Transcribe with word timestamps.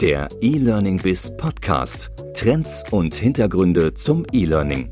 Der 0.00 0.28
E-Learning 0.42 1.00
Biz 1.00 1.38
Podcast. 1.38 2.10
Trends 2.34 2.84
und 2.90 3.14
Hintergründe 3.14 3.94
zum 3.94 4.26
E-Learning. 4.30 4.90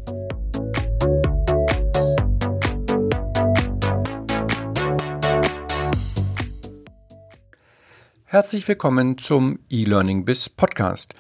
Herzlich 8.25 8.67
willkommen 8.67 9.19
zum 9.19 9.59
E-Learning 9.69 10.25
Biz 10.25 10.49
Podcast. 10.49 11.15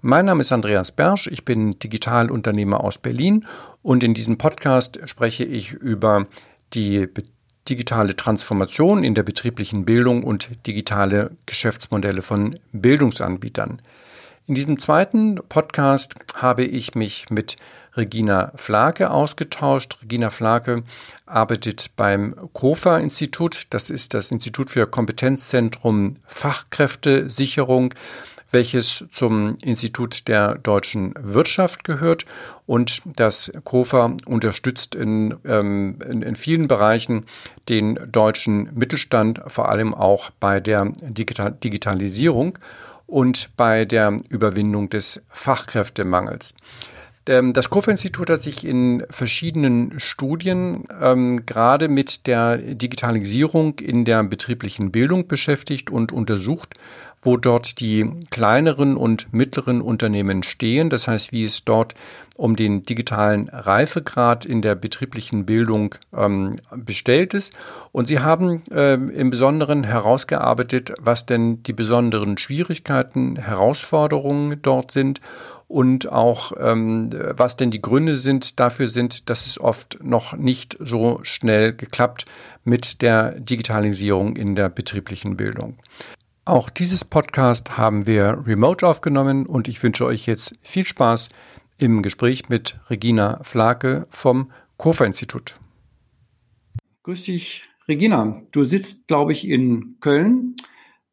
Mein 0.00 0.26
Name 0.26 0.42
ist 0.42 0.52
Andreas 0.52 0.92
Bersch, 0.92 1.26
ich 1.26 1.44
bin 1.44 1.72
Digitalunternehmer 1.72 2.84
aus 2.84 2.98
Berlin 2.98 3.46
und 3.82 4.04
in 4.04 4.14
diesem 4.14 4.38
Podcast 4.38 5.00
spreche 5.06 5.44
ich 5.44 5.72
über 5.72 6.28
die 6.72 7.08
digitale 7.68 8.16
Transformation 8.16 9.04
in 9.04 9.14
der 9.14 9.22
betrieblichen 9.22 9.84
Bildung 9.84 10.22
und 10.22 10.50
digitale 10.66 11.30
Geschäftsmodelle 11.46 12.22
von 12.22 12.58
Bildungsanbietern. 12.72 13.80
In 14.46 14.54
diesem 14.54 14.78
zweiten 14.78 15.40
Podcast 15.48 16.14
habe 16.34 16.64
ich 16.64 16.94
mich 16.94 17.30
mit 17.30 17.56
Regina 17.96 18.52
Flake 18.56 19.10
ausgetauscht. 19.10 19.98
Regina 20.02 20.30
Flake 20.30 20.82
arbeitet 21.26 21.92
beim 21.96 22.34
KOFA-Institut. 22.52 23.68
Das 23.70 23.88
ist 23.88 24.14
das 24.14 24.30
Institut 24.30 24.70
für 24.70 24.86
Kompetenzzentrum 24.86 26.16
Fachkräftesicherung 26.26 27.94
welches 28.54 29.04
zum 29.10 29.58
Institut 29.62 30.26
der 30.28 30.54
deutschen 30.54 31.12
Wirtschaft 31.20 31.84
gehört 31.84 32.24
und 32.64 33.02
das 33.04 33.52
KOFA 33.64 34.16
unterstützt 34.24 34.94
in, 34.94 35.34
ähm, 35.44 35.98
in, 36.08 36.22
in, 36.22 36.36
vielen 36.36 36.68
Bereichen 36.68 37.26
den 37.68 37.98
deutschen 38.10 38.70
Mittelstand, 38.74 39.42
vor 39.48 39.68
allem 39.68 39.92
auch 39.92 40.30
bei 40.40 40.60
der 40.60 40.90
Digital 41.02 41.52
Digitalisierung 41.52 42.58
und 43.06 43.50
bei 43.56 43.84
der 43.84 44.18
Überwindung 44.30 44.88
des 44.88 45.20
Fachkräftemangels. 45.28 46.54
Ähm, 47.26 47.52
das 47.52 47.70
KOFA-Institut 47.70 48.28
hat 48.30 48.42
sich 48.42 48.66
in 48.66 49.04
verschiedenen 49.10 49.98
Studien 49.98 50.84
ähm, 51.00 51.46
gerade 51.46 51.88
mit 51.88 52.26
der 52.26 52.58
Digitalisierung 52.58 53.78
in 53.78 54.04
der 54.04 54.22
betrieblichen 54.24 54.92
Bildung 54.92 55.26
beschäftigt 55.26 55.90
und 55.90 56.12
untersucht, 56.12 56.74
wo 57.24 57.36
dort 57.36 57.80
die 57.80 58.08
kleineren 58.30 58.96
und 58.96 59.32
mittleren 59.32 59.80
Unternehmen 59.80 60.42
stehen. 60.42 60.90
Das 60.90 61.08
heißt, 61.08 61.32
wie 61.32 61.44
es 61.44 61.64
dort 61.64 61.94
um 62.36 62.56
den 62.56 62.84
digitalen 62.84 63.48
Reifegrad 63.48 64.44
in 64.44 64.60
der 64.60 64.74
betrieblichen 64.74 65.46
Bildung 65.46 65.94
ähm, 66.16 66.56
bestellt 66.74 67.32
ist. 67.32 67.54
Und 67.92 68.06
sie 68.06 68.20
haben 68.20 68.62
äh, 68.72 68.94
im 68.94 69.30
Besonderen 69.30 69.84
herausgearbeitet, 69.84 70.92
was 71.00 71.26
denn 71.26 71.62
die 71.62 71.72
besonderen 71.72 72.36
Schwierigkeiten, 72.36 73.36
Herausforderungen 73.36 74.60
dort 74.62 74.90
sind 74.90 75.20
und 75.68 76.10
auch 76.10 76.52
ähm, 76.60 77.10
was 77.12 77.56
denn 77.56 77.70
die 77.70 77.80
Gründe 77.80 78.16
sind 78.16 78.60
dafür 78.60 78.88
sind, 78.88 79.30
dass 79.30 79.46
es 79.46 79.60
oft 79.60 79.98
noch 80.02 80.34
nicht 80.34 80.76
so 80.80 81.20
schnell 81.22 81.72
geklappt 81.72 82.26
mit 82.64 83.00
der 83.00 83.32
Digitalisierung 83.40 84.36
in 84.36 84.56
der 84.56 84.68
betrieblichen 84.68 85.36
Bildung. 85.36 85.76
Auch 86.46 86.68
dieses 86.68 87.06
Podcast 87.06 87.78
haben 87.78 88.06
wir 88.06 88.46
remote 88.46 88.86
aufgenommen 88.86 89.46
und 89.46 89.66
ich 89.66 89.82
wünsche 89.82 90.04
euch 90.04 90.26
jetzt 90.26 90.58
viel 90.60 90.84
Spaß 90.84 91.30
im 91.78 92.02
Gespräch 92.02 92.50
mit 92.50 92.78
Regina 92.90 93.42
Flake 93.42 94.02
vom 94.10 94.50
Kofa-Institut. 94.76 95.58
Grüß 97.04 97.24
dich, 97.24 97.64
Regina. 97.88 98.42
Du 98.52 98.64
sitzt, 98.64 99.08
glaube 99.08 99.32
ich, 99.32 99.48
in 99.48 99.96
Köln 100.00 100.54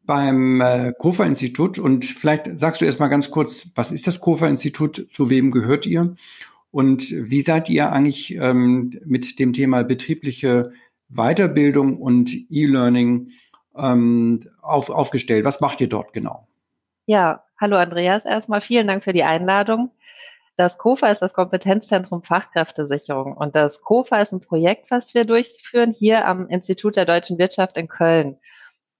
beim 0.04 0.60
äh, 0.60 0.92
Kofa-Institut 1.00 1.80
und 1.80 2.04
vielleicht 2.04 2.60
sagst 2.60 2.82
du 2.82 2.86
erst 2.86 3.00
mal 3.00 3.08
ganz 3.08 3.32
kurz, 3.32 3.70
was 3.76 3.94
ist 3.94 4.08
das 4.08 4.20
Kofa-Institut, 4.20 5.08
zu 5.10 5.30
wem 5.30 5.52
gehört 5.52 5.86
ihr 5.86 6.14
und 6.72 7.10
wie 7.10 7.42
seid 7.42 7.70
ihr 7.70 7.94
eigentlich 7.94 8.36
ähm, 8.36 9.00
mit 9.06 9.40
dem 9.40 9.54
Thema 9.54 9.84
betriebliche 9.86 10.74
Weiterbildung 11.08 11.98
und 11.98 12.34
E-Learning 12.50 13.30
ähm, 13.82 14.40
auf, 14.62 14.90
aufgestellt? 14.90 15.46
Was 15.46 15.62
macht 15.62 15.82
ihr 15.82 15.90
dort 15.90 16.14
genau? 16.14 16.48
Ja, 17.06 17.44
hallo 17.60 17.78
Andreas. 17.78 18.26
Erstmal 18.26 18.62
vielen 18.62 18.88
Dank 18.88 19.04
für 19.04 19.14
die 19.14 19.24
Einladung. 19.24 19.92
Das 20.58 20.78
KOFA 20.78 21.08
ist 21.08 21.22
das 21.22 21.34
Kompetenzzentrum 21.34 22.24
Fachkräftesicherung 22.24 23.36
und 23.36 23.56
das 23.56 23.82
KOFA 23.82 24.22
ist 24.22 24.32
ein 24.34 24.42
Projekt, 24.42 24.92
was 24.92 25.14
wir 25.14 25.26
durchführen 25.26 25.92
hier 25.92 26.28
am 26.28 26.48
Institut 26.50 26.96
der 26.98 27.06
deutschen 27.06 27.40
Wirtschaft 27.40 27.78
in 27.78 27.88
Köln. 27.88 28.38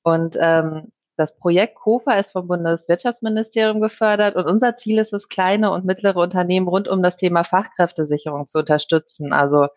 Und 0.02 0.38
ähm, 0.42 0.92
das 1.18 1.38
Projekt 1.38 1.76
KOFA 1.76 2.14
ist 2.14 2.32
vom 2.32 2.48
Bundeswirtschaftsministerium 2.48 3.80
gefördert 3.80 4.36
und 4.36 4.46
unser 4.46 4.76
Ziel 4.76 4.98
ist 4.98 5.14
es, 5.14 5.30
kleine 5.30 5.72
und 5.72 5.86
mittlere 5.86 6.18
Unternehmen 6.18 6.68
rund 6.68 6.88
um 6.88 7.04
das 7.04 7.18
Thema 7.18 7.44
Fachkräftesicherung 7.44 8.48
zu 8.48 8.60
unterstützen. 8.60 9.32
Also 9.32 9.68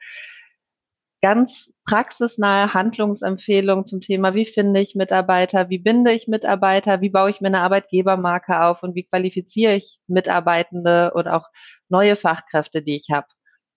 ganz 1.25 1.73
praxisnahe 1.87 2.75
Handlungsempfehlungen 2.75 3.87
zum 3.87 4.03
Thema, 4.03 4.35
wie 4.35 4.45
finde 4.45 4.81
ich 4.81 4.95
Mitarbeiter, 4.95 5.71
wie 5.71 5.79
binde 5.79 6.13
ich 6.13 6.29
Mitarbeiter, 6.29 7.01
wie 7.01 7.09
baue 7.09 7.31
ich 7.31 7.41
mir 7.41 7.47
eine 7.49 7.63
Arbeitgebermarke 7.63 8.61
auf 8.61 8.83
und 8.83 8.95
wie 8.95 9.05
qualifiziere 9.05 9.75
ich 9.75 10.01
Mitarbeitende 10.07 11.15
und 11.15 11.27
auch 11.27 11.49
neue 11.89 12.17
Fachkräfte, 12.17 12.83
die 12.83 12.97
ich 12.97 13.09
habe. 13.11 13.27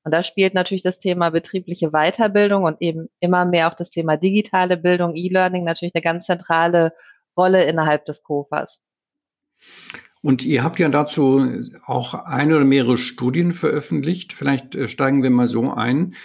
Und 0.04 0.12
da 0.12 0.24
spielt 0.24 0.56
natürlich 0.56 0.84
das 0.84 1.00
Thema 1.00 1.30
betriebliche 1.30 1.92
Weiterbildung 1.92 2.64
und 2.66 2.82
eben 2.82 3.08
immer 3.22 3.46
mehr 3.46 3.70
auch 3.70 3.76
das 3.76 3.92
Thema 3.92 4.18
digitale 4.18 4.76
Bildung, 4.76 5.16
E-Learning 5.16 5.64
natürlich 5.64 5.96
eine 5.96 6.04
ganz 6.04 6.26
zentrale 6.26 6.92
Rolle 7.38 7.64
innerhalb 7.64 8.04
des 8.04 8.24
KOFAs. 8.24 8.82
Und 10.22 10.44
ihr 10.44 10.66
habt 10.66 10.80
ja 10.80 10.90
dazu 10.90 11.64
auch 11.86 12.14
eine 12.14 12.58
oder 12.58 12.66
mehrere 12.66 12.98
Studien 12.98 13.54
veröffentlicht. 13.54 14.34
Vielleicht 14.34 14.76
äh, 14.76 14.90
steigen 14.90 15.24
wir 15.24 15.30
mal 15.30 15.48
so 15.48 15.72
ein. 15.72 16.16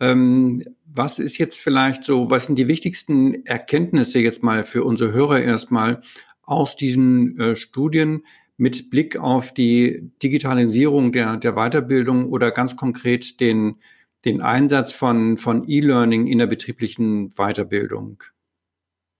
Ähm, 0.00 0.62
was 0.84 1.18
ist 1.18 1.38
jetzt 1.38 1.58
vielleicht 1.58 2.04
so, 2.04 2.30
was 2.30 2.46
sind 2.46 2.58
die 2.58 2.68
wichtigsten 2.68 3.46
Erkenntnisse 3.46 4.18
jetzt 4.18 4.42
mal 4.42 4.64
für 4.64 4.84
unsere 4.84 5.12
Hörer 5.12 5.40
erstmal 5.40 6.02
aus 6.42 6.76
diesen 6.76 7.38
äh, 7.40 7.56
Studien 7.56 8.24
mit 8.56 8.90
Blick 8.90 9.18
auf 9.18 9.52
die 9.52 10.10
Digitalisierung 10.22 11.12
der, 11.12 11.36
der 11.36 11.52
Weiterbildung 11.52 12.30
oder 12.30 12.50
ganz 12.50 12.76
konkret 12.76 13.40
den, 13.40 13.76
den 14.24 14.40
Einsatz 14.40 14.92
von, 14.92 15.36
von 15.36 15.68
E-Learning 15.68 16.26
in 16.26 16.38
der 16.38 16.46
betrieblichen 16.46 17.30
Weiterbildung? 17.30 18.22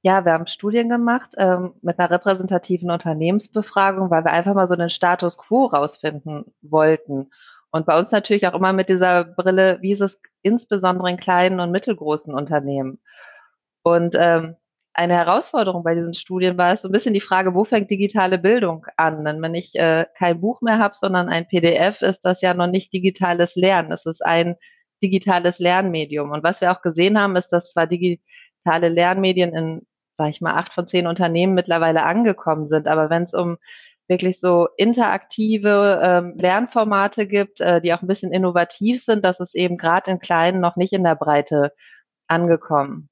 Ja, 0.02 0.24
wir 0.24 0.32
haben 0.32 0.46
Studien 0.46 0.88
gemacht 0.88 1.34
ähm, 1.36 1.72
mit 1.82 1.98
einer 1.98 2.10
repräsentativen 2.10 2.90
Unternehmensbefragung, 2.90 4.08
weil 4.08 4.24
wir 4.24 4.32
einfach 4.32 4.54
mal 4.54 4.68
so 4.68 4.76
den 4.76 4.88
Status 4.90 5.36
quo 5.36 5.66
rausfinden 5.66 6.44
wollten. 6.62 7.30
Und 7.76 7.86
bei 7.86 7.98
uns 7.98 8.10
natürlich 8.10 8.46
auch 8.46 8.54
immer 8.54 8.72
mit 8.72 8.88
dieser 8.88 9.24
Brille, 9.24 9.78
wie 9.80 9.92
ist 9.92 10.00
es 10.00 10.18
insbesondere 10.42 11.10
in 11.10 11.16
kleinen 11.18 11.60
und 11.60 11.70
mittelgroßen 11.70 12.34
Unternehmen? 12.34 13.00
Und 13.82 14.16
ähm, 14.18 14.56
eine 14.94 15.14
Herausforderung 15.14 15.84
bei 15.84 15.94
diesen 15.94 16.14
Studien 16.14 16.56
war 16.56 16.72
es 16.72 16.82
so 16.82 16.88
ein 16.88 16.92
bisschen 16.92 17.12
die 17.14 17.20
Frage, 17.20 17.54
wo 17.54 17.64
fängt 17.64 17.90
digitale 17.90 18.38
Bildung 18.38 18.86
an? 18.96 19.24
Denn 19.24 19.42
wenn 19.42 19.54
ich 19.54 19.74
äh, 19.74 20.06
kein 20.16 20.40
Buch 20.40 20.62
mehr 20.62 20.78
habe, 20.78 20.94
sondern 20.96 21.28
ein 21.28 21.46
PDF, 21.46 22.00
ist 22.00 22.22
das 22.22 22.40
ja 22.40 22.54
noch 22.54 22.66
nicht 22.66 22.92
digitales 22.94 23.56
Lernen. 23.56 23.92
Es 23.92 24.06
ist 24.06 24.24
ein 24.24 24.56
digitales 25.02 25.58
Lernmedium. 25.58 26.30
Und 26.30 26.42
was 26.42 26.62
wir 26.62 26.72
auch 26.72 26.80
gesehen 26.80 27.20
haben, 27.20 27.36
ist, 27.36 27.48
dass 27.48 27.72
zwar 27.72 27.86
digitale 27.86 28.88
Lernmedien 28.88 29.54
in, 29.54 29.86
sag 30.16 30.30
ich 30.30 30.40
mal, 30.40 30.54
acht 30.54 30.72
von 30.72 30.86
zehn 30.86 31.06
Unternehmen 31.06 31.52
mittlerweile 31.52 32.04
angekommen 32.04 32.68
sind, 32.68 32.88
aber 32.88 33.10
wenn 33.10 33.24
es 33.24 33.34
um 33.34 33.58
wirklich 34.08 34.40
so 34.40 34.68
interaktive 34.76 36.00
ähm, 36.02 36.34
Lernformate 36.36 37.26
gibt, 37.26 37.60
äh, 37.60 37.80
die 37.80 37.92
auch 37.92 38.02
ein 38.02 38.08
bisschen 38.08 38.32
innovativ 38.32 39.04
sind, 39.04 39.24
dass 39.24 39.40
es 39.40 39.54
eben 39.54 39.76
gerade 39.76 40.10
in 40.10 40.18
kleinen 40.18 40.60
noch 40.60 40.76
nicht 40.76 40.92
in 40.92 41.04
der 41.04 41.16
Breite 41.16 41.72
angekommen. 42.28 43.08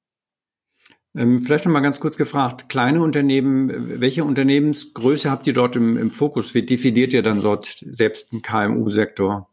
Ähm, 1.15 1.39
vielleicht 1.39 1.65
noch 1.65 1.71
mal 1.71 1.79
ganz 1.79 1.99
kurz 1.99 2.17
gefragt, 2.17 2.67
kleine 2.67 3.01
Unternehmen, 3.01 4.01
welche 4.01 4.25
Unternehmensgröße 4.25 5.31
habt 5.31 5.47
ihr 5.47 5.53
dort 5.53 5.75
im, 5.75 5.97
im 5.97 6.11
Fokus? 6.11 6.53
Wie 6.53 6.65
definiert 6.65 7.13
ihr 7.13 7.23
dann 7.23 7.41
dort 7.41 7.65
selbst 7.65 8.33
einen 8.33 8.41
KMU-Sektor? 8.41 9.49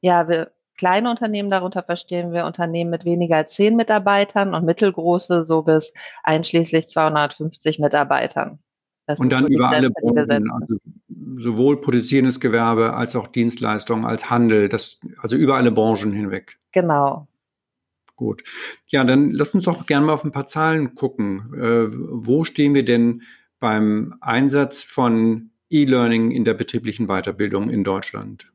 Ja, 0.00 0.28
wir, 0.28 0.52
kleine 0.76 1.10
Unternehmen, 1.10 1.50
darunter 1.50 1.82
verstehen 1.82 2.32
wir 2.32 2.44
Unternehmen 2.44 2.90
mit 2.90 3.06
weniger 3.06 3.36
als 3.36 3.54
zehn 3.54 3.74
Mitarbeitern 3.74 4.54
und 4.54 4.66
mittelgroße 4.66 5.46
so 5.46 5.62
bis 5.62 5.92
einschließlich 6.24 6.88
250 6.88 7.78
Mitarbeitern. 7.78 8.58
Das 9.08 9.18
und 9.20 9.30
dann 9.30 9.46
über 9.46 9.70
alle 9.70 9.90
Branchen, 9.90 10.50
also 10.50 10.76
sowohl 11.38 11.80
produzierendes 11.80 12.40
Gewerbe 12.40 12.92
als 12.92 13.16
auch 13.16 13.26
Dienstleistungen, 13.26 14.04
als 14.04 14.28
Handel, 14.28 14.68
das, 14.68 15.00
also 15.16 15.34
über 15.34 15.56
alle 15.56 15.72
Branchen 15.72 16.12
hinweg. 16.12 16.58
Genau. 16.72 17.26
Gut. 18.16 18.44
Ja, 18.88 19.04
dann 19.04 19.30
lass 19.30 19.54
uns 19.54 19.64
doch 19.64 19.86
gerne 19.86 20.04
mal 20.04 20.12
auf 20.12 20.24
ein 20.24 20.32
paar 20.32 20.44
Zahlen 20.44 20.94
gucken. 20.94 21.54
Äh, 21.54 21.86
wo 21.88 22.44
stehen 22.44 22.74
wir 22.74 22.84
denn 22.84 23.22
beim 23.60 24.14
Einsatz 24.20 24.82
von 24.82 25.52
E-Learning 25.70 26.30
in 26.30 26.44
der 26.44 26.52
betrieblichen 26.52 27.06
Weiterbildung 27.06 27.70
in 27.70 27.84
Deutschland? 27.84 28.52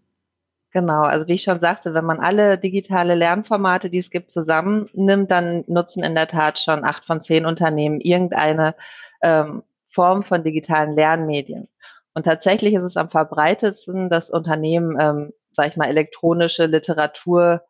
Genau, 0.69 1.01
also 1.01 1.27
wie 1.27 1.33
ich 1.33 1.43
schon 1.43 1.59
sagte, 1.61 1.95
wenn 1.95 2.05
man 2.05 2.19
alle 2.19 2.59
digitale 2.59 3.15
Lernformate, 3.15 3.89
die 3.89 3.97
es 3.97 4.11
gibt, 4.11 4.29
zusammennimmt, 4.29 5.31
dann 5.31 5.63
nutzen 5.65 6.03
in 6.03 6.13
der 6.13 6.27
Tat 6.27 6.59
schon 6.59 6.83
acht 6.83 7.05
von 7.05 7.21
zehn 7.21 7.47
Unternehmen 7.47 7.99
irgendeine 8.01 8.75
ähm, 9.23 9.63
Form 9.93 10.23
von 10.23 10.43
digitalen 10.43 10.93
Lernmedien. 10.93 11.69
Und 12.13 12.23
tatsächlich 12.23 12.73
ist 12.75 12.83
es 12.83 12.97
am 12.97 13.09
verbreitetsten, 13.09 14.09
dass 14.09 14.29
Unternehmen, 14.29 14.97
ähm, 14.99 15.33
sag 15.51 15.67
ich 15.69 15.77
mal, 15.77 15.87
elektronische 15.87 16.65
Literatur 16.65 17.63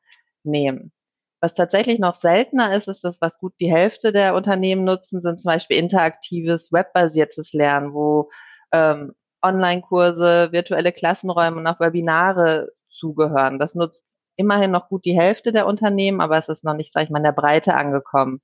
nehmen. 0.44 0.92
Was 1.42 1.54
tatsächlich 1.54 2.00
noch 2.00 2.16
seltener 2.16 2.74
ist, 2.74 2.88
ist 2.88 3.04
das, 3.04 3.20
was 3.20 3.38
gut 3.38 3.54
die 3.60 3.72
Hälfte 3.72 4.14
der 4.14 4.36
Unternehmen 4.36 4.86
nutzen, 4.86 5.22
sind 5.22 5.40
zum 5.40 5.50
Beispiel 5.50 5.78
interaktives, 5.78 6.72
webbasiertes 6.72 7.54
Lernen, 7.54 7.94
wo 7.94 8.30
ähm, 8.72 9.14
Online-Kurse, 9.42 10.52
virtuelle 10.52 10.94
Klassenräume 10.94 11.58
und 11.58 11.68
auch 11.68 11.80
Webinare 11.80 12.72
zugehören. 12.90 13.60
Das 13.60 13.76
nutzt 13.76 14.06
immerhin 14.38 14.72
noch 14.72 14.88
gut 14.90 15.06
die 15.06 15.20
Hälfte 15.20 15.52
der 15.52 15.68
Unternehmen, 15.68 16.22
aber 16.22 16.38
es 16.38 16.48
ist 16.48 16.64
noch 16.64 16.76
nicht, 16.76 16.94
sag 16.94 17.04
ich 17.04 17.10
mal, 17.10 17.20
in 17.20 17.26
der 17.26 17.34
Breite 17.34 17.76
angekommen. 17.76 18.42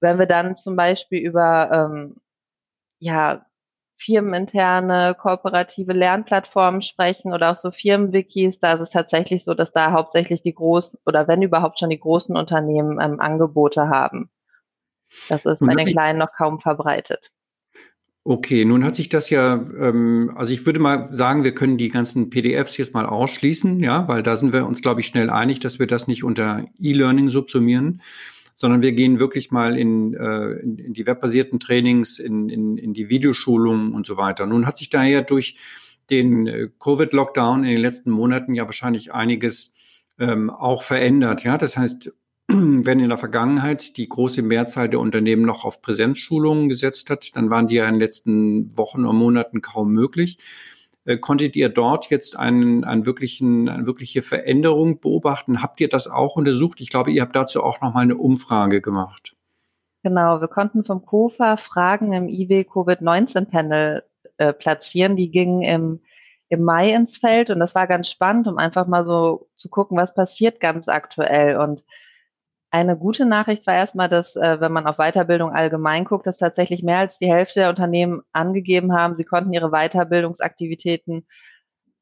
Wenn 0.00 0.18
wir 0.18 0.26
dann 0.26 0.56
zum 0.56 0.76
Beispiel 0.76 1.20
über 1.20 1.70
ähm, 1.70 2.16
ja, 3.00 3.44
firmeninterne 4.00 5.14
kooperative 5.14 5.92
Lernplattformen 5.92 6.80
sprechen 6.80 7.34
oder 7.34 7.52
auch 7.52 7.56
so 7.56 7.70
Firmenwikis, 7.70 8.58
da 8.58 8.72
ist 8.72 8.80
es 8.80 8.90
tatsächlich 8.90 9.44
so, 9.44 9.52
dass 9.52 9.72
da 9.72 9.92
hauptsächlich 9.92 10.42
die 10.42 10.54
großen 10.54 10.98
oder 11.04 11.28
wenn 11.28 11.42
überhaupt 11.42 11.78
schon 11.78 11.90
die 11.90 12.00
großen 12.00 12.34
Unternehmen 12.34 12.98
ähm, 13.00 13.20
Angebote 13.20 13.88
haben. 13.88 14.30
Das 15.28 15.44
ist 15.44 15.60
bei 15.60 15.74
den 15.74 15.86
kleinen 15.86 16.18
noch 16.18 16.32
kaum 16.32 16.60
verbreitet. 16.60 17.30
Okay, 18.22 18.64
nun 18.64 18.84
hat 18.84 18.94
sich 18.94 19.08
das 19.08 19.28
ja, 19.28 19.54
ähm, 19.54 20.32
also 20.36 20.52
ich 20.52 20.64
würde 20.64 20.78
mal 20.78 21.12
sagen, 21.12 21.42
wir 21.42 21.54
können 21.54 21.78
die 21.78 21.88
ganzen 21.88 22.30
PDFs 22.30 22.76
jetzt 22.76 22.94
mal 22.94 23.06
ausschließen, 23.06 23.80
ja, 23.80 24.08
weil 24.08 24.22
da 24.22 24.36
sind 24.36 24.52
wir 24.52 24.66
uns, 24.66 24.82
glaube 24.82 25.00
ich, 25.00 25.06
schnell 25.06 25.30
einig, 25.30 25.60
dass 25.60 25.78
wir 25.78 25.86
das 25.86 26.06
nicht 26.06 26.22
unter 26.22 26.64
E-Learning 26.78 27.30
subsumieren, 27.30 28.02
sondern 28.60 28.82
wir 28.82 28.92
gehen 28.92 29.18
wirklich 29.18 29.50
mal 29.50 29.74
in, 29.74 30.12
äh, 30.12 30.50
in, 30.60 30.76
in 30.76 30.92
die 30.92 31.06
webbasierten 31.06 31.60
Trainings, 31.60 32.18
in, 32.18 32.50
in, 32.50 32.76
in 32.76 32.92
die 32.92 33.08
Videoschulungen 33.08 33.94
und 33.94 34.06
so 34.06 34.18
weiter. 34.18 34.44
Nun 34.44 34.66
hat 34.66 34.76
sich 34.76 34.90
daher 34.90 35.22
durch 35.22 35.56
den 36.10 36.46
äh, 36.46 36.68
Covid-Lockdown 36.78 37.64
in 37.64 37.70
den 37.70 37.80
letzten 37.80 38.10
Monaten 38.10 38.52
ja 38.52 38.66
wahrscheinlich 38.66 39.14
einiges 39.14 39.72
ähm, 40.18 40.50
auch 40.50 40.82
verändert. 40.82 41.42
Ja, 41.42 41.56
das 41.56 41.78
heißt, 41.78 42.12
wenn 42.48 43.00
in 43.00 43.08
der 43.08 43.16
Vergangenheit 43.16 43.96
die 43.96 44.06
große 44.06 44.42
Mehrzahl 44.42 44.90
der 44.90 45.00
Unternehmen 45.00 45.46
noch 45.46 45.64
auf 45.64 45.80
Präsenzschulungen 45.80 46.68
gesetzt 46.68 47.08
hat, 47.08 47.34
dann 47.36 47.48
waren 47.48 47.66
die 47.66 47.76
ja 47.76 47.86
in 47.86 47.94
den 47.94 48.00
letzten 48.00 48.76
Wochen 48.76 49.06
und 49.06 49.16
Monaten 49.16 49.62
kaum 49.62 49.90
möglich. 49.92 50.36
Äh, 51.10 51.18
konntet 51.18 51.56
ihr 51.56 51.68
dort 51.68 52.08
jetzt 52.10 52.38
einen, 52.38 52.84
einen 52.84 53.04
wirklichen, 53.04 53.68
eine 53.68 53.86
wirkliche 53.86 54.22
Veränderung 54.22 55.00
beobachten? 55.00 55.60
Habt 55.60 55.80
ihr 55.80 55.88
das 55.88 56.06
auch 56.06 56.36
untersucht? 56.36 56.80
Ich 56.80 56.88
glaube, 56.88 57.10
ihr 57.10 57.22
habt 57.22 57.34
dazu 57.34 57.64
auch 57.64 57.80
noch 57.80 57.94
mal 57.94 58.02
eine 58.02 58.16
Umfrage 58.16 58.80
gemacht. 58.80 59.34
Genau, 60.04 60.40
wir 60.40 60.46
konnten 60.46 60.84
vom 60.84 61.04
KOFA 61.04 61.56
Fragen 61.56 62.12
im 62.12 62.28
IW 62.28 62.62
Covid-19-Panel 62.62 64.04
äh, 64.36 64.52
platzieren. 64.52 65.16
Die 65.16 65.32
gingen 65.32 65.62
im, 65.62 66.00
im 66.48 66.62
Mai 66.62 66.94
ins 66.94 67.18
Feld 67.18 67.50
und 67.50 67.58
das 67.58 67.74
war 67.74 67.88
ganz 67.88 68.08
spannend, 68.08 68.46
um 68.46 68.58
einfach 68.58 68.86
mal 68.86 69.04
so 69.04 69.48
zu 69.56 69.68
gucken, 69.68 69.98
was 69.98 70.14
passiert 70.14 70.60
ganz 70.60 70.86
aktuell. 70.86 71.56
Und 71.56 71.82
eine 72.70 72.96
gute 72.96 73.26
Nachricht 73.26 73.66
war 73.66 73.74
erstmal, 73.74 74.08
dass, 74.08 74.36
äh, 74.36 74.60
wenn 74.60 74.72
man 74.72 74.86
auf 74.86 74.96
Weiterbildung 74.98 75.50
allgemein 75.52 76.04
guckt, 76.04 76.26
dass 76.26 76.38
tatsächlich 76.38 76.82
mehr 76.82 76.98
als 76.98 77.18
die 77.18 77.32
Hälfte 77.32 77.60
der 77.60 77.68
Unternehmen 77.68 78.22
angegeben 78.32 78.92
haben, 78.92 79.16
sie 79.16 79.24
konnten 79.24 79.52
ihre 79.52 79.70
Weiterbildungsaktivitäten 79.70 81.26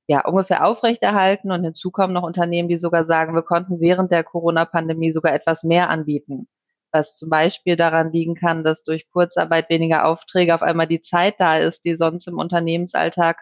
ja 0.08 0.24
ungefähr 0.24 0.66
aufrechterhalten 0.66 1.52
und 1.52 1.64
hinzu 1.64 1.90
kommen 1.90 2.14
noch 2.14 2.22
Unternehmen, 2.22 2.68
die 2.68 2.78
sogar 2.78 3.06
sagen, 3.06 3.34
wir 3.34 3.42
konnten 3.42 3.80
während 3.80 4.10
der 4.12 4.24
Corona-Pandemie 4.24 5.12
sogar 5.12 5.34
etwas 5.34 5.62
mehr 5.64 5.90
anbieten. 5.90 6.48
Was 6.92 7.16
zum 7.16 7.28
Beispiel 7.30 7.76
daran 7.76 8.12
liegen 8.12 8.34
kann, 8.34 8.64
dass 8.64 8.82
durch 8.84 9.10
Kurzarbeit 9.10 9.68
weniger 9.70 10.06
Aufträge 10.06 10.54
auf 10.54 10.62
einmal 10.62 10.86
die 10.86 11.02
Zeit 11.02 11.34
da 11.38 11.58
ist, 11.58 11.84
die 11.84 11.96
sonst 11.96 12.26
im 12.28 12.38
Unternehmensalltag 12.38 13.38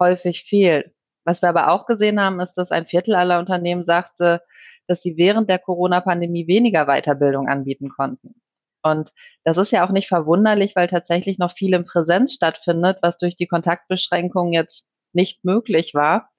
häufig 0.00 0.44
fehlt. 0.44 0.92
Was 1.24 1.42
wir 1.42 1.48
aber 1.48 1.70
auch 1.70 1.86
gesehen 1.86 2.20
haben, 2.20 2.40
ist, 2.40 2.54
dass 2.54 2.72
ein 2.72 2.86
Viertel 2.86 3.14
aller 3.14 3.38
Unternehmen 3.38 3.84
sagte, 3.86 4.42
dass 4.86 5.02
sie 5.02 5.16
während 5.16 5.48
der 5.50 5.58
Corona-Pandemie 5.58 6.46
weniger 6.46 6.86
Weiterbildung 6.86 7.48
anbieten 7.48 7.88
konnten. 7.88 8.34
Und 8.82 9.12
das 9.44 9.56
ist 9.56 9.72
ja 9.72 9.86
auch 9.86 9.90
nicht 9.90 10.08
verwunderlich, 10.08 10.76
weil 10.76 10.88
tatsächlich 10.88 11.38
noch 11.38 11.52
viel 11.52 11.74
in 11.74 11.86
Präsenz 11.86 12.34
stattfindet, 12.34 12.98
was 13.00 13.16
durch 13.16 13.34
die 13.34 13.46
Kontaktbeschränkungen 13.46 14.52
jetzt 14.52 14.86
nicht 15.14 15.44
möglich 15.44 15.94
war. 15.94 16.30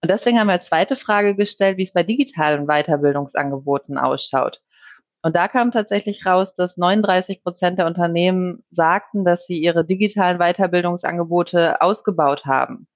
Und 0.00 0.10
deswegen 0.10 0.38
haben 0.38 0.46
wir 0.48 0.54
als 0.54 0.66
zweite 0.66 0.96
Frage 0.96 1.34
gestellt, 1.34 1.78
wie 1.78 1.82
es 1.84 1.92
bei 1.92 2.02
digitalen 2.02 2.66
Weiterbildungsangeboten 2.66 3.98
ausschaut. 3.98 4.60
Und 5.22 5.36
da 5.36 5.46
kam 5.46 5.70
tatsächlich 5.70 6.26
raus, 6.26 6.54
dass 6.54 6.76
39 6.76 7.42
Prozent 7.42 7.78
der 7.78 7.86
Unternehmen 7.86 8.64
sagten, 8.70 9.24
dass 9.24 9.46
sie 9.46 9.60
ihre 9.60 9.84
digitalen 9.84 10.38
Weiterbildungsangebote 10.38 11.80
ausgebaut 11.80 12.44
haben. 12.44 12.88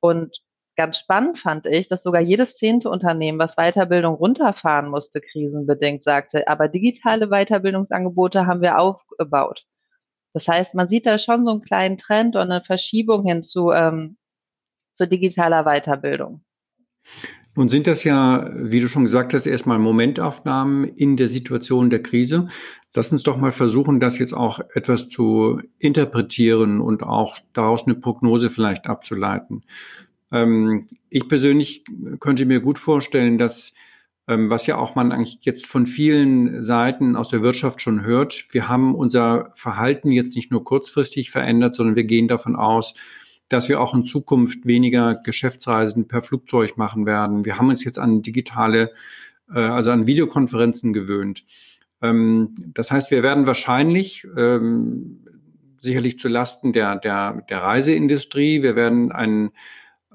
Und 0.00 0.40
Ganz 0.80 0.96
spannend 0.98 1.38
fand 1.38 1.66
ich, 1.66 1.88
dass 1.88 2.02
sogar 2.02 2.22
jedes 2.22 2.56
zehnte 2.56 2.88
Unternehmen, 2.88 3.38
was 3.38 3.56
Weiterbildung 3.56 4.14
runterfahren 4.14 4.88
musste, 4.88 5.20
krisenbedingt, 5.20 6.02
sagte, 6.02 6.48
aber 6.48 6.68
digitale 6.68 7.28
Weiterbildungsangebote 7.28 8.46
haben 8.46 8.62
wir 8.62 8.78
aufgebaut. 8.78 9.66
Das 10.32 10.48
heißt, 10.48 10.74
man 10.74 10.88
sieht 10.88 11.04
da 11.04 11.18
schon 11.18 11.44
so 11.44 11.50
einen 11.50 11.60
kleinen 11.60 11.98
Trend 11.98 12.34
und 12.34 12.50
eine 12.50 12.64
Verschiebung 12.64 13.26
hin 13.26 13.42
zu, 13.42 13.72
ähm, 13.72 14.16
zu 14.90 15.06
digitaler 15.06 15.64
Weiterbildung. 15.64 16.42
Nun 17.54 17.68
sind 17.68 17.86
das 17.86 18.02
ja, 18.04 18.48
wie 18.54 18.80
du 18.80 18.88
schon 18.88 19.04
gesagt 19.04 19.34
hast, 19.34 19.44
erstmal 19.44 19.78
Momentaufnahmen 19.78 20.84
in 20.84 21.18
der 21.18 21.28
Situation 21.28 21.90
der 21.90 22.02
Krise. 22.02 22.48
Lass 22.94 23.12
uns 23.12 23.22
doch 23.22 23.36
mal 23.36 23.52
versuchen, 23.52 24.00
das 24.00 24.18
jetzt 24.18 24.32
auch 24.32 24.60
etwas 24.72 25.10
zu 25.10 25.60
interpretieren 25.78 26.80
und 26.80 27.02
auch 27.02 27.36
daraus 27.52 27.86
eine 27.86 27.96
Prognose 27.96 28.48
vielleicht 28.48 28.86
abzuleiten. 28.86 29.62
Ähm, 30.32 30.86
ich 31.08 31.28
persönlich 31.28 31.84
könnte 32.20 32.46
mir 32.46 32.60
gut 32.60 32.78
vorstellen, 32.78 33.38
dass 33.38 33.74
ähm, 34.30 34.48
was 34.48 34.66
ja 34.66 34.78
auch 34.78 34.94
man 34.94 35.10
eigentlich 35.10 35.38
jetzt 35.42 35.66
von 35.66 35.86
vielen 35.86 36.62
Seiten 36.62 37.16
aus 37.16 37.28
der 37.28 37.42
Wirtschaft 37.42 37.80
schon 37.80 38.04
hört, 38.04 38.44
wir 38.52 38.68
haben 38.68 38.94
unser 38.94 39.50
Verhalten 39.54 40.12
jetzt 40.12 40.36
nicht 40.36 40.52
nur 40.52 40.62
kurzfristig 40.62 41.30
verändert, 41.30 41.74
sondern 41.74 41.96
wir 41.96 42.04
gehen 42.04 42.28
davon 42.28 42.54
aus, 42.54 42.94
dass 43.48 43.68
wir 43.68 43.80
auch 43.80 43.92
in 43.92 44.04
Zukunft 44.04 44.66
weniger 44.66 45.16
Geschäftsreisen 45.16 46.06
per 46.06 46.22
Flugzeug 46.22 46.76
machen 46.76 47.06
werden. 47.06 47.44
Wir 47.44 47.58
haben 47.58 47.70
uns 47.70 47.82
jetzt 47.84 47.98
an 47.98 48.22
digitale, 48.22 48.92
äh, 49.52 49.58
also 49.58 49.90
an 49.90 50.06
Videokonferenzen 50.06 50.92
gewöhnt. 50.92 51.42
Ähm, 52.00 52.54
das 52.72 52.92
heißt, 52.92 53.10
wir 53.10 53.24
werden 53.24 53.46
wahrscheinlich 53.46 54.28
ähm, 54.36 55.24
sicherlich 55.78 56.20
zu 56.20 56.28
Lasten 56.28 56.72
der, 56.72 56.96
der, 56.96 57.42
der 57.50 57.62
Reiseindustrie, 57.62 58.62
wir 58.62 58.76
werden 58.76 59.10
einen 59.10 59.50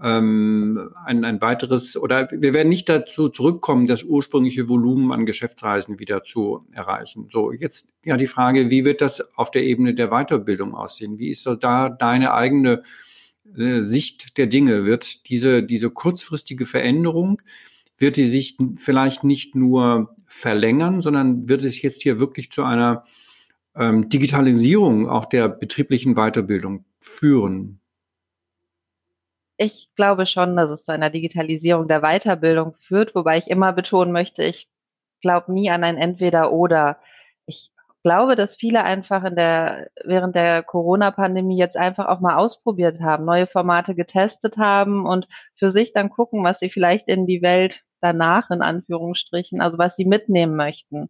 ähm, 0.01 0.91
ein, 1.05 1.23
ein 1.23 1.41
weiteres 1.41 1.95
oder 1.95 2.29
wir 2.31 2.53
werden 2.53 2.69
nicht 2.69 2.89
dazu 2.89 3.29
zurückkommen, 3.29 3.87
das 3.87 4.03
ursprüngliche 4.03 4.67
Volumen 4.67 5.11
an 5.11 5.25
Geschäftsreisen 5.25 5.99
wieder 5.99 6.23
zu 6.23 6.65
erreichen. 6.71 7.29
So, 7.31 7.51
jetzt 7.53 7.93
ja 8.03 8.17
die 8.17 8.27
Frage, 8.27 8.69
wie 8.69 8.83
wird 8.83 9.01
das 9.01 9.35
auf 9.37 9.51
der 9.51 9.63
Ebene 9.63 9.93
der 9.93 10.09
Weiterbildung 10.09 10.73
aussehen? 10.73 11.17
Wie 11.17 11.29
ist 11.29 11.47
da 11.61 11.89
deine 11.89 12.33
eigene 12.33 12.83
äh, 13.57 13.81
Sicht 13.81 14.37
der 14.37 14.47
Dinge? 14.47 14.85
Wird 14.85 15.29
diese, 15.29 15.63
diese 15.63 15.89
kurzfristige 15.89 16.65
Veränderung, 16.65 17.41
wird 17.97 18.17
die 18.17 18.27
sich 18.27 18.57
vielleicht 18.75 19.23
nicht 19.23 19.55
nur 19.55 20.15
verlängern, 20.25 21.01
sondern 21.01 21.47
wird 21.47 21.63
es 21.63 21.81
jetzt 21.81 22.03
hier 22.03 22.19
wirklich 22.19 22.51
zu 22.51 22.63
einer 22.63 23.05
ähm, 23.75 24.09
Digitalisierung 24.09 25.07
auch 25.07 25.25
der 25.25 25.47
betrieblichen 25.47 26.15
Weiterbildung 26.15 26.83
führen? 26.99 27.79
Ich 29.57 29.91
glaube 29.95 30.25
schon, 30.25 30.57
dass 30.57 30.69
es 30.69 30.83
zu 30.83 30.91
einer 30.91 31.09
Digitalisierung 31.09 31.87
der 31.87 32.01
Weiterbildung 32.01 32.75
führt, 32.75 33.15
wobei 33.15 33.37
ich 33.37 33.49
immer 33.49 33.71
betonen 33.71 34.11
möchte, 34.11 34.43
ich 34.43 34.69
glaube 35.21 35.53
nie 35.53 35.69
an 35.69 35.83
ein 35.83 35.97
Entweder-Oder. 35.97 36.99
Ich 37.45 37.71
glaube, 38.03 38.35
dass 38.35 38.55
viele 38.55 38.83
einfach 38.83 39.23
in 39.23 39.35
der, 39.35 39.89
während 40.03 40.35
der 40.35 40.61
Corona-Pandemie 40.61 41.57
jetzt 41.57 41.77
einfach 41.77 42.07
auch 42.07 42.19
mal 42.19 42.35
ausprobiert 42.35 42.99
haben, 43.01 43.25
neue 43.25 43.47
Formate 43.47 43.95
getestet 43.95 44.57
haben 44.57 45.05
und 45.07 45.27
für 45.55 45.71
sich 45.71 45.93
dann 45.93 46.09
gucken, 46.09 46.43
was 46.43 46.59
sie 46.59 46.69
vielleicht 46.69 47.07
in 47.07 47.25
die 47.25 47.41
Welt 47.41 47.81
danach, 48.01 48.51
in 48.51 48.61
Anführungsstrichen, 48.61 49.61
also 49.61 49.77
was 49.77 49.95
sie 49.95 50.05
mitnehmen 50.05 50.55
möchten. 50.55 51.09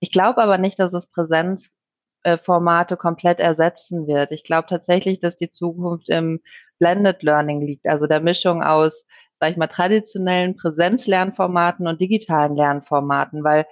Ich 0.00 0.10
glaube 0.12 0.42
aber 0.42 0.58
nicht, 0.58 0.78
dass 0.78 0.92
es 0.92 1.10
Präsenzformate 1.10 2.96
komplett 2.96 3.40
ersetzen 3.40 4.06
wird. 4.06 4.30
Ich 4.32 4.44
glaube 4.44 4.66
tatsächlich, 4.68 5.20
dass 5.20 5.36
die 5.36 5.50
Zukunft 5.50 6.10
im 6.10 6.40
Blended 6.80 7.22
Learning 7.22 7.60
liegt, 7.60 7.86
also 7.86 8.06
der 8.06 8.20
Mischung 8.20 8.64
aus, 8.64 9.06
sag 9.38 9.52
ich 9.52 9.56
mal, 9.56 9.68
traditionellen 9.68 10.56
Präsenzlernformaten 10.56 11.86
und 11.86 12.00
digitalen 12.00 12.56
Lernformaten, 12.56 13.44
weil 13.44 13.66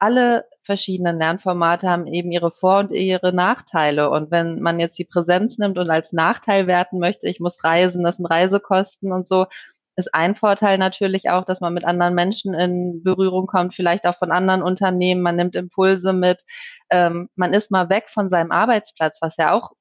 alle 0.00 0.44
verschiedenen 0.62 1.18
Lernformate 1.18 1.88
haben 1.88 2.06
eben 2.06 2.32
ihre 2.32 2.50
Vor- 2.50 2.80
und 2.80 2.90
ihre 2.92 3.32
Nachteile. 3.32 4.10
Und 4.10 4.30
wenn 4.30 4.60
man 4.60 4.80
jetzt 4.80 4.98
die 4.98 5.04
Präsenz 5.04 5.58
nimmt 5.58 5.78
und 5.78 5.90
als 5.90 6.12
Nachteil 6.12 6.66
werten 6.66 6.98
möchte, 6.98 7.28
ich 7.28 7.40
muss 7.40 7.62
reisen, 7.64 8.02
das 8.02 8.16
sind 8.16 8.26
Reisekosten 8.26 9.12
und 9.12 9.28
so, 9.28 9.46
ist 9.96 10.14
ein 10.14 10.34
Vorteil 10.34 10.78
natürlich 10.78 11.30
auch, 11.30 11.44
dass 11.44 11.60
man 11.60 11.72
mit 11.72 11.84
anderen 11.84 12.14
Menschen 12.14 12.52
in 12.54 13.02
Berührung 13.02 13.46
kommt, 13.46 13.74
vielleicht 13.74 14.06
auch 14.06 14.16
von 14.16 14.32
anderen 14.32 14.62
Unternehmen, 14.62 15.22
man 15.22 15.36
nimmt 15.36 15.54
Impulse 15.54 16.12
mit, 16.12 16.44
ähm, 16.90 17.28
man 17.36 17.54
ist 17.54 17.70
mal 17.70 17.88
weg 17.90 18.08
von 18.08 18.28
seinem 18.30 18.50
Arbeitsplatz, 18.50 19.18
was 19.20 19.36
ja 19.36 19.52
auch 19.52 19.72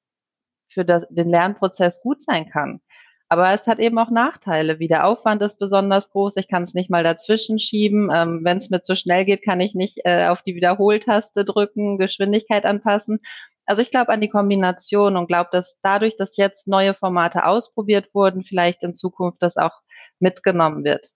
für 0.74 0.86
das, 0.86 1.04
den 1.10 1.30
Lernprozess 1.30 2.02
gut 2.02 2.24
sein 2.24 2.50
kann. 2.50 2.82
Aber 3.30 3.52
es 3.52 3.66
hat 3.66 3.80
eben 3.80 3.98
auch 3.98 4.12
Nachteile, 4.12 4.78
wie 4.78 4.88
der 4.88 5.08
Aufwand 5.08 5.42
ist 5.42 5.58
besonders 5.58 6.12
groß. 6.12 6.34
Ich 6.36 6.48
kann 6.48 6.64
es 6.64 6.76
nicht 6.76 6.92
mal 6.92 7.04
dazwischen 7.04 7.58
schieben. 7.58 8.12
Ähm, 8.14 8.42
Wenn 8.44 8.60
es 8.60 8.70
mir 8.70 8.84
zu 8.84 8.96
schnell 8.96 9.26
geht, 9.26 9.44
kann 9.44 9.60
ich 9.60 9.74
nicht 9.74 10.02
äh, 10.04 10.28
auf 10.28 10.44
die 10.44 10.54
Wiederholtaste 10.54 11.44
drücken, 11.44 11.98
Geschwindigkeit 11.98 12.64
anpassen. 12.64 13.20
Also 13.66 13.82
ich 13.82 13.92
glaube 13.92 14.12
an 14.12 14.22
die 14.22 14.28
Kombination 14.28 15.18
und 15.18 15.28
glaube, 15.28 15.50
dass 15.52 15.78
dadurch, 15.82 16.16
dass 16.18 16.38
jetzt 16.38 16.68
neue 16.68 16.94
Formate 16.94 17.46
ausprobiert 17.46 18.14
wurden, 18.14 18.44
vielleicht 18.44 18.84
in 18.84 18.94
Zukunft 18.94 19.42
das 19.42 19.58
auch 19.58 19.82
mitgenommen 20.20 20.84
wird. 20.84 21.10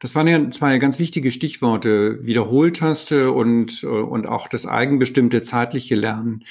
Das 0.00 0.14
waren 0.14 0.26
ja 0.26 0.50
zwei 0.50 0.78
ganz 0.78 0.98
wichtige 0.98 1.30
Stichworte, 1.30 2.24
Wiederholtaste 2.24 3.32
und, 3.32 3.84
und 3.84 4.26
auch 4.26 4.48
das 4.48 4.66
eigenbestimmte 4.66 5.42
zeitliche 5.42 5.94
Lernen. 5.94 6.44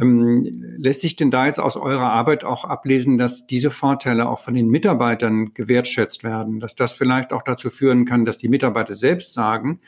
Ähm, 0.00 0.44
lässt 0.76 1.02
sich 1.02 1.14
denn 1.16 1.30
da 1.30 1.46
jetzt 1.46 1.60
aus 1.60 1.76
eurer 1.76 2.10
Arbeit 2.10 2.42
auch 2.44 2.64
ablesen, 2.64 3.16
dass 3.16 3.46
diese 3.46 3.70
Vorteile 3.70 4.28
auch 4.28 4.40
von 4.40 4.54
den 4.54 4.68
Mitarbeitern 4.68 5.54
gewertschätzt 5.54 6.24
werden, 6.24 6.58
dass 6.58 6.74
das 6.74 6.94
vielleicht 6.94 7.32
auch 7.32 7.42
dazu 7.42 7.70
führen 7.70 8.04
kann, 8.04 8.24
dass 8.24 8.38
die 8.38 8.48
Mitarbeiter 8.48 8.94
selbst 8.94 9.34
sagen, 9.34 9.80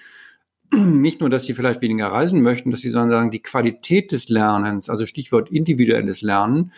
nicht 0.72 1.20
nur, 1.20 1.30
dass 1.30 1.44
sie 1.44 1.54
vielleicht 1.54 1.80
weniger 1.80 2.08
reisen 2.08 2.40
möchten, 2.40 2.70
dass 2.70 2.80
sie 2.80 2.90
sagen, 2.90 3.30
die 3.30 3.42
Qualität 3.42 4.12
des 4.12 4.28
Lernens, 4.28 4.88
also 4.88 5.06
Stichwort 5.06 5.50
individuelles 5.50 6.22
Lernen, 6.22 6.72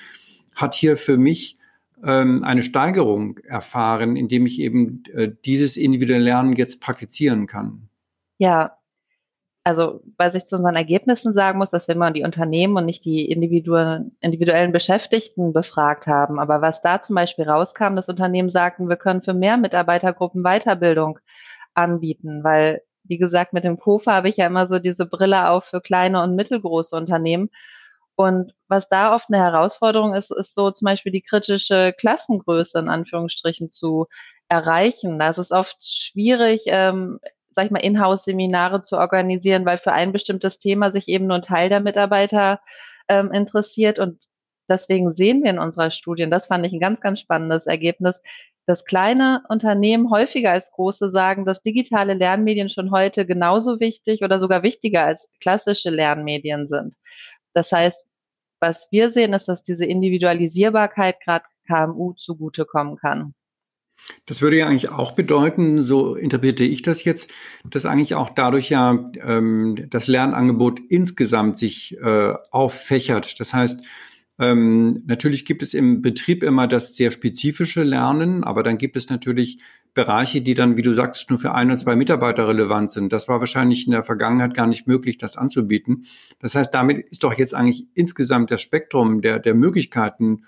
hat 0.55 0.75
hier 0.75 0.97
für 0.97 1.19
mich 1.19 1.59
ähm, 2.03 2.45
eine 2.45 2.63
Steigerung 2.63 3.39
erfahren, 3.39 4.17
indem 4.17 4.47
ich 4.47 4.59
eben 4.61 5.03
äh, 5.13 5.31
dieses 5.45 5.77
individuelle 5.77 6.25
Lernen 6.25 6.55
jetzt 6.55 6.81
praktizieren 6.81 7.47
kann. 7.47 7.89
Ja, 8.39 8.78
also 9.69 10.01
was 10.17 10.35
ich 10.35 10.47
zu 10.47 10.57
unseren 10.57 10.77
Ergebnissen 10.77 11.35
sagen 11.35 11.59
muss, 11.59 11.71
dass 11.71 11.89
wir 11.89 11.95
immer 11.95 12.11
die 12.11 12.25
Unternehmen 12.25 12.77
und 12.79 12.87
nicht 12.87 13.05
die 13.05 13.31
individuellen, 13.31 14.73
Beschäftigten 14.73 15.53
befragt 15.53 16.07
haben. 16.07 16.41
Aber 16.41 16.63
was 16.63 16.81
da 16.81 17.03
zum 17.03 17.17
Beispiel 17.17 17.49
rauskam, 17.49 17.95
das 17.95 18.09
Unternehmen 18.09 18.49
sagten, 18.49 18.89
wir 18.89 18.97
können 18.97 19.23
für 19.23 19.35
mehr 19.35 19.59
Mitarbeitergruppen 19.59 20.43
Weiterbildung 20.43 21.19
anbieten, 21.75 22.43
weil 22.45 22.83
wie 23.05 23.19
gesagt, 23.19 23.53
mit 23.53 23.65
dem 23.65 23.79
KOFA 23.79 24.13
habe 24.13 24.29
ich 24.29 24.37
ja 24.37 24.47
immer 24.47 24.69
so 24.69 24.79
diese 24.79 25.07
Brille 25.07 25.51
auf 25.51 25.65
für 25.65 25.81
kleine 25.81 26.23
und 26.23 26.35
mittelgroße 26.35 26.95
Unternehmen. 26.97 27.51
Und 28.17 28.53
was 28.69 28.89
da 28.89 29.15
oft 29.15 29.29
eine 29.29 29.43
Herausforderung 29.43 30.15
ist, 30.15 30.31
ist 30.31 30.55
so 30.55 30.71
zum 30.71 30.87
Beispiel 30.87 31.13
die 31.13 31.23
kritische 31.23 31.93
Klassengröße 31.93 32.79
in 32.79 32.89
Anführungsstrichen 32.89 33.71
zu 33.71 34.07
erreichen. 34.49 35.19
Da 35.19 35.31
ist 35.31 35.53
oft 35.53 35.77
schwierig, 35.81 36.63
ähm, 36.67 37.21
sag 37.50 37.67
ich 37.67 37.71
mal, 37.71 37.78
Inhouse-Seminare 37.78 38.83
zu 38.83 38.97
organisieren, 38.97 39.64
weil 39.64 39.78
für 39.78 39.93
ein 39.93 40.12
bestimmtes 40.12 40.59
Thema 40.59 40.90
sich 40.90 41.09
eben 41.09 41.26
nur 41.26 41.37
ein 41.37 41.43
Teil 41.43 41.69
der 41.69 41.81
Mitarbeiter 41.81 42.61
ähm, 43.09 43.33
interessiert. 43.33 43.99
Und 43.99 44.25
deswegen 44.69 45.14
sehen 45.14 45.43
wir 45.43 45.50
in 45.50 45.59
unserer 45.59 45.90
Studie, 45.90 46.25
und 46.25 46.31
das 46.31 46.47
fand 46.47 46.67
ich 46.67 46.73
ein 46.73 46.81
ganz, 46.81 47.00
ganz 47.00 47.21
spannendes 47.21 47.67
Ergebnis, 47.67 48.21
dass 48.67 48.85
kleine 48.85 49.43
Unternehmen 49.49 50.11
häufiger 50.11 50.52
als 50.52 50.71
große 50.73 51.11
sagen, 51.11 51.47
dass 51.47 51.62
digitale 51.62 52.12
Lernmedien 52.12 52.69
schon 52.69 52.90
heute 52.90 53.25
genauso 53.25 53.81
wichtig 53.81 54.23
oder 54.23 54.38
sogar 54.38 54.62
wichtiger 54.62 55.07
als 55.07 55.26
klassische 55.40 55.88
Lernmedien 55.88 56.69
sind. 56.69 56.95
Das 57.55 57.73
heißt, 57.73 58.05
was 58.61 58.88
wir 58.90 59.11
sehen, 59.11 59.33
ist, 59.33 59.49
dass 59.49 59.62
diese 59.62 59.87
Individualisierbarkeit 59.87 61.21
gerade 61.21 61.47
KMU 61.67 62.12
zugutekommen 62.12 62.97
kann. 62.97 63.35
Das 64.26 64.43
würde 64.43 64.59
ja 64.59 64.67
eigentlich 64.67 64.90
auch 64.90 65.12
bedeuten, 65.12 65.85
so 65.85 66.14
interpretiere 66.14 66.69
ich 66.69 66.83
das 66.83 67.05
jetzt, 67.05 67.31
dass 67.64 67.87
eigentlich 67.87 68.14
auch 68.14 68.31
dadurch 68.31 68.71
ja 68.71 69.11
ähm, 69.21 69.76
das 69.90 70.07
Lernangebot 70.07 70.81
insgesamt 70.88 71.59
sich 71.59 71.97
äh, 71.99 72.35
auffächert. 72.50 73.38
Das 73.40 73.52
heißt, 73.52 73.85
ähm, 74.38 75.02
natürlich 75.07 75.45
gibt 75.45 75.62
es 75.62 75.75
im 75.75 76.00
Betrieb 76.00 76.43
immer 76.43 76.69
das 76.69 76.95
sehr 76.95 77.11
spezifische 77.11 77.83
Lernen, 77.83 78.45
aber 78.45 78.62
dann 78.62 78.78
gibt 78.78 78.97
es 78.97 79.09
natürlich 79.09 79.59
Bereiche, 79.95 80.43
die 80.43 80.55
dann, 80.55 80.76
wie 80.76 80.83
du 80.83 80.95
sagst, 80.95 81.28
nur 81.28 81.40
für 81.40 81.55
ein 81.55 81.67
oder 81.69 81.76
zwei 81.76 81.97
Mitarbeiter 81.97 82.47
relevant 82.47 82.90
sind. 82.93 83.12
Das 83.12 83.26
war 83.26 83.40
wahrscheinlich 83.40 83.87
in 83.87 83.93
der 83.93 84.05
Vergangenheit 84.05 84.55
gar 84.55 84.69
nicht 84.69 84.87
möglich, 84.87 85.19
das 85.19 85.37
anzubieten. 85.37 86.05
Das 86.38 86.55
heißt, 86.55 86.73
damit 86.73 87.09
ist 87.09 87.25
doch 87.25 87.35
jetzt 87.35 87.55
eigentlich 87.55 87.88
insgesamt 87.95 88.52
das 88.52 88.62
Spektrum 88.62 89.23
der, 89.23 89.40
der 89.40 89.55
Möglichkeiten 89.55 90.45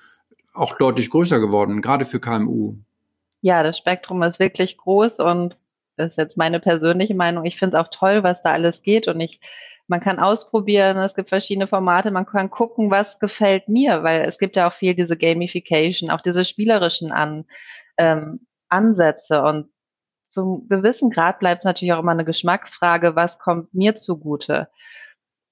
auch 0.52 0.76
deutlich 0.78 1.11
größer 1.11 1.40
geworden, 1.40 1.83
gerade 1.83 2.04
für 2.04 2.21
KMU. 2.21 2.76
Ja, 3.42 3.62
das 3.62 3.78
Spektrum 3.78 4.23
ist 4.23 4.38
wirklich 4.38 4.76
groß 4.76 5.18
und 5.20 5.56
das 5.97 6.11
ist 6.11 6.16
jetzt 6.16 6.37
meine 6.37 6.61
persönliche 6.61 7.14
Meinung. 7.14 7.44
Ich 7.44 7.59
finde 7.59 7.76
es 7.76 7.82
auch 7.82 7.88
toll, 7.90 8.23
was 8.23 8.42
da 8.42 8.52
alles 8.52 8.82
geht 8.82 9.09
und 9.09 9.20
ich 9.20 9.40
man 9.90 10.00
kann 10.00 10.20
ausprobieren, 10.20 10.99
es 10.99 11.16
gibt 11.16 11.30
verschiedene 11.30 11.66
Formate, 11.66 12.12
man 12.12 12.25
kann 12.25 12.49
gucken, 12.49 12.92
was 12.92 13.18
gefällt 13.18 13.68
mir, 13.68 14.04
weil 14.04 14.20
es 14.20 14.38
gibt 14.38 14.54
ja 14.54 14.68
auch 14.68 14.73
viel 14.73 14.94
diese 14.94 15.16
Gamification, 15.16 16.11
auch 16.11 16.20
diese 16.20 16.44
spielerischen 16.44 17.11
An, 17.11 17.44
ähm, 17.99 18.47
Ansätze 18.68 19.42
und 19.42 19.68
zum 20.28 20.68
gewissen 20.68 21.11
Grad 21.11 21.40
bleibt 21.40 21.62
es 21.62 21.64
natürlich 21.64 21.92
auch 21.92 21.99
immer 21.99 22.12
eine 22.12 22.25
Geschmacksfrage, 22.25 23.16
was 23.16 23.40
kommt 23.40 23.75
mir 23.75 23.97
zugute. 23.97 24.68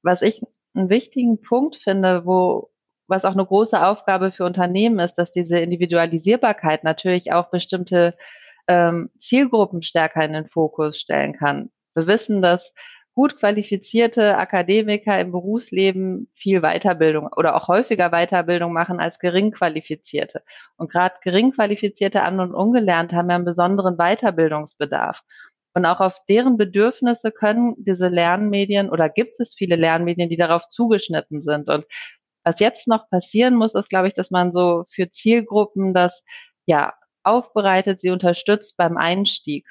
Was 0.02 0.22
ich 0.22 0.40
einen 0.72 0.88
wichtigen 0.88 1.40
Punkt 1.42 1.74
finde, 1.74 2.24
wo 2.24 2.70
was 3.08 3.24
auch 3.24 3.32
eine 3.32 3.46
große 3.46 3.84
Aufgabe 3.84 4.30
für 4.30 4.44
Unternehmen 4.44 4.98
ist, 5.00 5.14
dass 5.14 5.32
diese 5.32 5.58
Individualisierbarkeit 5.58 6.84
natürlich 6.84 7.32
auch 7.32 7.50
bestimmte 7.50 8.14
ähm, 8.68 9.10
Zielgruppen 9.18 9.82
stärker 9.82 10.24
in 10.24 10.34
den 10.34 10.46
Fokus 10.46 10.98
stellen 10.98 11.32
kann. 11.32 11.70
Wir 11.94 12.06
wissen, 12.06 12.42
dass 12.42 12.74
gut 13.14 13.36
qualifizierte 13.36 14.36
Akademiker 14.36 15.18
im 15.18 15.32
Berufsleben 15.32 16.30
viel 16.36 16.60
Weiterbildung 16.60 17.28
oder 17.36 17.56
auch 17.56 17.66
häufiger 17.66 18.10
Weiterbildung 18.10 18.72
machen 18.72 19.00
als 19.00 19.18
gering 19.18 19.50
qualifizierte. 19.50 20.42
Und 20.76 20.92
gerade 20.92 21.16
gering 21.22 21.50
qualifizierte 21.50 22.22
An- 22.22 22.38
und 22.38 22.54
Ungelernte 22.54 23.16
haben 23.16 23.28
ja 23.28 23.34
einen 23.34 23.44
besonderen 23.44 23.96
Weiterbildungsbedarf. 23.96 25.24
Und 25.74 25.84
auch 25.84 26.00
auf 26.00 26.24
deren 26.28 26.56
Bedürfnisse 26.56 27.32
können 27.32 27.74
diese 27.78 28.06
Lernmedien 28.06 28.88
oder 28.88 29.08
gibt 29.08 29.40
es 29.40 29.54
viele 29.54 29.74
Lernmedien, 29.76 30.28
die 30.28 30.36
darauf 30.36 30.68
zugeschnitten 30.68 31.42
sind. 31.42 31.68
Und 31.68 31.86
was 32.48 32.60
jetzt 32.60 32.88
noch 32.88 33.08
passieren 33.10 33.54
muss, 33.54 33.74
ist, 33.74 33.90
glaube 33.90 34.08
ich, 34.08 34.14
dass 34.14 34.30
man 34.30 34.52
so 34.52 34.84
für 34.88 35.10
Zielgruppen 35.10 35.92
das 35.92 36.22
ja 36.66 36.94
aufbereitet, 37.22 38.00
sie 38.00 38.10
unterstützt 38.10 38.76
beim 38.76 38.96
Einstieg. 38.96 39.66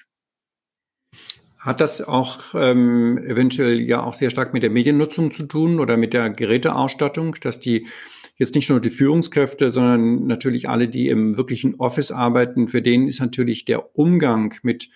Hat 1.58 1.82
das 1.82 2.02
auch 2.02 2.54
ähm, 2.54 3.18
eventuell 3.18 3.82
ja 3.82 4.04
auch 4.04 4.14
sehr 4.14 4.30
stark 4.30 4.54
mit 4.54 4.62
der 4.62 4.70
Mediennutzung 4.70 5.32
zu 5.32 5.48
tun 5.48 5.80
oder 5.80 5.98
mit 5.98 6.14
der 6.14 6.30
Geräteausstattung, 6.30 7.36
dass 7.42 7.60
die 7.60 7.88
jetzt 8.36 8.54
nicht 8.54 8.70
nur 8.70 8.80
die 8.80 8.92
Führungskräfte, 8.92 9.72
sondern 9.72 10.28
natürlich 10.28 10.70
alle, 10.70 10.88
die 10.88 11.10
im 11.10 11.36
wirklichen 11.36 11.76
Office 11.80 12.12
arbeiten, 12.12 12.68
für 12.68 12.84
denen 12.84 13.08
ist 13.08 13.20
natürlich 13.20 13.66
der 13.66 13.98
Umgang 13.98 14.54
mit 14.62 14.90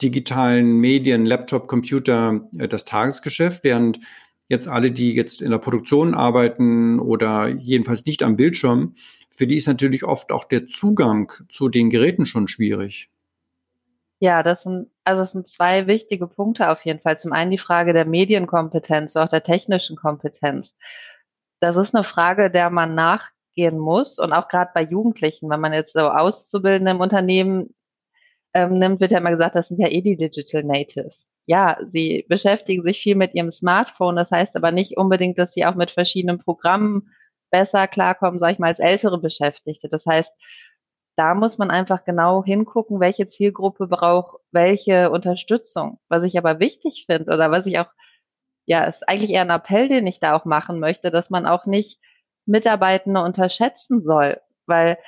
digitalen 0.00 0.78
Medien, 0.78 1.26
Laptop, 1.26 1.66
Computer 1.66 2.48
äh, 2.56 2.68
das 2.68 2.84
Tagesgeschäft, 2.84 3.64
während 3.64 3.98
jetzt 4.48 4.66
alle, 4.66 4.90
die 4.90 5.14
jetzt 5.14 5.42
in 5.42 5.50
der 5.50 5.58
Produktion 5.58 6.14
arbeiten 6.14 6.98
oder 6.98 7.48
jedenfalls 7.48 8.04
nicht 8.06 8.22
am 8.22 8.36
Bildschirm, 8.36 8.94
für 9.30 9.46
die 9.46 9.56
ist 9.56 9.68
natürlich 9.68 10.04
oft 10.04 10.32
auch 10.32 10.44
der 10.44 10.66
Zugang 10.66 11.32
zu 11.48 11.68
den 11.68 11.90
Geräten 11.90 12.26
schon 12.26 12.48
schwierig. 12.48 13.08
Ja, 14.20 14.42
das 14.42 14.62
sind, 14.62 14.90
also 15.04 15.20
das 15.20 15.32
sind 15.32 15.46
zwei 15.46 15.86
wichtige 15.86 16.26
Punkte 16.26 16.70
auf 16.70 16.84
jeden 16.84 16.98
Fall. 16.98 17.18
Zum 17.18 17.32
einen 17.32 17.52
die 17.52 17.58
Frage 17.58 17.92
der 17.92 18.04
Medienkompetenz, 18.04 19.14
auch 19.14 19.28
der 19.28 19.44
technischen 19.44 19.96
Kompetenz. 19.96 20.76
Das 21.60 21.76
ist 21.76 21.94
eine 21.94 22.02
Frage, 22.02 22.50
der 22.50 22.70
man 22.70 22.94
nachgehen 22.96 23.78
muss 23.78 24.18
und 24.18 24.32
auch 24.32 24.48
gerade 24.48 24.72
bei 24.74 24.82
Jugendlichen, 24.82 25.48
wenn 25.50 25.60
man 25.60 25.72
jetzt 25.72 25.92
so 25.92 26.00
Auszubildende 26.00 26.92
im 26.92 27.00
Unternehmen 27.00 27.74
ähm, 28.54 28.78
nimmt, 28.78 29.00
wird 29.00 29.12
ja 29.12 29.18
immer 29.18 29.30
gesagt, 29.30 29.54
das 29.54 29.68
sind 29.68 29.78
ja 29.78 29.88
eh 29.88 30.00
die 30.00 30.16
Digital 30.16 30.64
Natives. 30.64 31.26
Ja, 31.48 31.78
sie 31.88 32.26
beschäftigen 32.28 32.82
sich 32.84 33.00
viel 33.00 33.16
mit 33.16 33.34
ihrem 33.34 33.50
Smartphone, 33.50 34.16
das 34.16 34.30
heißt 34.30 34.54
aber 34.54 34.70
nicht 34.70 34.98
unbedingt, 34.98 35.38
dass 35.38 35.54
sie 35.54 35.64
auch 35.64 35.76
mit 35.76 35.90
verschiedenen 35.90 36.38
Programmen 36.38 37.10
besser 37.50 37.88
klarkommen, 37.88 38.38
sage 38.38 38.52
ich 38.52 38.58
mal, 38.58 38.66
als 38.66 38.80
ältere 38.80 39.18
Beschäftigte. 39.18 39.88
Das 39.88 40.04
heißt, 40.04 40.30
da 41.16 41.34
muss 41.34 41.56
man 41.56 41.70
einfach 41.70 42.04
genau 42.04 42.44
hingucken, 42.44 43.00
welche 43.00 43.26
Zielgruppe 43.26 43.86
braucht 43.88 44.40
welche 44.52 45.10
Unterstützung. 45.10 45.98
Was 46.08 46.22
ich 46.22 46.36
aber 46.36 46.60
wichtig 46.60 47.06
finde 47.06 47.32
oder 47.32 47.50
was 47.50 47.64
ich 47.64 47.78
auch, 47.78 47.88
ja, 48.66 48.84
ist 48.84 49.08
eigentlich 49.08 49.30
eher 49.30 49.42
ein 49.42 49.50
Appell, 49.50 49.88
den 49.88 50.06
ich 50.06 50.20
da 50.20 50.36
auch 50.36 50.44
machen 50.44 50.78
möchte, 50.80 51.10
dass 51.10 51.30
man 51.30 51.46
auch 51.46 51.64
nicht 51.64 51.98
Mitarbeitende 52.44 53.22
unterschätzen 53.22 54.04
soll, 54.04 54.38
weil 54.66 54.98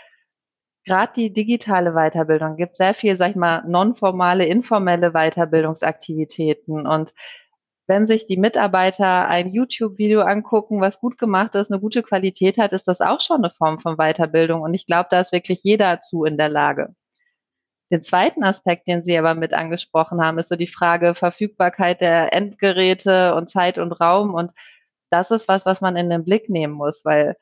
gerade 0.85 1.13
die 1.15 1.33
digitale 1.33 1.93
Weiterbildung 1.93 2.57
gibt 2.57 2.77
sehr 2.77 2.95
viel, 2.95 3.17
sag 3.17 3.31
ich 3.31 3.37
mal, 3.37 3.63
nonformale, 3.67 4.45
informelle 4.47 5.13
Weiterbildungsaktivitäten 5.13 6.87
und 6.87 7.13
wenn 7.91 8.07
sich 8.07 8.29
die 8.29 8.37
Mitarbeiter 8.37 9.27
ein 9.27 9.53
YouTube-Video 9.53 10.21
angucken, 10.21 10.81
was 10.81 11.01
gut 11.01 11.19
gemacht 11.19 11.57
ist, 11.57 11.73
eine 11.73 11.81
gute 11.81 12.05
Qualität 12.05 12.57
hat, 12.57 12.73
ist 12.73 12.87
das 12.87 13.01
auch 13.01 13.21
schon 13.21 13.39
eine 13.39 13.51
Form 13.51 13.81
von 13.81 13.97
Weiterbildung. 13.97 14.63
Und 14.63 14.75
ich 14.75 14.87
glaube, 14.87 15.09
da 15.11 15.21
ist 15.21 15.33
wirklich 15.33 15.65
jeder 15.65 16.01
zu 16.01 16.25
in 16.25 16.39
der 16.39 16.49
Lage. 16.49 16.95
Den 17.91 18.03
zweiten 18.03 18.45
Aspekt, 18.45 18.87
den 18.87 19.05
Sie 19.05 19.19
aber 19.19 19.35
mit 19.35 19.53
angesprochen 19.53 20.25
haben, 20.25 20.39
ist 20.39 20.51
so 20.51 20.55
die 20.55 20.69
Frage 20.69 21.17
Verfügbarkeit 21.17 22.01
der 22.01 22.33
Endgeräte 22.33 23.35
und 23.35 23.51
Zeit 23.51 23.79
und 23.79 23.91
Raum. 23.91 24.35
Und 24.35 24.53
das 25.11 25.33
ist 25.33 25.49
was, 25.49 25.67
was 25.67 25.81
man 25.81 25.97
in 25.97 26.11
den 26.11 26.25
Blick 26.25 26.49
nehmen 26.49 26.75
muss, 26.75 27.05
weil 27.05 27.37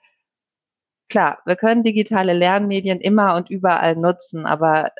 klar, 1.09 1.39
wir 1.47 1.57
können 1.57 1.85
digitale 1.85 2.33
Lernmedien 2.35 3.01
immer 3.01 3.35
und 3.37 3.51
überall 3.51 3.97
nutzen, 3.97 4.47
aber 4.47 4.93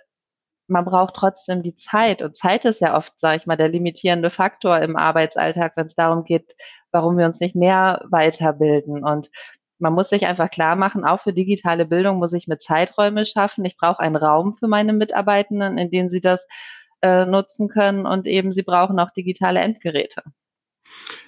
man 0.69 0.85
braucht 0.85 1.15
trotzdem 1.15 1.63
die 1.63 1.75
Zeit. 1.75 2.23
Und 2.23 2.37
Zeit 2.37 2.65
ist 2.65 2.81
ja 2.81 2.97
oft, 2.97 3.19
sage 3.19 3.39
ich 3.39 3.47
mal, 3.47 3.57
der 3.57 3.69
limitierende 3.69 4.31
Faktor 4.31 4.79
im 4.81 4.97
Arbeitsalltag, 4.97 5.73
wenn 5.77 5.87
es 5.87 5.95
darum 5.95 6.25
geht, 6.25 6.55
warum 6.93 7.17
wir 7.19 7.27
uns 7.27 7.41
nicht 7.41 7.57
mehr 7.57 8.05
weiterbilden. 8.11 9.05
Und 9.05 9.31
man 9.79 9.95
muss 9.95 10.09
sich 10.11 10.27
einfach 10.27 10.51
klar 10.51 10.77
machen, 10.77 11.05
auch 11.05 11.21
für 11.21 11.33
digitale 11.33 11.87
Bildung 11.87 12.19
muss 12.19 12.33
ich 12.33 12.49
mir 12.49 12.59
Zeiträume 12.59 13.25
schaffen. 13.27 13.65
Ich 13.65 13.77
brauche 13.77 14.01
einen 14.01 14.17
Raum 14.17 14.57
für 14.57 14.69
meine 14.69 14.93
Mitarbeitenden, 14.93 15.79
in 15.79 15.91
dem 15.91 16.11
sie 16.11 16.21
das 16.21 16.47
äh, 17.03 17.25
nutzen 17.27 17.69
können 17.69 18.07
und 18.07 18.27
eben 18.27 18.53
sie 18.53 18.63
brauchen 18.63 18.99
auch 19.01 19.11
digitale 19.13 19.61
Endgeräte. 19.61 20.23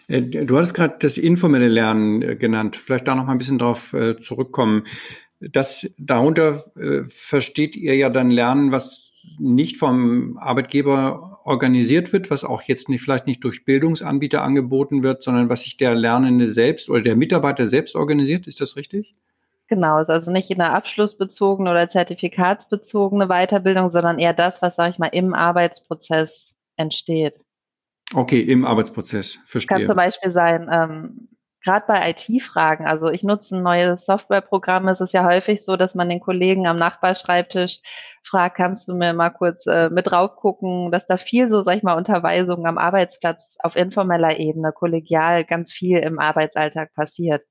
Äh, 0.08 0.22
du 0.22 0.56
hattest 0.56 0.74
gerade 0.74 0.96
das 0.98 1.18
informelle 1.18 1.68
Lernen 1.68 2.22
äh, 2.22 2.36
genannt. 2.36 2.76
Vielleicht 2.76 3.06
da 3.06 3.14
noch 3.14 3.24
mal 3.24 3.32
ein 3.32 3.38
bisschen 3.38 3.58
drauf 3.58 3.92
äh, 3.92 4.20
zurückkommen. 4.20 4.84
Das 5.40 5.90
darunter 5.96 6.62
versteht 7.08 7.74
ihr 7.74 7.96
ja 7.96 8.10
dann 8.10 8.30
Lernen, 8.30 8.72
was 8.72 9.10
nicht 9.38 9.78
vom 9.78 10.36
Arbeitgeber 10.36 11.40
organisiert 11.44 12.12
wird, 12.12 12.30
was 12.30 12.44
auch 12.44 12.60
jetzt 12.62 12.90
nicht, 12.90 13.02
vielleicht 13.02 13.26
nicht 13.26 13.42
durch 13.42 13.64
Bildungsanbieter 13.64 14.42
angeboten 14.42 15.02
wird, 15.02 15.22
sondern 15.22 15.48
was 15.48 15.62
sich 15.62 15.78
der 15.78 15.94
Lernende 15.94 16.50
selbst 16.50 16.90
oder 16.90 17.00
der 17.00 17.16
Mitarbeiter 17.16 17.66
selbst 17.66 17.96
organisiert. 17.96 18.46
Ist 18.46 18.60
das 18.60 18.76
richtig? 18.76 19.14
Genau, 19.68 20.00
ist 20.00 20.10
also 20.10 20.30
nicht 20.30 20.50
in 20.50 20.60
einer 20.60 20.74
abschlussbezogene 20.74 21.70
oder 21.70 21.88
zertifikatsbezogene 21.88 23.28
Weiterbildung, 23.28 23.90
sondern 23.90 24.18
eher 24.18 24.34
das, 24.34 24.60
was, 24.62 24.76
sage 24.76 24.90
ich 24.90 24.98
mal, 24.98 25.06
im 25.06 25.32
Arbeitsprozess 25.32 26.54
entsteht. 26.76 27.40
Okay, 28.14 28.40
im 28.40 28.64
Arbeitsprozess, 28.64 29.38
verstehe. 29.46 29.78
Kann 29.78 29.86
zum 29.86 29.96
Beispiel 29.96 30.30
sein, 30.30 30.68
ähm, 30.72 31.28
gerade 31.62 31.84
bei 31.86 32.10
IT-Fragen, 32.10 32.86
also 32.86 33.10
ich 33.10 33.22
nutze 33.22 33.56
ein 33.56 33.62
neues 33.62 34.04
Softwareprogramm, 34.04 34.88
es 34.88 35.00
ist 35.00 35.12
ja 35.12 35.24
häufig 35.24 35.64
so, 35.64 35.76
dass 35.76 35.94
man 35.94 36.08
den 36.08 36.20
Kollegen 36.20 36.66
am 36.66 36.78
Nachbarschreibtisch 36.78 37.80
fragt, 38.22 38.56
kannst 38.56 38.88
du 38.88 38.94
mir 38.94 39.12
mal 39.12 39.30
kurz 39.30 39.66
äh, 39.66 39.90
mit 39.90 40.10
drauf 40.10 40.36
gucken, 40.36 40.90
dass 40.90 41.06
da 41.06 41.18
viel 41.18 41.48
so, 41.48 41.62
sag 41.62 41.76
ich 41.76 41.82
mal, 41.82 41.96
Unterweisungen 41.96 42.66
am 42.66 42.78
Arbeitsplatz 42.78 43.56
auf 43.60 43.76
informeller 43.76 44.38
Ebene, 44.38 44.72
kollegial, 44.72 45.44
ganz 45.44 45.72
viel 45.72 45.98
im 45.98 46.18
Arbeitsalltag 46.18 46.92
passiert. 46.94 47.44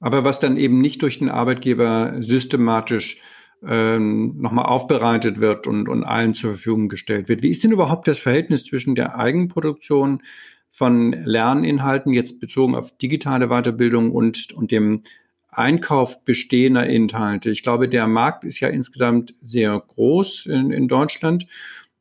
Aber 0.00 0.24
was 0.24 0.40
dann 0.40 0.56
eben 0.56 0.80
nicht 0.80 1.00
durch 1.02 1.18
den 1.18 1.30
Arbeitgeber 1.30 2.16
systematisch 2.20 3.20
ähm, 3.66 4.36
nochmal 4.40 4.66
aufbereitet 4.66 5.40
wird 5.40 5.66
und, 5.66 5.88
und 5.88 6.04
allen 6.04 6.34
zur 6.34 6.50
Verfügung 6.50 6.88
gestellt 6.88 7.28
wird. 7.28 7.42
Wie 7.42 7.50
ist 7.50 7.64
denn 7.64 7.72
überhaupt 7.72 8.08
das 8.08 8.18
Verhältnis 8.18 8.64
zwischen 8.64 8.94
der 8.94 9.16
Eigenproduktion 9.18 10.22
von 10.70 11.12
Lerninhalten, 11.12 12.12
jetzt 12.12 12.40
bezogen 12.40 12.74
auf 12.74 12.96
digitale 12.98 13.48
Weiterbildung 13.48 14.10
und, 14.10 14.52
und 14.52 14.70
dem 14.70 15.02
Einkauf 15.48 16.24
bestehender 16.24 16.86
Inhalte? 16.86 17.50
Ich 17.50 17.62
glaube, 17.62 17.88
der 17.88 18.06
Markt 18.06 18.44
ist 18.44 18.60
ja 18.60 18.68
insgesamt 18.68 19.34
sehr 19.40 19.78
groß 19.78 20.46
in, 20.46 20.70
in 20.70 20.88
Deutschland, 20.88 21.46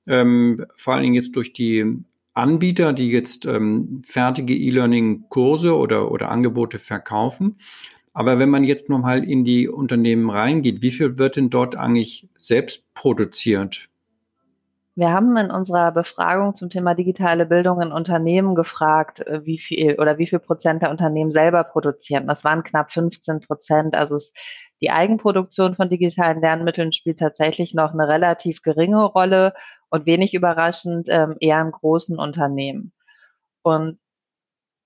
ähm, 0.07 0.65
vor 0.75 0.95
allen 0.95 1.03
Dingen 1.03 1.15
jetzt 1.15 1.35
durch 1.35 1.53
die 1.53 2.03
Anbieter, 2.33 2.93
die 2.93 3.09
jetzt 3.09 3.45
ähm, 3.45 4.01
fertige 4.03 4.55
E-Learning-Kurse 4.55 5.75
oder, 5.75 6.11
oder 6.11 6.29
Angebote 6.29 6.79
verkaufen. 6.79 7.57
Aber 8.13 8.37
wenn 8.37 8.49
man 8.49 8.63
jetzt 8.63 8.89
nochmal 8.89 9.23
in 9.23 9.43
die 9.43 9.67
Unternehmen 9.67 10.29
reingeht, 10.29 10.81
wie 10.81 10.91
viel 10.91 11.17
wird 11.17 11.35
denn 11.35 11.49
dort 11.49 11.75
eigentlich 11.75 12.29
selbst 12.37 12.93
produziert? 12.93 13.89
Wir 14.95 15.11
haben 15.11 15.35
in 15.37 15.49
unserer 15.49 15.91
Befragung 15.91 16.55
zum 16.55 16.69
Thema 16.69 16.93
digitale 16.93 17.47
Bildung 17.47 17.81
in 17.81 17.91
Unternehmen 17.91 18.53
gefragt, 18.53 19.25
äh, 19.25 19.43
wie 19.43 19.57
viel 19.57 19.95
oder 19.99 20.19
wie 20.19 20.27
viel 20.27 20.37
Prozent 20.37 20.83
der 20.83 20.91
Unternehmen 20.91 21.31
selber 21.31 21.63
produzieren. 21.63 22.27
Das 22.27 22.43
waren 22.43 22.61
knapp 22.61 22.91
15 22.91 23.39
Prozent. 23.39 23.95
Also 23.97 24.19
die 24.81 24.91
Eigenproduktion 24.91 25.75
von 25.75 25.89
digitalen 25.89 26.41
Lernmitteln 26.41 26.93
spielt 26.93 27.17
tatsächlich 27.17 27.73
noch 27.73 27.93
eine 27.93 28.07
relativ 28.07 28.61
geringe 28.61 29.03
Rolle 29.03 29.53
und 29.89 30.05
wenig 30.05 30.35
überraschend 30.35 31.07
ähm, 31.09 31.37
eher 31.39 31.61
in 31.61 31.71
großen 31.71 32.19
Unternehmen. 32.19 32.93
Und 33.63 33.97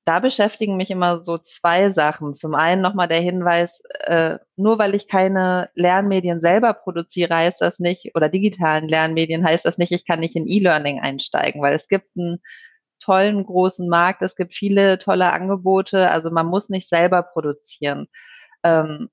da 0.08 0.20
beschäftigen 0.20 0.78
mich 0.78 0.90
immer 0.90 1.20
so 1.20 1.38
zwei 1.38 1.90
Sachen. 1.90 2.34
Zum 2.34 2.56
einen 2.56 2.82
nochmal 2.82 3.10
der 3.10 3.20
Hinweis, 3.20 3.82
äh, 4.06 4.38
nur 4.56 4.80
weil 4.80 4.96
ich 4.96 5.10
keine 5.10 5.70
Lernmedien 5.76 6.40
selber 6.40 6.74
produziere, 6.74 7.36
heißt 7.36 7.60
das 7.60 7.80
nicht, 7.80 8.16
oder 8.16 8.30
digitalen 8.30 8.88
Lernmedien 8.88 9.46
heißt 9.46 9.66
das 9.66 9.78
nicht, 9.78 9.92
ich 9.92 10.06
kann 10.08 10.22
nicht 10.22 10.38
in 10.38 10.48
E-Learning 10.48 11.02
einsteigen, 11.02 11.62
weil 11.62 11.76
es 11.76 11.90
gibt 11.90 12.08
einen 12.18 12.42
tollen 13.02 13.46
großen 13.46 13.90
Markt, 13.90 14.22
es 14.22 14.38
gibt 14.38 14.54
viele 14.54 14.98
tolle 14.98 15.34
Angebote, 15.34 16.10
also 16.10 16.32
man 16.32 16.48
muss 16.48 16.70
nicht 16.70 16.88
selber 16.88 17.22
produzieren. 17.24 18.08
Ähm, 18.64 19.10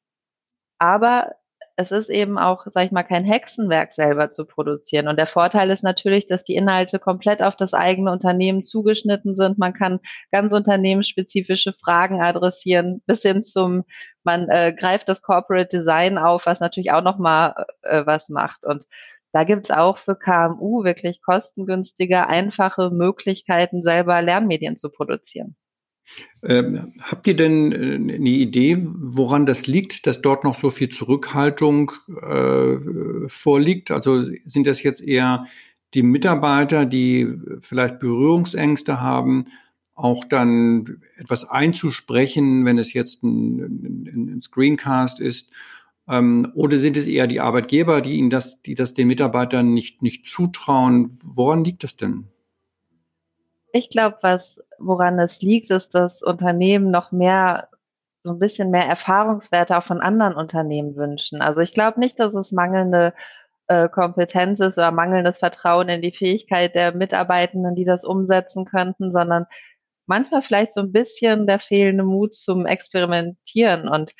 aber 0.78 1.32
es 1.76 1.90
ist 1.90 2.08
eben 2.08 2.38
auch, 2.38 2.66
sag 2.72 2.84
ich 2.86 2.92
mal, 2.92 3.02
kein 3.02 3.24
Hexenwerk 3.24 3.92
selber 3.92 4.30
zu 4.30 4.44
produzieren. 4.44 5.08
Und 5.08 5.18
der 5.18 5.26
Vorteil 5.26 5.70
ist 5.70 5.82
natürlich, 5.82 6.26
dass 6.26 6.44
die 6.44 6.54
Inhalte 6.54 6.98
komplett 6.98 7.42
auf 7.42 7.56
das 7.56 7.74
eigene 7.74 8.12
Unternehmen 8.12 8.64
zugeschnitten 8.64 9.34
sind. 9.34 9.58
Man 9.58 9.72
kann 9.72 10.00
ganz 10.30 10.52
unternehmensspezifische 10.52 11.72
Fragen 11.72 12.22
adressieren, 12.22 13.02
bis 13.06 13.22
hin 13.22 13.42
zum, 13.42 13.84
man 14.22 14.48
äh, 14.48 14.72
greift 14.72 15.08
das 15.08 15.22
Corporate 15.22 15.76
Design 15.76 16.18
auf, 16.18 16.46
was 16.46 16.60
natürlich 16.60 16.92
auch 16.92 17.02
nochmal 17.02 17.66
äh, 17.82 18.06
was 18.06 18.28
macht. 18.28 18.64
Und 18.64 18.86
da 19.32 19.42
gibt's 19.42 19.72
auch 19.72 19.98
für 19.98 20.16
KMU 20.16 20.84
wirklich 20.84 21.22
kostengünstige, 21.22 22.28
einfache 22.28 22.90
Möglichkeiten, 22.90 23.82
selber 23.82 24.22
Lernmedien 24.22 24.76
zu 24.76 24.90
produzieren. 24.90 25.56
Ähm, 26.42 26.92
habt 27.00 27.26
ihr 27.26 27.36
denn 27.36 27.72
äh, 27.72 28.14
eine 28.14 28.28
Idee, 28.28 28.78
woran 28.80 29.46
das 29.46 29.66
liegt, 29.66 30.06
dass 30.06 30.20
dort 30.20 30.44
noch 30.44 30.54
so 30.54 30.70
viel 30.70 30.90
Zurückhaltung 30.90 31.92
äh, 32.22 33.28
vorliegt? 33.28 33.90
Also 33.90 34.24
sind 34.44 34.66
das 34.66 34.82
jetzt 34.82 35.02
eher 35.02 35.46
die 35.94 36.02
Mitarbeiter, 36.02 36.86
die 36.86 37.32
vielleicht 37.60 38.00
Berührungsängste 38.00 39.00
haben, 39.00 39.46
auch 39.94 40.24
dann 40.24 41.00
etwas 41.16 41.48
einzusprechen, 41.48 42.64
wenn 42.64 42.78
es 42.78 42.92
jetzt 42.92 43.22
ein, 43.22 43.60
ein, 43.60 44.34
ein 44.34 44.42
Screencast 44.42 45.20
ist? 45.20 45.50
Ähm, 46.08 46.52
oder 46.54 46.78
sind 46.78 46.96
es 46.96 47.06
eher 47.06 47.26
die 47.26 47.40
Arbeitgeber, 47.40 48.00
die 48.00 48.14
ihnen 48.14 48.30
das, 48.30 48.60
die 48.62 48.74
das 48.74 48.92
den 48.94 49.08
Mitarbeitern 49.08 49.72
nicht, 49.72 50.02
nicht 50.02 50.26
zutrauen? 50.26 51.08
Woran 51.22 51.64
liegt 51.64 51.84
das 51.84 51.96
denn? 51.96 52.28
Ich 53.74 53.90
glaube, 53.90 54.18
was, 54.22 54.62
woran 54.78 55.18
es 55.18 55.42
liegt, 55.42 55.70
ist, 55.70 55.96
dass 55.96 56.22
Unternehmen 56.22 56.92
noch 56.92 57.10
mehr, 57.10 57.68
so 58.22 58.34
ein 58.34 58.38
bisschen 58.38 58.70
mehr 58.70 58.86
Erfahrungswerte 58.86 59.76
auch 59.76 59.82
von 59.82 60.00
anderen 60.00 60.34
Unternehmen 60.34 60.94
wünschen. 60.94 61.42
Also 61.42 61.60
ich 61.60 61.74
glaube 61.74 61.98
nicht, 61.98 62.20
dass 62.20 62.34
es 62.34 62.52
mangelnde 62.52 63.14
äh, 63.66 63.88
Kompetenz 63.88 64.60
ist 64.60 64.78
oder 64.78 64.92
mangelndes 64.92 65.38
Vertrauen 65.38 65.88
in 65.88 66.02
die 66.02 66.12
Fähigkeit 66.12 66.76
der 66.76 66.94
Mitarbeitenden, 66.94 67.74
die 67.74 67.84
das 67.84 68.04
umsetzen 68.04 68.64
könnten, 68.64 69.10
sondern 69.10 69.46
manchmal 70.06 70.42
vielleicht 70.42 70.72
so 70.72 70.80
ein 70.80 70.92
bisschen 70.92 71.48
der 71.48 71.58
fehlende 71.58 72.04
Mut 72.04 72.34
zum 72.34 72.66
Experimentieren. 72.66 73.88
Und 73.88 74.12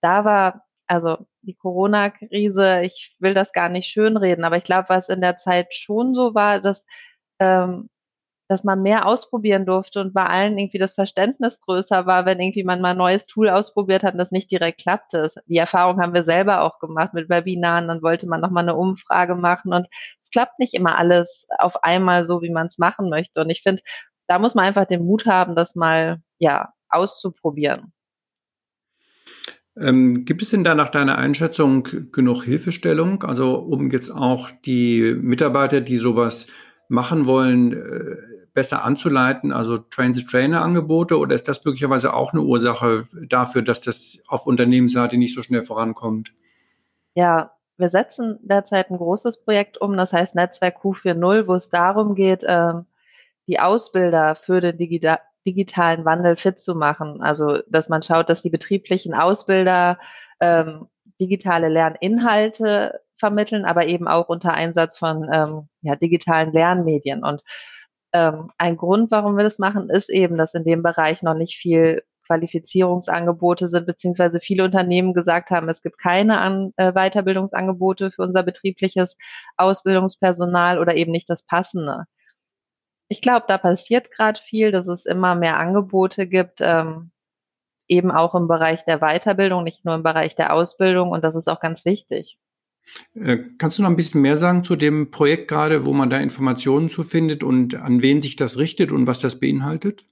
da 0.00 0.24
war, 0.24 0.64
also 0.86 1.18
die 1.42 1.54
Corona-Krise, 1.54 2.80
ich 2.82 3.14
will 3.20 3.34
das 3.34 3.52
gar 3.52 3.68
nicht 3.68 3.88
schönreden, 3.88 4.44
aber 4.44 4.56
ich 4.56 4.64
glaube, 4.64 4.88
was 4.88 5.10
in 5.10 5.20
der 5.20 5.36
Zeit 5.36 5.74
schon 5.74 6.14
so 6.14 6.34
war, 6.34 6.60
dass 6.60 6.86
ähm, 7.40 7.90
dass 8.48 8.64
man 8.64 8.82
mehr 8.82 9.06
ausprobieren 9.06 9.66
durfte 9.66 10.00
und 10.00 10.14
bei 10.14 10.24
allen 10.24 10.56
irgendwie 10.56 10.78
das 10.78 10.94
Verständnis 10.94 11.60
größer 11.60 12.06
war, 12.06 12.26
wenn 12.26 12.40
irgendwie 12.40 12.64
man 12.64 12.80
mal 12.80 12.90
ein 12.90 12.96
neues 12.96 13.26
Tool 13.26 13.48
ausprobiert 13.48 14.02
hat 14.02 14.14
und 14.14 14.18
das 14.18 14.30
nicht 14.30 14.50
direkt 14.50 14.80
klappte. 14.80 15.30
Die 15.46 15.56
Erfahrung 15.56 16.00
haben 16.00 16.14
wir 16.14 16.24
selber 16.24 16.62
auch 16.62 16.78
gemacht 16.78 17.12
mit 17.12 17.28
Webinaren. 17.28 17.88
Dann 17.88 18.02
wollte 18.02 18.28
man 18.28 18.40
nochmal 18.40 18.64
eine 18.64 18.76
Umfrage 18.76 19.34
machen 19.34 19.72
und 19.72 19.86
es 20.22 20.30
klappt 20.30 20.58
nicht 20.58 20.74
immer 20.74 20.98
alles 20.98 21.46
auf 21.58 21.82
einmal 21.82 22.24
so, 22.24 22.42
wie 22.42 22.50
man 22.50 22.68
es 22.68 22.78
machen 22.78 23.08
möchte. 23.08 23.40
Und 23.40 23.50
ich 23.50 23.62
finde, 23.62 23.82
da 24.28 24.38
muss 24.38 24.54
man 24.54 24.64
einfach 24.64 24.86
den 24.86 25.04
Mut 25.04 25.26
haben, 25.26 25.54
das 25.54 25.74
mal, 25.74 26.20
ja, 26.38 26.72
auszuprobieren. 26.88 27.92
Ähm, 29.78 30.24
gibt 30.24 30.42
es 30.42 30.50
denn 30.50 30.64
da 30.64 30.74
nach 30.74 30.88
deiner 30.88 31.18
Einschätzung 31.18 31.86
genug 32.12 32.44
Hilfestellung? 32.44 33.22
Also 33.24 33.56
um 33.56 33.90
jetzt 33.90 34.10
auch 34.10 34.50
die 34.64 35.14
Mitarbeiter, 35.20 35.80
die 35.82 35.98
sowas 35.98 36.46
machen 36.88 37.26
wollen, 37.26 37.72
äh, 37.72 38.16
besser 38.54 38.84
anzuleiten, 38.84 39.52
also 39.52 39.76
Train-the-Trainer-Angebote, 39.76 41.18
oder 41.18 41.34
ist 41.34 41.46
das 41.46 41.64
möglicherweise 41.64 42.14
auch 42.14 42.32
eine 42.32 42.42
Ursache 42.42 43.06
dafür, 43.28 43.62
dass 43.62 43.82
das 43.82 44.22
auf 44.28 44.46
Unternehmensseite 44.46 45.18
nicht 45.18 45.34
so 45.34 45.42
schnell 45.42 45.62
vorankommt? 45.62 46.32
Ja, 47.14 47.52
wir 47.76 47.90
setzen 47.90 48.38
derzeit 48.42 48.90
ein 48.90 48.96
großes 48.96 49.44
Projekt 49.44 49.78
um, 49.78 49.96
das 49.96 50.12
heißt 50.12 50.34
Netzwerk 50.34 50.78
Q4.0, 50.82 51.46
wo 51.46 51.54
es 51.54 51.68
darum 51.68 52.14
geht, 52.14 52.44
ähm, 52.46 52.86
die 53.46 53.60
Ausbilder 53.60 54.34
für 54.34 54.60
den 54.60 54.78
digitalen 54.78 56.04
Wandel 56.04 56.36
fit 56.36 56.58
zu 56.58 56.74
machen. 56.74 57.22
Also, 57.22 57.58
dass 57.68 57.88
man 57.88 58.02
schaut, 58.02 58.28
dass 58.28 58.42
die 58.42 58.50
betrieblichen 58.50 59.14
Ausbilder 59.14 59.98
ähm, 60.40 60.88
digitale 61.20 61.68
Lerninhalte 61.68 63.00
vermitteln, 63.18 63.64
aber 63.64 63.86
eben 63.86 64.08
auch 64.08 64.28
unter 64.28 64.54
Einsatz 64.54 64.98
von 64.98 65.28
ähm, 65.32 65.68
ja, 65.82 65.96
digitalen 65.96 66.52
Lernmedien. 66.52 67.24
Und 67.24 67.42
ähm, 68.12 68.50
ein 68.58 68.76
Grund, 68.76 69.10
warum 69.10 69.36
wir 69.36 69.44
das 69.44 69.58
machen, 69.58 69.90
ist 69.90 70.10
eben, 70.10 70.36
dass 70.36 70.54
in 70.54 70.64
dem 70.64 70.82
Bereich 70.82 71.22
noch 71.22 71.34
nicht 71.34 71.56
viel 71.56 72.02
Qualifizierungsangebote 72.26 73.68
sind, 73.68 73.86
beziehungsweise 73.86 74.40
viele 74.40 74.64
Unternehmen 74.64 75.14
gesagt 75.14 75.50
haben, 75.50 75.68
es 75.68 75.82
gibt 75.82 75.98
keine 75.98 76.40
An 76.40 76.72
äh, 76.76 76.92
Weiterbildungsangebote 76.92 78.10
für 78.10 78.22
unser 78.22 78.42
betriebliches 78.42 79.16
Ausbildungspersonal 79.56 80.78
oder 80.78 80.96
eben 80.96 81.12
nicht 81.12 81.30
das 81.30 81.44
passende. 81.44 82.04
Ich 83.08 83.20
glaube, 83.22 83.46
da 83.48 83.58
passiert 83.58 84.10
gerade 84.10 84.40
viel, 84.40 84.72
dass 84.72 84.88
es 84.88 85.06
immer 85.06 85.34
mehr 85.36 85.58
Angebote 85.58 86.26
gibt, 86.26 86.60
ähm, 86.60 87.12
eben 87.88 88.10
auch 88.10 88.34
im 88.34 88.48
Bereich 88.48 88.84
der 88.84 88.98
Weiterbildung, 88.98 89.62
nicht 89.64 89.84
nur 89.84 89.94
im 89.94 90.02
Bereich 90.02 90.34
der 90.34 90.52
Ausbildung 90.52 91.10
und 91.10 91.22
das 91.24 91.34
ist 91.36 91.48
auch 91.48 91.60
ganz 91.60 91.84
wichtig. 91.84 92.38
Äh, 93.14 93.38
kannst 93.58 93.78
du 93.78 93.82
noch 93.82 93.90
ein 93.90 93.96
bisschen 93.96 94.22
mehr 94.22 94.38
sagen 94.38 94.64
zu 94.64 94.76
dem 94.76 95.10
Projekt 95.10 95.48
gerade, 95.48 95.84
wo 95.84 95.92
man 95.92 96.10
da 96.10 96.18
Informationen 96.18 96.88
zu 96.88 97.02
findet 97.02 97.42
und 97.42 97.74
an 97.74 98.02
wen 98.02 98.22
sich 98.22 98.36
das 98.36 98.58
richtet 98.58 98.92
und 98.92 99.06
was 99.06 99.20
das 99.20 99.40
beinhaltet? 99.40 100.04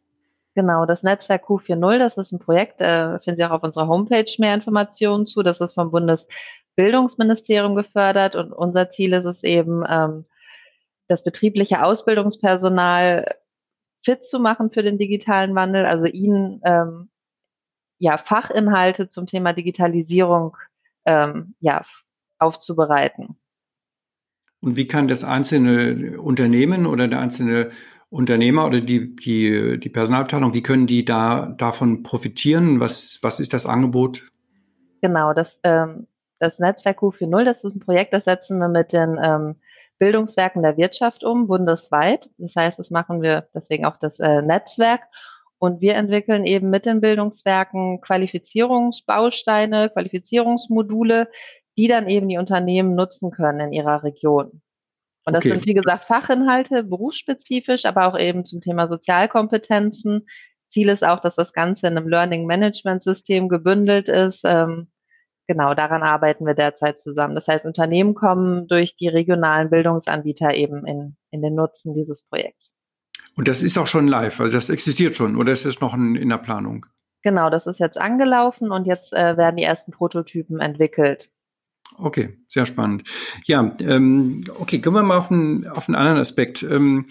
Genau, 0.54 0.86
das 0.86 1.02
Netzwerk 1.02 1.44
Q40, 1.48 1.98
das 1.98 2.16
ist 2.16 2.32
ein 2.32 2.38
Projekt, 2.38 2.80
äh, 2.80 3.18
finden 3.20 3.38
Sie 3.38 3.44
auch 3.44 3.50
auf 3.50 3.64
unserer 3.64 3.88
Homepage 3.88 4.30
mehr 4.38 4.54
Informationen 4.54 5.26
zu. 5.26 5.42
Das 5.42 5.60
ist 5.60 5.74
vom 5.74 5.90
Bundesbildungsministerium 5.90 7.74
gefördert 7.74 8.36
und 8.36 8.52
unser 8.52 8.90
Ziel 8.90 9.12
ist 9.14 9.24
es 9.24 9.42
eben, 9.42 9.82
ähm, 9.88 10.24
das 11.08 11.24
betriebliche 11.24 11.84
Ausbildungspersonal 11.84 13.26
fit 14.04 14.24
zu 14.24 14.38
machen 14.38 14.70
für 14.70 14.82
den 14.82 14.98
digitalen 14.98 15.54
Wandel, 15.54 15.86
also 15.86 16.06
ihnen 16.06 16.60
ähm, 16.64 17.10
ja 17.98 18.16
Fachinhalte 18.18 19.08
zum 19.08 19.26
Thema 19.26 19.52
Digitalisierung 19.52 20.56
ähm, 21.04 21.54
ja 21.60 21.84
aufzubereiten. 22.44 23.36
Und 24.60 24.76
wie 24.76 24.86
kann 24.86 25.08
das 25.08 25.24
einzelne 25.24 26.20
Unternehmen 26.20 26.86
oder 26.86 27.08
der 27.08 27.20
einzelne 27.20 27.70
Unternehmer 28.08 28.66
oder 28.66 28.80
die, 28.80 29.16
die, 29.16 29.78
die 29.78 29.88
Personalabteilung, 29.88 30.54
wie 30.54 30.62
können 30.62 30.86
die 30.86 31.04
da 31.04 31.46
davon 31.58 32.02
profitieren? 32.02 32.80
Was, 32.80 33.18
was 33.22 33.40
ist 33.40 33.52
das 33.52 33.66
Angebot? 33.66 34.30
Genau, 35.02 35.34
das, 35.34 35.58
ähm, 35.64 36.06
das 36.38 36.58
Netzwerk 36.60 37.00
Q40, 37.00 37.44
das 37.44 37.64
ist 37.64 37.74
ein 37.74 37.80
Projekt, 37.80 38.14
das 38.14 38.24
setzen 38.24 38.58
wir 38.58 38.68
mit 38.68 38.92
den 38.92 39.18
ähm, 39.22 39.56
Bildungswerken 39.98 40.62
der 40.62 40.76
Wirtschaft 40.76 41.24
um, 41.24 41.46
bundesweit. 41.46 42.30
Das 42.38 42.54
heißt, 42.56 42.78
das 42.78 42.90
machen 42.90 43.20
wir 43.20 43.48
deswegen 43.54 43.84
auch 43.84 43.96
das 43.96 44.20
äh, 44.20 44.42
Netzwerk. 44.42 45.02
Und 45.58 45.80
wir 45.80 45.94
entwickeln 45.94 46.44
eben 46.44 46.70
mit 46.70 46.84
den 46.84 47.00
Bildungswerken 47.00 48.00
Qualifizierungsbausteine, 48.00 49.90
Qualifizierungsmodule, 49.90 51.28
die 51.76 51.88
dann 51.88 52.08
eben 52.08 52.28
die 52.28 52.38
Unternehmen 52.38 52.94
nutzen 52.94 53.30
können 53.30 53.60
in 53.60 53.72
ihrer 53.72 54.02
Region. 54.02 54.62
Und 55.26 55.32
das 55.32 55.44
okay. 55.44 55.52
sind, 55.52 55.66
wie 55.66 55.74
gesagt, 55.74 56.04
Fachinhalte, 56.04 56.84
berufsspezifisch, 56.84 57.86
aber 57.86 58.06
auch 58.06 58.18
eben 58.18 58.44
zum 58.44 58.60
Thema 58.60 58.86
Sozialkompetenzen. 58.86 60.26
Ziel 60.68 60.88
ist 60.88 61.04
auch, 61.04 61.20
dass 61.20 61.34
das 61.34 61.52
Ganze 61.52 61.86
in 61.86 61.96
einem 61.96 62.08
Learning 62.08 62.46
Management 62.46 63.02
System 63.02 63.48
gebündelt 63.48 64.08
ist. 64.08 64.42
Ähm, 64.44 64.88
genau, 65.46 65.74
daran 65.74 66.02
arbeiten 66.02 66.46
wir 66.46 66.54
derzeit 66.54 66.98
zusammen. 66.98 67.34
Das 67.34 67.48
heißt, 67.48 67.64
Unternehmen 67.64 68.14
kommen 68.14 68.66
durch 68.66 68.96
die 68.96 69.08
regionalen 69.08 69.70
Bildungsanbieter 69.70 70.54
eben 70.54 70.86
in, 70.86 71.16
in 71.30 71.42
den 71.42 71.54
Nutzen 71.54 71.94
dieses 71.94 72.22
Projekts. 72.26 72.74
Und 73.36 73.48
das 73.48 73.62
ist 73.62 73.78
auch 73.78 73.86
schon 73.86 74.06
live, 74.06 74.40
also 74.40 74.56
das 74.56 74.70
existiert 74.70 75.16
schon, 75.16 75.36
oder 75.36 75.52
ist 75.52 75.64
es 75.64 75.80
noch 75.80 75.94
in, 75.94 76.14
in 76.14 76.28
der 76.28 76.38
Planung? 76.38 76.86
Genau, 77.22 77.50
das 77.50 77.66
ist 77.66 77.80
jetzt 77.80 77.98
angelaufen 77.98 78.70
und 78.70 78.86
jetzt 78.86 79.12
äh, 79.12 79.36
werden 79.36 79.56
die 79.56 79.64
ersten 79.64 79.92
Prototypen 79.92 80.60
entwickelt. 80.60 81.30
Okay, 81.96 82.38
sehr 82.48 82.66
spannend. 82.66 83.04
Ja, 83.44 83.76
ähm, 83.84 84.44
okay, 84.58 84.80
kommen 84.80 84.96
wir 84.96 85.02
mal 85.02 85.18
auf 85.18 85.30
einen, 85.30 85.66
auf 85.66 85.88
einen 85.88 85.96
anderen 85.96 86.18
Aspekt. 86.18 86.62
Ähm, 86.62 87.06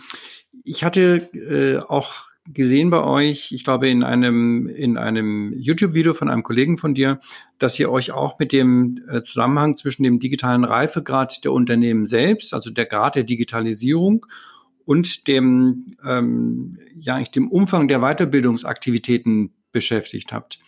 ich 0.64 0.84
hatte 0.84 1.30
äh, 1.34 1.78
auch 1.80 2.34
gesehen 2.46 2.90
bei 2.90 3.02
euch, 3.02 3.54
ich 3.54 3.64
glaube 3.64 3.90
in 3.90 4.04
einem, 4.04 4.68
in 4.68 4.98
einem 4.98 5.54
YouTube-Video 5.58 6.14
von 6.14 6.30
einem 6.30 6.44
Kollegen 6.44 6.78
von 6.78 6.94
dir, 6.94 7.22
dass 7.58 7.80
ihr 7.80 7.90
euch 7.90 8.12
auch 8.12 8.38
mit 8.40 8.52
dem 8.52 9.02
äh, 9.10 9.24
Zusammenhang 9.24 9.78
zwischen 9.78 10.04
dem 10.04 10.20
digitalen 10.20 10.66
Reifegrad 10.66 11.44
der 11.46 11.54
Unternehmen 11.54 12.06
selbst, 12.06 12.54
also 12.54 12.70
der 12.70 12.86
Grad 12.86 13.16
der 13.16 13.24
Digitalisierung 13.24 14.26
und 14.86 15.28
dem, 15.28 15.96
ähm, 16.06 16.78
ja, 17.00 17.20
ich 17.20 17.32
dem 17.32 17.50
Umfang 17.50 17.88
der 17.88 18.00
Weiterbildungsaktivitäten 18.00 19.54
beschäftigt 19.72 20.34
habt. 20.34 20.60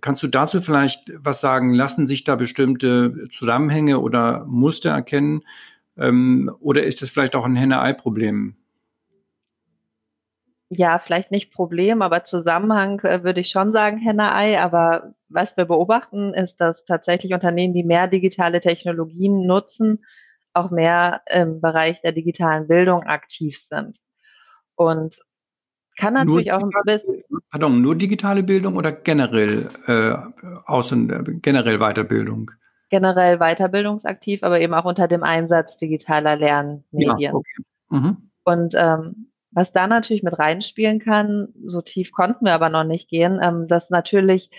Kannst 0.00 0.22
du 0.22 0.26
dazu 0.26 0.60
vielleicht 0.60 1.12
was 1.16 1.40
sagen? 1.40 1.72
Lassen 1.72 2.06
sich 2.06 2.24
da 2.24 2.36
bestimmte 2.36 3.28
Zusammenhänge 3.30 4.00
oder 4.00 4.44
Muster 4.44 4.90
erkennen? 4.90 5.42
Ähm, 5.96 6.50
oder 6.60 6.84
ist 6.84 7.02
das 7.02 7.10
vielleicht 7.10 7.34
auch 7.34 7.44
ein 7.44 7.56
Henne-Ei-Problem? 7.56 8.56
Ja, 10.70 10.98
vielleicht 10.98 11.30
nicht 11.30 11.50
Problem, 11.50 12.02
aber 12.02 12.24
Zusammenhang 12.24 13.00
äh, 13.00 13.24
würde 13.24 13.40
ich 13.40 13.48
schon 13.48 13.72
sagen 13.72 13.96
Henne-Ei. 13.96 14.60
Aber 14.60 15.14
was 15.28 15.56
wir 15.56 15.64
beobachten, 15.64 16.34
ist, 16.34 16.60
dass 16.60 16.84
tatsächlich 16.84 17.32
Unternehmen, 17.32 17.72
die 17.72 17.84
mehr 17.84 18.06
digitale 18.06 18.60
Technologien 18.60 19.46
nutzen, 19.46 20.04
auch 20.52 20.70
mehr 20.70 21.22
im 21.30 21.60
Bereich 21.62 22.02
der 22.02 22.12
digitalen 22.12 22.68
Bildung 22.68 23.04
aktiv 23.04 23.58
sind. 23.58 23.98
Und 24.74 25.20
kann 25.98 26.14
natürlich 26.14 26.46
nur, 26.46 26.56
auch 26.56 26.62
ein 26.62 26.70
bisschen. 26.84 27.24
Pardon, 27.50 27.82
nur 27.82 27.96
digitale 27.96 28.42
Bildung 28.42 28.76
oder 28.76 28.92
generell 28.92 29.68
äh, 29.86 30.14
Außen, 30.64 31.10
äh, 31.10 31.32
generell 31.42 31.78
Weiterbildung? 31.78 32.52
Generell 32.88 33.38
weiterbildungsaktiv, 33.38 34.42
aber 34.42 34.60
eben 34.60 34.72
auch 34.74 34.84
unter 34.84 35.08
dem 35.08 35.22
Einsatz 35.22 35.76
digitaler 35.76 36.36
Lernmedien. 36.36 37.18
Ja, 37.18 37.34
okay. 37.34 37.62
Mhm. 37.90 38.30
Und 38.44 38.74
ähm, 38.76 39.30
was 39.50 39.72
da 39.72 39.86
natürlich 39.86 40.22
mit 40.22 40.38
reinspielen 40.38 41.00
kann, 41.00 41.48
so 41.66 41.82
tief 41.82 42.12
konnten 42.12 42.46
wir 42.46 42.54
aber 42.54 42.68
noch 42.68 42.84
nicht 42.84 43.10
gehen, 43.10 43.40
ähm, 43.42 43.66
dass 43.66 43.90
natürlich 43.90 44.50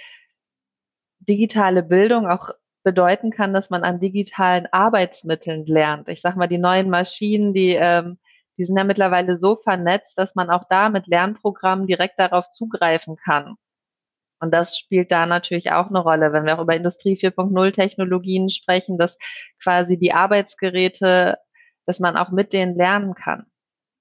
digitale 1.20 1.84
Bildung 1.84 2.28
auch 2.28 2.50
bedeuten 2.84 3.32
kann, 3.32 3.54
dass 3.54 3.70
man 3.70 3.84
an 3.84 4.00
digitalen 4.00 4.68
Arbeitsmitteln 4.72 5.66
lernt. 5.66 6.10
Ich 6.10 6.22
sag 6.22 6.36
mal, 6.36 6.48
die 6.48 6.58
neuen 6.58 6.90
Maschinen, 6.90 7.54
die 7.54 7.78
ähm, 7.80 8.18
die 8.60 8.66
sind 8.66 8.78
ja 8.78 8.84
mittlerweile 8.84 9.40
so 9.40 9.56
vernetzt, 9.56 10.18
dass 10.18 10.36
man 10.36 10.50
auch 10.50 10.66
da 10.70 10.90
mit 10.90 11.08
Lernprogrammen 11.08 11.88
direkt 11.88 12.20
darauf 12.20 12.50
zugreifen 12.52 13.16
kann. 13.16 13.56
Und 14.42 14.54
das 14.54 14.78
spielt 14.78 15.12
da 15.12 15.26
natürlich 15.26 15.72
auch 15.72 15.88
eine 15.88 16.00
Rolle, 16.00 16.34
wenn 16.34 16.46
wir 16.46 16.58
auch 16.58 16.64
über 16.64 16.76
Industrie 16.76 17.16
4.0 17.16 17.72
Technologien 17.72 18.50
sprechen, 18.50 18.98
dass 18.98 19.18
quasi 19.64 19.98
die 19.98 20.14
Arbeitsgeräte, 20.14 21.38
dass 21.86 22.00
man 22.00 22.18
auch 22.18 22.32
mit 22.32 22.52
denen 22.52 22.76
lernen 22.76 23.16
kann. 23.16 23.46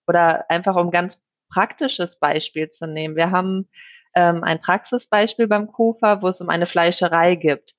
Oder 0.09 0.51
einfach 0.51 0.75
um 0.77 0.91
ganz 0.91 1.21
praktisches 1.53 2.19
Beispiel 2.19 2.69
zu 2.71 2.87
nehmen. 2.89 3.15
Wir 3.15 3.31
haben 3.31 3.69
ähm, 4.15 4.43
ein 4.43 4.61
Praxisbeispiel 4.61 5.47
beim 5.47 5.71
KUFA, 5.71 6.21
wo 6.21 6.29
es 6.29 6.41
um 6.41 6.49
eine 6.49 6.67
Fleischerei 6.67 7.37
gibt. 7.37 7.77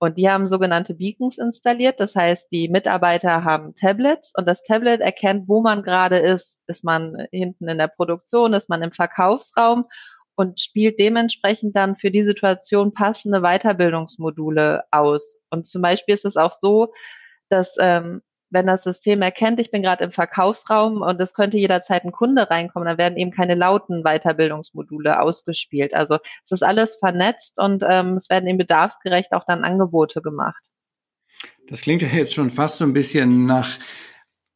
Und 0.00 0.16
die 0.16 0.30
haben 0.30 0.46
sogenannte 0.46 0.94
Beacons 0.94 1.38
installiert. 1.38 1.98
Das 1.98 2.14
heißt, 2.14 2.48
die 2.52 2.68
Mitarbeiter 2.68 3.44
haben 3.44 3.74
Tablets 3.74 4.32
und 4.36 4.48
das 4.48 4.62
Tablet 4.62 5.00
erkennt, 5.00 5.48
wo 5.48 5.60
man 5.60 5.82
gerade 5.82 6.18
ist. 6.18 6.58
Ist 6.68 6.84
man 6.84 7.26
hinten 7.32 7.68
in 7.68 7.78
der 7.78 7.88
Produktion, 7.88 8.52
ist 8.52 8.68
man 8.68 8.82
im 8.82 8.92
Verkaufsraum 8.92 9.86
und 10.36 10.60
spielt 10.60 11.00
dementsprechend 11.00 11.74
dann 11.74 11.96
für 11.96 12.12
die 12.12 12.22
Situation 12.22 12.94
passende 12.94 13.40
Weiterbildungsmodule 13.40 14.84
aus. 14.92 15.36
Und 15.50 15.66
zum 15.66 15.82
Beispiel 15.82 16.14
ist 16.14 16.24
es 16.24 16.36
auch 16.36 16.52
so, 16.52 16.92
dass 17.48 17.74
ähm, 17.80 18.22
wenn 18.50 18.66
das 18.66 18.82
System 18.82 19.22
erkennt, 19.22 19.60
ich 19.60 19.70
bin 19.70 19.82
gerade 19.82 20.04
im 20.04 20.12
Verkaufsraum 20.12 21.02
und 21.02 21.20
es 21.20 21.34
könnte 21.34 21.58
jederzeit 21.58 22.04
ein 22.04 22.12
Kunde 22.12 22.50
reinkommen, 22.50 22.86
dann 22.86 22.98
werden 22.98 23.18
eben 23.18 23.30
keine 23.30 23.54
lauten 23.54 24.02
Weiterbildungsmodule 24.02 25.20
ausgespielt. 25.20 25.94
Also 25.94 26.18
es 26.44 26.52
ist 26.52 26.62
alles 26.62 26.96
vernetzt 26.96 27.58
und 27.58 27.84
ähm, 27.88 28.16
es 28.16 28.30
werden 28.30 28.48
eben 28.48 28.58
bedarfsgerecht 28.58 29.32
auch 29.32 29.44
dann 29.46 29.64
Angebote 29.64 30.22
gemacht. 30.22 30.70
Das 31.68 31.82
klingt 31.82 32.02
ja 32.02 32.08
jetzt 32.08 32.34
schon 32.34 32.50
fast 32.50 32.78
so 32.78 32.84
ein 32.84 32.94
bisschen 32.94 33.46
nach 33.46 33.78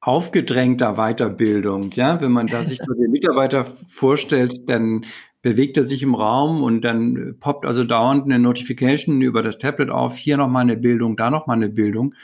aufgedrängter 0.00 0.94
Weiterbildung, 0.94 1.92
ja, 1.92 2.20
wenn 2.20 2.32
man 2.32 2.48
da 2.48 2.64
sich 2.64 2.78
so 2.82 2.92
den 2.92 3.12
Mitarbeiter 3.12 3.64
vorstellt, 3.64 4.68
dann 4.68 5.06
bewegt 5.42 5.76
er 5.76 5.84
sich 5.84 6.02
im 6.02 6.14
Raum 6.14 6.62
und 6.64 6.82
dann 6.82 7.36
poppt 7.38 7.66
also 7.66 7.84
dauernd 7.84 8.24
eine 8.24 8.40
Notification 8.40 9.20
über 9.20 9.42
das 9.42 9.58
Tablet 9.58 9.90
auf, 9.90 10.16
hier 10.16 10.36
nochmal 10.36 10.62
eine 10.62 10.76
Bildung, 10.76 11.16
da 11.16 11.30
nochmal 11.30 11.56
eine 11.56 11.68
Bildung. 11.68 12.14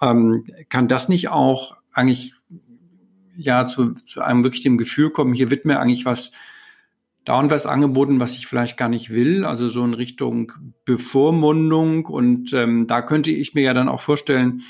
Ähm, 0.00 0.44
kann 0.68 0.88
das 0.88 1.08
nicht 1.08 1.28
auch 1.28 1.76
eigentlich 1.92 2.34
ja 3.36 3.66
zu, 3.66 3.92
zu 3.92 4.20
einem 4.20 4.42
wirklich 4.42 4.62
dem 4.62 4.78
Gefühl 4.78 5.10
kommen, 5.10 5.34
hier 5.34 5.50
wird 5.50 5.64
mir 5.64 5.80
eigentlich 5.80 6.04
was 6.04 6.32
dauernd 7.24 7.50
was 7.50 7.66
angeboten, 7.66 8.20
was 8.20 8.36
ich 8.36 8.46
vielleicht 8.46 8.78
gar 8.78 8.88
nicht 8.88 9.10
will, 9.10 9.44
also 9.44 9.68
so 9.68 9.84
in 9.84 9.92
Richtung 9.92 10.52
Bevormundung. 10.86 12.06
Und 12.06 12.54
ähm, 12.54 12.86
da 12.86 13.02
könnte 13.02 13.30
ich 13.30 13.52
mir 13.52 13.64
ja 13.64 13.74
dann 13.74 13.88
auch 13.88 14.00
vorstellen, 14.00 14.62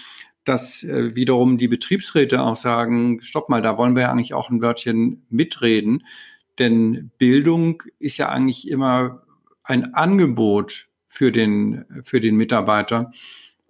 dass 0.44 0.82
äh, 0.82 1.14
wiederum 1.14 1.56
die 1.56 1.68
Betriebsräte 1.68 2.42
auch 2.42 2.56
sagen, 2.56 3.22
stopp 3.22 3.48
mal, 3.48 3.62
da 3.62 3.78
wollen 3.78 3.94
wir 3.94 4.02
ja 4.02 4.10
eigentlich 4.10 4.34
auch 4.34 4.50
ein 4.50 4.60
Wörtchen 4.60 5.24
mitreden. 5.30 6.04
Denn 6.58 7.12
Bildung 7.18 7.84
ist 8.00 8.18
ja 8.18 8.28
eigentlich 8.28 8.68
immer 8.68 9.22
ein 9.62 9.94
Angebot 9.94 10.88
für 11.06 11.30
den, 11.30 11.84
für 12.02 12.18
den 12.18 12.36
Mitarbeiter 12.36 13.12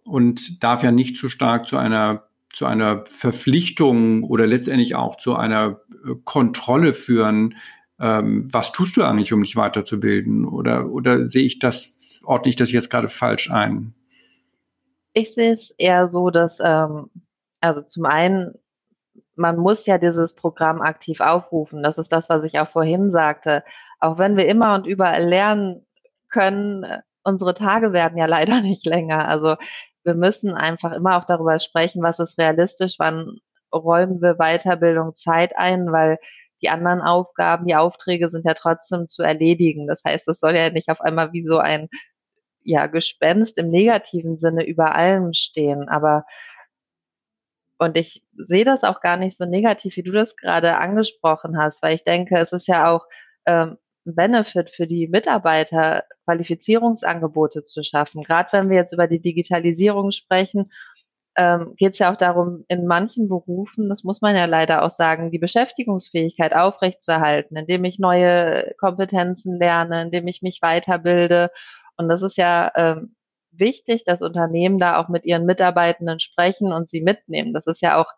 und 0.09 0.63
darf 0.63 0.83
ja 0.83 0.93
nicht 0.93 1.17
zu 1.17 1.29
stark 1.29 1.69
zu 1.69 1.77
einer 1.77 2.25
zu 2.53 2.67
einer 2.67 3.05
Verpflichtung 3.07 4.25
oder 4.25 4.47
letztendlich 4.47 4.97
auch 4.97 5.17
zu 5.17 5.37
einer 5.37 5.81
äh, 6.05 6.15
Kontrolle 6.25 6.93
führen, 6.93 7.55
ähm, 8.01 8.49
was 8.53 8.73
tust 8.73 8.97
du 8.97 9.03
eigentlich, 9.03 9.33
um 9.33 9.43
dich 9.43 9.57
weiterzubilden? 9.57 10.47
Oder, 10.47 10.89
oder 10.89 11.27
sehe 11.27 11.45
ich 11.45 11.59
das, 11.59 11.93
ordne 12.25 12.51
ich 12.51 12.57
das 12.57 12.73
jetzt 12.73 12.91
gerade 12.91 13.09
falsch 13.09 13.51
ein? 13.51 13.95
Ich 15.15 15.35
sehe 15.35 15.53
es 15.53 15.71
eher 15.79 16.09
so, 16.09 16.31
dass, 16.31 16.59
ähm, 16.65 17.11
also 17.61 17.83
zum 17.83 18.07
einen, 18.07 18.55
man 19.35 19.57
muss 19.57 19.87
ja 19.87 19.99
dieses 19.99 20.35
Programm 20.35 20.81
aktiv 20.81 21.21
aufrufen. 21.21 21.83
Das 21.83 21.99
ist 21.99 22.13
das, 22.13 22.29
was 22.29 22.45
ich 22.45 22.61
auch 22.61 22.69
vorhin 22.69 23.11
sagte. 23.11 23.65
Auch 24.01 24.19
wenn 24.19 24.37
wir 24.37 24.47
immer 24.47 24.75
und 24.75 24.87
überall 24.87 25.25
lernen 25.25 25.85
können, 26.29 26.87
unsere 27.25 27.55
Tage 27.55 27.93
werden 27.93 28.17
ja 28.17 28.27
leider 28.27 28.61
nicht 28.61 28.87
länger. 28.87 29.29
Also 29.29 29.57
wir 30.09 30.15
müssen 30.15 30.55
einfach 30.55 30.93
immer 30.93 31.19
auch 31.19 31.25
darüber 31.25 31.61
sprechen, 31.61 32.03
was 32.03 32.19
ist 32.19 32.39
realistisch, 32.39 32.97
wann 32.99 33.39
räumen 33.73 34.23
wir 34.23 34.37
Weiterbildung 34.37 35.15
Zeit 35.15 35.57
ein, 35.57 35.93
weil 35.93 36.19
die 36.63 36.71
anderen 36.71 37.03
Aufgaben, 37.03 37.67
die 37.67 37.77
Aufträge 37.77 38.31
sind 38.31 38.47
ja 38.47 38.55
trotzdem 38.55 39.09
zu 39.09 39.23
erledigen. 39.23 39.87
Das 39.87 40.03
heißt, 40.07 40.27
es 40.29 40.41
soll 40.41 40.55
ja 40.57 40.71
nicht 40.71 40.89
auf 40.91 41.03
einmal 41.03 41.33
wie 41.33 41.45
so 41.45 41.59
ein 41.59 41.89
ja, 42.65 42.87
Gespenst 42.87 43.59
im 43.59 43.71
negativen 43.71 44.39
Sinne 44.39 44.67
über 44.67 44.95
allem 44.97 45.35
stehen. 45.35 45.89
Aber 45.89 46.25
und 47.79 47.97
ich 47.97 48.25
sehe 48.35 48.65
das 48.65 48.83
auch 48.83 49.01
gar 49.01 49.17
nicht 49.17 49.37
so 49.37 49.45
negativ, 49.45 49.97
wie 49.97 50.03
du 50.03 50.13
das 50.13 50.37
gerade 50.37 50.79
angesprochen 50.79 51.59
hast, 51.59 51.83
weil 51.83 51.95
ich 51.95 52.05
denke, 52.05 52.37
es 52.37 52.53
ist 52.53 52.67
ja 52.67 52.91
auch 52.91 53.07
ähm, 53.47 53.79
Benefit 54.15 54.71
für 54.71 54.87
die 54.87 55.09
Mitarbeiter, 55.09 56.05
Qualifizierungsangebote 56.25 57.65
zu 57.65 57.83
schaffen. 57.83 58.23
Gerade 58.23 58.53
wenn 58.53 58.71
wir 58.71 58.77
jetzt 58.77 58.93
über 58.93 59.07
die 59.07 59.21
Digitalisierung 59.21 60.11
sprechen, 60.13 60.71
ähm, 61.37 61.75
geht 61.77 61.93
es 61.93 62.01
ja 62.01 62.13
auch 62.13 62.17
darum, 62.17 62.65
in 62.69 62.87
manchen 62.87 63.29
Berufen, 63.29 63.89
das 63.89 64.03
muss 64.03 64.21
man 64.21 64.35
ja 64.35 64.47
leider 64.47 64.83
auch 64.83 64.91
sagen, 64.91 65.31
die 65.31 65.39
Beschäftigungsfähigkeit 65.39 66.53
aufrechtzuerhalten, 66.55 67.57
indem 67.57 67.85
ich 67.85 68.01
neue 68.01 68.75
Kompetenzen 68.79 69.59
lerne, 69.59 70.03
indem 70.03 70.27
ich 70.27 70.43
mich 70.43 70.61
weiterbilde. 70.63 71.51
Und 71.97 72.09
das 72.09 72.23
ist 72.23 72.37
ja 72.39 72.73
ähm, 72.75 73.15
wichtig, 73.53 74.05
dass 74.05 74.21
Unternehmen 74.21 74.79
da 74.79 74.99
auch 75.01 75.09
mit 75.09 75.25
ihren 75.25 75.47
Mitarbeitenden 75.47 76.19
sprechen 76.21 76.73
und 76.73 76.89
sie 76.89 77.03
mitnehmen. 77.03 77.55
Das 77.55 77.67
ist 77.67 77.83
ja 77.83 78.01
auch 78.01 78.13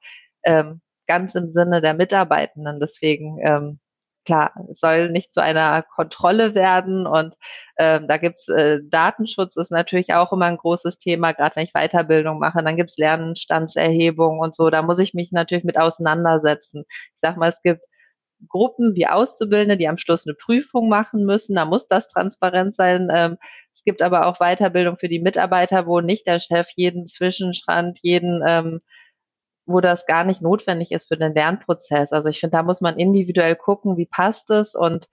ähm, 0.45 0.81
ganz 1.07 1.35
im 1.35 1.53
Sinne 1.53 1.83
der 1.83 1.95
Mitarbeitenden. 1.95 2.81
Deswegen 2.81 3.39
ähm, 3.45 3.81
klar, 4.25 4.53
es 4.71 4.81
soll 4.81 5.11
nicht 5.11 5.33
zu 5.33 5.43
einer 5.43 5.83
Kontrolle 5.83 6.55
werden 6.55 7.07
und 7.07 7.35
ähm, 7.79 8.07
da 8.09 8.17
gibt's 8.17 8.49
äh, 8.49 8.81
Datenschutz 8.85 9.57
ist 9.57 9.71
natürlich 9.71 10.15
auch 10.15 10.33
immer 10.33 10.47
ein 10.47 10.57
großes 10.57 10.99
Thema, 10.99 11.33
gerade 11.33 11.57
wenn 11.57 11.65
ich 11.65 11.73
Weiterbildung 11.73 12.39
mache, 12.39 12.63
dann 12.63 12.77
gibt's 12.77 12.99
Lernstandserhebung 12.99 14.39
und 14.39 14.55
so, 14.55 14.71
da 14.71 14.83
muss 14.83 14.99
ich 14.99 15.15
mich 15.15 15.33
natürlich 15.33 15.65
mit 15.65 15.79
auseinandersetzen. 15.79 16.85
Ich 16.89 17.21
sag 17.21 17.37
mal, 17.37 17.49
es 17.49 17.63
gibt 17.63 17.83
Gruppen 18.49 18.95
wie 18.95 19.07
Auszubildende, 19.07 19.77
die 19.77 19.89
am 19.89 19.99
Schluss 19.99 20.27
eine 20.27 20.35
Prüfung 20.35 20.89
machen 20.89 21.25
müssen, 21.25 21.57
da 21.57 21.65
muss 21.65 21.89
das 21.89 22.09
transparent 22.09 22.75
sein. 22.75 23.09
Ähm, 23.15 23.37
es 23.75 23.85
gibt 23.85 24.03
aber 24.03 24.27
auch 24.27 24.39
Weiterbildung 24.39 24.97
für 24.99 25.09
die 25.09 25.21
Mitarbeiter, 25.21 25.87
wo 25.87 26.01
nicht 26.01 26.27
der 26.27 26.41
Chef 26.41 26.69
jeden 26.75 27.07
Zwischenschrand, 27.07 27.99
jeden 28.03 28.43
ähm, 28.47 28.81
wo 29.73 29.81
das 29.81 30.07
gar 30.07 30.25
nicht 30.25 30.43
notwendig 30.43 30.93
ist 30.93 31.09
für 31.09 31.17
den 31.17 31.35
Lernprozess. 31.35 32.13
Also 32.13 32.29
ich 32.29 32.41
finde, 32.41 32.57
da 32.57 32.63
muss 32.63 32.81
man 32.81 32.99
individuell 32.99 33.57
gucken, 33.57 33.97
wie 33.97 34.07
passt 34.07 34.51
es 34.51 34.75
und 34.75 35.09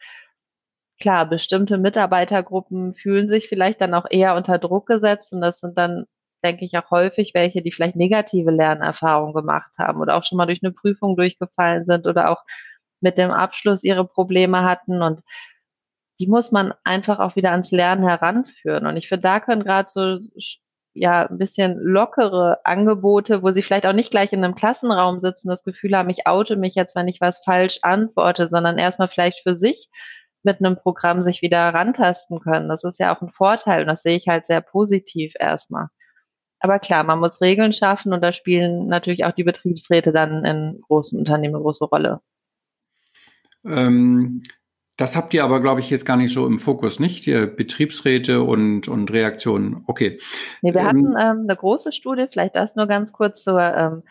klar, 1.00 1.28
bestimmte 1.28 1.78
Mitarbeitergruppen 1.78 2.96
fühlen 2.96 3.30
sich 3.30 3.48
vielleicht 3.50 3.82
dann 3.82 3.94
auch 3.94 4.06
eher 4.10 4.36
unter 4.36 4.58
Druck 4.58 4.88
gesetzt 4.88 5.34
und 5.34 5.42
das 5.42 5.60
sind 5.60 5.78
dann, 5.78 6.06
denke 6.44 6.66
ich, 6.66 6.78
auch 6.78 6.92
häufig 6.92 7.34
welche, 7.34 7.62
die 7.62 7.72
vielleicht 7.72 7.96
negative 7.96 8.52
Lernerfahrungen 8.52 9.34
gemacht 9.34 9.72
haben 9.78 10.02
oder 10.02 10.16
auch 10.18 10.24
schon 10.24 10.38
mal 10.38 10.46
durch 10.48 10.64
eine 10.64 10.74
Prüfung 10.74 11.16
durchgefallen 11.16 11.86
sind 11.86 12.08
oder 12.08 12.30
auch 12.32 12.44
mit 13.02 13.18
dem 13.18 13.32
Abschluss 13.32 13.84
ihre 13.84 14.06
Probleme 14.08 14.64
hatten 14.64 15.02
und 15.02 15.22
die 16.20 16.28
muss 16.28 16.52
man 16.52 16.74
einfach 16.84 17.20
auch 17.20 17.36
wieder 17.36 17.52
ans 17.52 17.72
Lernen 17.72 18.08
heranführen. 18.08 18.88
Und 18.88 18.98
ich 18.98 19.08
finde, 19.08 19.22
da 19.24 19.40
können 19.40 19.64
gerade 19.64 19.90
so 19.90 20.18
ja 21.00 21.28
ein 21.28 21.38
bisschen 21.38 21.78
lockere 21.80 22.60
Angebote, 22.64 23.44
wo 23.44 23.52
sie 23.52 23.62
vielleicht 23.62 23.86
auch 23.86 23.94
nicht 23.94 24.12
gleich 24.12 24.34
in 24.34 24.44
einem 24.44 24.56
Klassenraum 24.56 25.20
sitzen, 25.20 25.50
das 25.50 25.64
Gefühl 25.64 25.96
haben, 25.96 26.10
ich 26.10 26.28
oute 26.28 26.56
mich 26.56 26.76
jetzt, 26.76 26.96
wenn 26.96 27.08
ich 27.08 27.22
was 27.22 27.40
falsch 27.44 27.80
antworte, 27.82 28.48
sondern 28.48 28.78
erstmal 28.78 29.08
vielleicht 29.08 29.44
für 29.44 29.56
sich 29.56 29.90
mit 30.44 30.60
einem 30.60 30.78
Programm 30.78 31.24
sich 31.24 31.42
wieder 31.42 31.74
rantasten 31.74 32.40
können. 32.40 32.70
Das 32.70 32.84
ist 32.84 33.00
ja 33.00 33.16
auch 33.16 33.22
ein 33.22 33.30
Vorteil 33.30 33.82
und 33.82 33.88
das 33.88 34.02
sehe 34.02 34.18
ich 34.18 34.28
halt 34.28 34.46
sehr 34.46 34.62
positiv 34.62 35.34
erstmal. 35.40 35.88
Aber 36.60 36.80
klar, 36.80 37.04
man 37.04 37.20
muss 37.20 37.42
Regeln 37.42 37.74
schaffen 37.74 38.14
und 38.14 38.24
da 38.24 38.32
spielen 38.32 38.88
natürlich 38.88 39.26
auch 39.26 39.32
die 39.32 39.44
Betriebsräte 39.44 40.12
dann 40.12 40.44
in 40.44 40.82
großen 40.88 41.18
Unternehmen 41.20 41.56
eine 41.56 41.64
große 41.64 41.86
Rolle. 41.86 42.22
Ähm, 43.66 44.42
das 44.98 45.16
habt 45.16 45.34
ihr 45.34 45.44
aber, 45.44 45.62
glaube 45.62 45.80
ich, 45.80 45.90
jetzt 45.92 46.06
gar 46.06 46.18
nicht 46.18 46.34
so 46.34 46.48
im 46.48 46.58
Fokus, 46.58 47.00
nicht? 47.00 47.26
Die 47.28 47.46
Betriebsräte 47.46 48.42
und, 48.42 48.88
und 48.88 49.12
Reaktionen. 49.12 49.84
Okay. 49.86 50.20
Nee, 50.64 50.74
wir 50.74 50.82
ähm, 50.82 50.88
hatten 50.88 51.06
ähm, 51.20 51.46
eine 51.48 51.56
große 51.56 51.92
Studie, 51.92 52.26
vielleicht 52.30 52.56
das 52.56 52.76
nur 52.76 52.88
ganz 52.88 53.14
kurz 53.14 53.44
zur 53.44 53.62
ähm, 53.62 54.04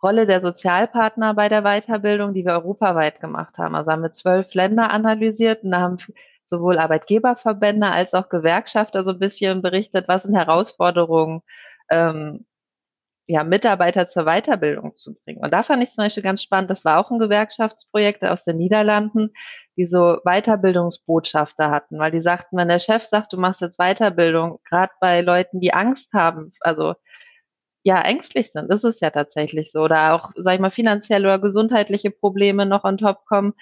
Rolle 0.00 0.26
der 0.26 0.40
Sozialpartner 0.40 1.34
bei 1.34 1.48
der 1.48 1.62
Weiterbildung, 1.62 2.34
die 2.34 2.44
wir 2.44 2.52
europaweit 2.52 3.20
gemacht 3.20 3.58
haben. 3.58 3.74
Also 3.74 3.90
haben 3.90 4.02
wir 4.02 4.12
zwölf 4.12 4.54
Länder 4.54 4.90
analysiert 4.90 5.64
und 5.64 5.72
da 5.72 5.80
haben 5.80 5.96
sowohl 6.44 6.78
Arbeitgeberverbände 6.78 7.90
als 7.90 8.14
auch 8.14 8.28
Gewerkschafter 8.28 9.02
so 9.02 9.10
ein 9.10 9.18
bisschen 9.18 9.60
berichtet, 9.60 10.06
was 10.06 10.22
sind 10.22 10.36
Herausforderungen 10.36 11.42
ähm, 11.90 12.46
ja, 13.28 13.44
Mitarbeiter 13.44 14.06
zur 14.06 14.24
Weiterbildung 14.24 14.96
zu 14.96 15.14
bringen. 15.14 15.44
Und 15.44 15.52
da 15.52 15.62
fand 15.62 15.82
ich 15.82 15.90
zum 15.90 16.04
Beispiel 16.04 16.22
ganz 16.22 16.42
spannend, 16.42 16.70
das 16.70 16.86
war 16.86 16.98
auch 16.98 17.10
ein 17.10 17.18
Gewerkschaftsprojekt 17.18 18.24
aus 18.24 18.42
den 18.42 18.56
Niederlanden, 18.56 19.34
die 19.76 19.86
so 19.86 20.18
Weiterbildungsbotschafter 20.24 21.70
hatten, 21.70 21.98
weil 21.98 22.10
die 22.10 22.22
sagten, 22.22 22.56
wenn 22.56 22.68
der 22.68 22.78
Chef 22.78 23.02
sagt, 23.02 23.34
du 23.34 23.36
machst 23.36 23.60
jetzt 23.60 23.76
Weiterbildung, 23.78 24.60
gerade 24.66 24.92
bei 25.00 25.20
Leuten, 25.20 25.60
die 25.60 25.74
Angst 25.74 26.10
haben, 26.14 26.52
also 26.60 26.94
ja, 27.84 28.00
ängstlich 28.00 28.50
sind, 28.50 28.72
ist 28.72 28.84
es 28.84 29.00
ja 29.00 29.10
tatsächlich 29.10 29.72
so, 29.72 29.80
oder 29.82 30.14
auch, 30.14 30.30
sag 30.36 30.54
ich 30.54 30.60
mal, 30.60 30.70
finanzielle 30.70 31.28
oder 31.28 31.38
gesundheitliche 31.38 32.10
Probleme 32.10 32.64
noch 32.66 32.84
on 32.84 32.96
top 32.98 33.26
kommen. 33.26 33.52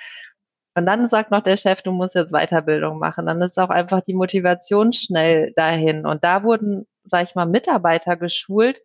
Und 0.75 0.87
dann 0.87 1.09
sagt 1.09 1.31
noch 1.33 1.43
der 1.43 1.57
Chef, 1.57 1.83
du 1.83 1.91
musst 1.93 2.15
jetzt 2.15 2.33
Weiterbildung 2.33 2.99
machen. 2.99 3.27
Dann 3.27 3.43
ist 3.43 3.59
auch 3.59 3.71
einfach 3.71 4.01
die 4.03 4.15
Motivation 4.15 4.93
schnell 4.93 5.53
dahin. 5.57 6.07
Und 6.07 6.25
da 6.25 6.45
wurden, 6.45 6.87
sag 7.05 7.25
ich 7.25 7.35
mal, 7.35 7.47
Mitarbeiter 7.47 8.17
geschult, 8.17 8.83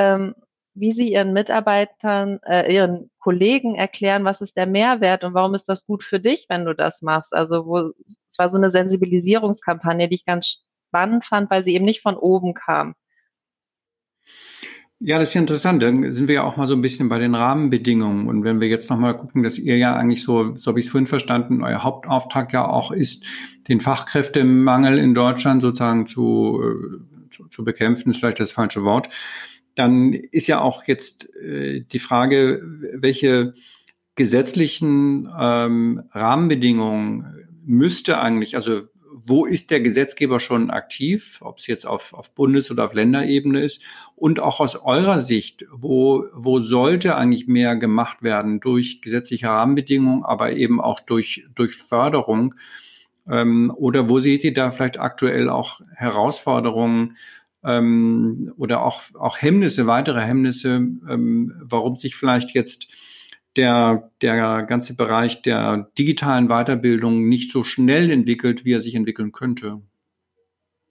ähm, 0.00 0.34
wie 0.74 0.92
sie 0.92 1.12
ihren 1.12 1.34
Mitarbeitern, 1.34 2.40
äh, 2.46 2.72
ihren 2.72 3.10
Kollegen 3.18 3.74
erklären, 3.74 4.24
was 4.24 4.40
ist 4.40 4.56
der 4.56 4.66
Mehrwert 4.66 5.24
und 5.24 5.34
warum 5.34 5.54
ist 5.54 5.68
das 5.68 5.84
gut 5.84 6.02
für 6.02 6.20
dich, 6.20 6.46
wenn 6.48 6.64
du 6.64 6.74
das 6.74 7.02
machst. 7.02 7.34
Also 7.34 7.66
wo 7.66 7.92
es 8.06 8.38
war 8.38 8.48
so 8.48 8.56
eine 8.56 8.70
Sensibilisierungskampagne, 8.70 10.08
die 10.08 10.14
ich 10.14 10.24
ganz 10.24 10.64
spannend 10.88 11.26
fand, 11.26 11.50
weil 11.50 11.64
sie 11.64 11.74
eben 11.74 11.84
nicht 11.84 12.00
von 12.00 12.16
oben 12.16 12.54
kam. 12.54 12.94
Ja, 15.00 15.18
das 15.18 15.28
ist 15.28 15.34
ja 15.34 15.40
interessant. 15.42 15.82
Dann 15.82 16.12
sind 16.12 16.28
wir 16.28 16.36
ja 16.36 16.44
auch 16.44 16.56
mal 16.56 16.66
so 16.66 16.74
ein 16.74 16.82
bisschen 16.82 17.08
bei 17.08 17.18
den 17.18 17.34
Rahmenbedingungen. 17.34 18.26
Und 18.26 18.44
wenn 18.44 18.60
wir 18.60 18.68
jetzt 18.68 18.90
nochmal 18.90 19.16
gucken, 19.16 19.42
dass 19.42 19.58
ihr 19.58 19.76
ja 19.76 19.96
eigentlich 19.96 20.22
so, 20.22 20.52
so 20.52 20.70
habe 20.70 20.80
ich 20.80 20.86
es 20.86 20.92
vorhin 20.92 21.06
verstanden, 21.06 21.62
euer 21.62 21.82
Hauptauftrag 21.82 22.52
ja 22.52 22.66
auch 22.66 22.90
ist, 22.90 23.26
den 23.68 23.80
Fachkräftemangel 23.80 24.98
in 24.98 25.14
Deutschland 25.14 25.62
sozusagen 25.62 26.06
zu, 26.06 26.62
äh, 26.62 27.30
zu, 27.30 27.48
zu 27.48 27.64
bekämpfen, 27.64 28.10
ist 28.10 28.18
vielleicht 28.18 28.40
das 28.40 28.52
falsche 28.52 28.84
Wort 28.84 29.08
dann 29.74 30.12
ist 30.12 30.46
ja 30.46 30.60
auch 30.60 30.84
jetzt 30.84 31.34
äh, 31.36 31.82
die 31.82 31.98
Frage, 31.98 32.62
welche 32.94 33.54
gesetzlichen 34.14 35.28
ähm, 35.38 36.02
Rahmenbedingungen 36.12 37.48
müsste 37.64 38.18
eigentlich, 38.18 38.56
also 38.56 38.82
wo 39.22 39.44
ist 39.44 39.70
der 39.70 39.80
Gesetzgeber 39.80 40.40
schon 40.40 40.70
aktiv, 40.70 41.38
ob 41.42 41.58
es 41.58 41.66
jetzt 41.66 41.86
auf, 41.86 42.14
auf 42.14 42.34
Bundes- 42.34 42.70
oder 42.70 42.84
auf 42.84 42.94
Länderebene 42.94 43.62
ist 43.62 43.82
und 44.16 44.40
auch 44.40 44.60
aus 44.60 44.76
eurer 44.76 45.18
Sicht, 45.20 45.66
wo, 45.70 46.24
wo 46.32 46.60
sollte 46.60 47.16
eigentlich 47.16 47.46
mehr 47.46 47.76
gemacht 47.76 48.22
werden 48.22 48.60
durch 48.60 49.02
gesetzliche 49.02 49.48
Rahmenbedingungen, 49.48 50.24
aber 50.24 50.52
eben 50.52 50.80
auch 50.80 51.00
durch, 51.00 51.44
durch 51.54 51.76
Förderung? 51.76 52.54
Ähm, 53.28 53.72
oder 53.76 54.08
wo 54.08 54.20
seht 54.20 54.44
ihr 54.44 54.54
da 54.54 54.70
vielleicht 54.70 54.98
aktuell 54.98 55.48
auch 55.48 55.80
Herausforderungen, 55.94 57.16
ähm, 57.64 58.52
oder 58.56 58.82
auch, 58.82 59.02
auch 59.18 59.40
Hemmnisse, 59.40 59.86
weitere 59.86 60.20
Hemmnisse, 60.20 60.76
ähm, 60.76 61.54
warum 61.62 61.96
sich 61.96 62.16
vielleicht 62.16 62.54
jetzt 62.54 62.92
der, 63.56 64.10
der 64.22 64.62
ganze 64.62 64.94
Bereich 64.94 65.42
der 65.42 65.90
digitalen 65.98 66.48
Weiterbildung 66.48 67.28
nicht 67.28 67.50
so 67.50 67.64
schnell 67.64 68.10
entwickelt, 68.10 68.64
wie 68.64 68.74
er 68.74 68.80
sich 68.80 68.94
entwickeln 68.94 69.32
könnte. 69.32 69.82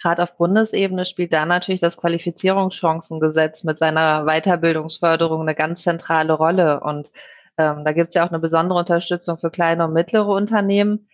Gerade 0.01 0.23
auf 0.23 0.38
Bundesebene 0.38 1.05
spielt 1.05 1.34
da 1.34 1.45
natürlich 1.45 1.82
das 1.82 1.97
Qualifizierungschancengesetz 1.97 3.63
mit 3.65 3.77
seiner 3.77 4.25
Weiterbildungsförderung 4.25 5.41
eine 5.41 5.55
ganz 5.55 5.84
zentrale 5.84 6.34
Rolle. 6.34 6.79
Und 6.79 7.12
ähm, 7.58 7.84
da 7.84 7.91
gibt 7.91 8.10
es 8.10 8.15
ja 8.15 8.25
auch 8.25 8.29
eine 8.29 8.39
besondere 8.39 8.79
Unterstützung 8.79 9.38
für 9.38 9.51
kleine 9.51 9.86
und 9.86 9.93
mittlere 9.93 10.29
Unternehmen. 10.29 11.10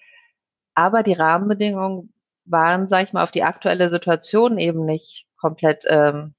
Aber 0.76 1.02
die 1.02 1.14
Rahmenbedingungen 1.14 2.14
waren, 2.46 2.88
sage 2.88 3.06
ich 3.06 3.14
mal, 3.14 3.24
auf 3.24 3.32
die 3.32 3.44
aktuelle 3.44 3.90
Situation 3.90 4.58
eben 4.58 4.86
nicht 4.86 5.28
komplett 5.38 5.86
ähm, 5.88 6.36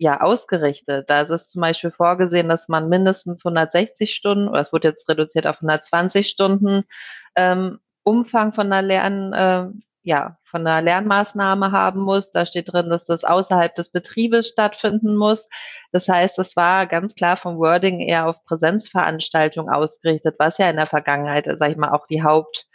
ja 0.00 0.20
ausgerichtet. 0.20 1.10
Da 1.10 1.20
ist 1.20 1.30
es 1.30 1.50
zum 1.50 1.60
Beispiel 1.60 1.90
vorgesehen, 1.90 2.48
dass 2.48 2.68
man 2.68 2.88
mindestens 2.88 3.44
160 3.44 4.14
Stunden, 4.14 4.48
oder 4.48 4.60
es 4.62 4.72
wurde 4.72 4.88
jetzt 4.88 5.08
reduziert 5.08 5.46
auf 5.46 5.56
120 5.56 6.28
Stunden 6.28 6.84
ähm, 7.36 7.78
Umfang 8.02 8.52
von 8.54 8.72
einer 8.72 8.82
Lern, 8.82 9.32
äh, 9.34 9.66
ja, 10.02 10.38
von 10.44 10.66
einer 10.66 10.80
Lernmaßnahme 10.80 11.70
haben 11.72 12.00
muss. 12.00 12.30
Da 12.30 12.46
steht 12.46 12.72
drin, 12.72 12.88
dass 12.88 13.04
das 13.04 13.24
außerhalb 13.24 13.74
des 13.74 13.90
Betriebes 13.90 14.48
stattfinden 14.48 15.16
muss. 15.16 15.48
Das 15.92 16.08
heißt, 16.08 16.38
es 16.38 16.56
war 16.56 16.86
ganz 16.86 17.14
klar 17.14 17.36
vom 17.36 17.58
Wording 17.58 18.00
eher 18.00 18.26
auf 18.26 18.42
Präsenzveranstaltungen 18.46 19.72
ausgerichtet, 19.72 20.36
was 20.38 20.56
ja 20.56 20.70
in 20.70 20.76
der 20.76 20.86
Vergangenheit, 20.86 21.46
sag 21.58 21.70
ich 21.70 21.76
mal, 21.76 21.90
auch 21.90 22.06
die 22.06 22.22
Haupt, 22.22 22.66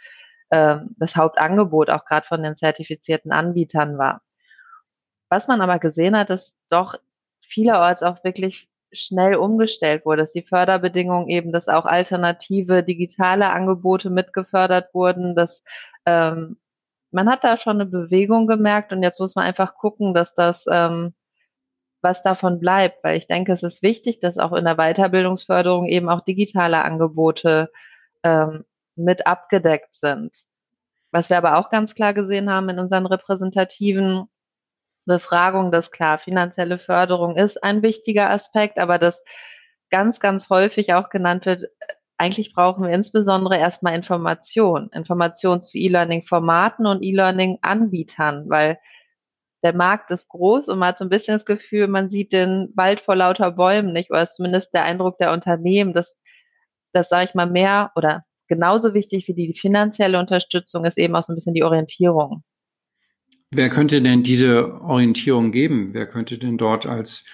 äh, 0.50 0.78
das 0.98 1.16
Hauptangebot 1.16 1.90
auch 1.90 2.04
gerade 2.04 2.26
von 2.26 2.42
den 2.42 2.56
zertifizierten 2.56 3.32
Anbietern 3.32 3.98
war. 3.98 4.22
Was 5.28 5.48
man 5.48 5.60
aber 5.60 5.78
gesehen 5.78 6.16
hat, 6.16 6.30
ist 6.30 6.56
doch 6.68 6.94
vielerorts 7.40 8.02
auch 8.02 8.22
wirklich 8.24 8.68
schnell 8.92 9.34
umgestellt 9.36 10.06
wurde, 10.06 10.22
dass 10.22 10.32
die 10.32 10.42
Förderbedingungen 10.42 11.28
eben, 11.28 11.52
dass 11.52 11.68
auch 11.68 11.86
alternative 11.86 12.82
digitale 12.82 13.50
Angebote 13.50 14.10
mitgefördert 14.10 14.94
wurden, 14.94 15.34
dass 15.34 15.62
ähm, 16.06 16.58
man 17.10 17.28
hat 17.28 17.44
da 17.44 17.56
schon 17.56 17.80
eine 17.80 17.86
Bewegung 17.86 18.46
gemerkt 18.46 18.92
und 18.92 19.02
jetzt 19.02 19.20
muss 19.20 19.34
man 19.34 19.44
einfach 19.44 19.74
gucken, 19.76 20.14
dass 20.14 20.34
das 20.34 20.66
ähm, 20.70 21.14
was 22.02 22.22
davon 22.22 22.60
bleibt, 22.60 23.02
weil 23.02 23.16
ich 23.16 23.26
denke, 23.26 23.52
es 23.52 23.62
ist 23.62 23.82
wichtig, 23.82 24.20
dass 24.20 24.38
auch 24.38 24.52
in 24.52 24.64
der 24.64 24.76
Weiterbildungsförderung 24.76 25.86
eben 25.86 26.08
auch 26.08 26.20
digitale 26.20 26.84
Angebote 26.84 27.70
ähm, 28.22 28.64
mit 28.96 29.26
abgedeckt 29.26 29.94
sind. 29.94 30.44
Was 31.12 31.30
wir 31.30 31.38
aber 31.38 31.58
auch 31.58 31.70
ganz 31.70 31.94
klar 31.94 32.14
gesehen 32.14 32.50
haben 32.50 32.68
in 32.68 32.78
unseren 32.78 33.06
repräsentativen 33.06 34.28
Befragungen, 35.06 35.70
dass 35.70 35.90
klar, 35.90 36.18
finanzielle 36.18 36.78
Förderung 36.78 37.36
ist 37.36 37.62
ein 37.62 37.82
wichtiger 37.82 38.30
Aspekt, 38.30 38.78
aber 38.78 38.98
dass 38.98 39.22
ganz, 39.90 40.20
ganz 40.20 40.50
häufig 40.50 40.94
auch 40.94 41.10
genannt 41.10 41.46
wird, 41.46 41.64
eigentlich 42.18 42.54
brauchen 42.54 42.84
wir 42.84 42.90
insbesondere 42.92 43.58
erstmal 43.58 43.94
Information, 43.94 44.88
Information 44.92 45.62
zu 45.62 45.78
E-Learning-Formaten 45.78 46.86
und 46.86 47.02
E-Learning-Anbietern, 47.04 48.48
weil 48.48 48.78
der 49.62 49.74
Markt 49.74 50.10
ist 50.10 50.28
groß 50.28 50.68
und 50.68 50.78
man 50.78 50.88
hat 50.88 50.98
so 50.98 51.04
ein 51.04 51.10
bisschen 51.10 51.34
das 51.34 51.44
Gefühl, 51.44 51.88
man 51.88 52.10
sieht 52.10 52.32
den 52.32 52.72
Wald 52.74 53.00
vor 53.00 53.16
lauter 53.16 53.52
Bäumen 53.52 53.92
nicht, 53.92 54.10
oder 54.10 54.22
ist 54.22 54.34
zumindest 54.36 54.72
der 54.74 54.84
Eindruck 54.84 55.18
der 55.18 55.32
Unternehmen, 55.32 55.92
dass 55.92 56.14
das, 56.92 57.08
sage 57.08 57.26
ich 57.26 57.34
mal, 57.34 57.46
mehr 57.46 57.92
oder 57.96 58.24
genauso 58.48 58.94
wichtig 58.94 59.28
wie 59.28 59.34
die 59.34 59.54
finanzielle 59.54 60.18
Unterstützung 60.18 60.84
ist 60.84 60.98
eben 60.98 61.14
auch 61.16 61.22
so 61.22 61.32
ein 61.32 61.36
bisschen 61.36 61.54
die 61.54 61.64
Orientierung. 61.64 62.42
Wer 63.50 63.68
könnte 63.68 64.02
denn 64.02 64.22
diese 64.22 64.80
Orientierung 64.80 65.52
geben? 65.52 65.94
Wer 65.94 66.06
könnte 66.06 66.38
denn 66.38 66.58
dort 66.58 66.86
als 66.86 67.24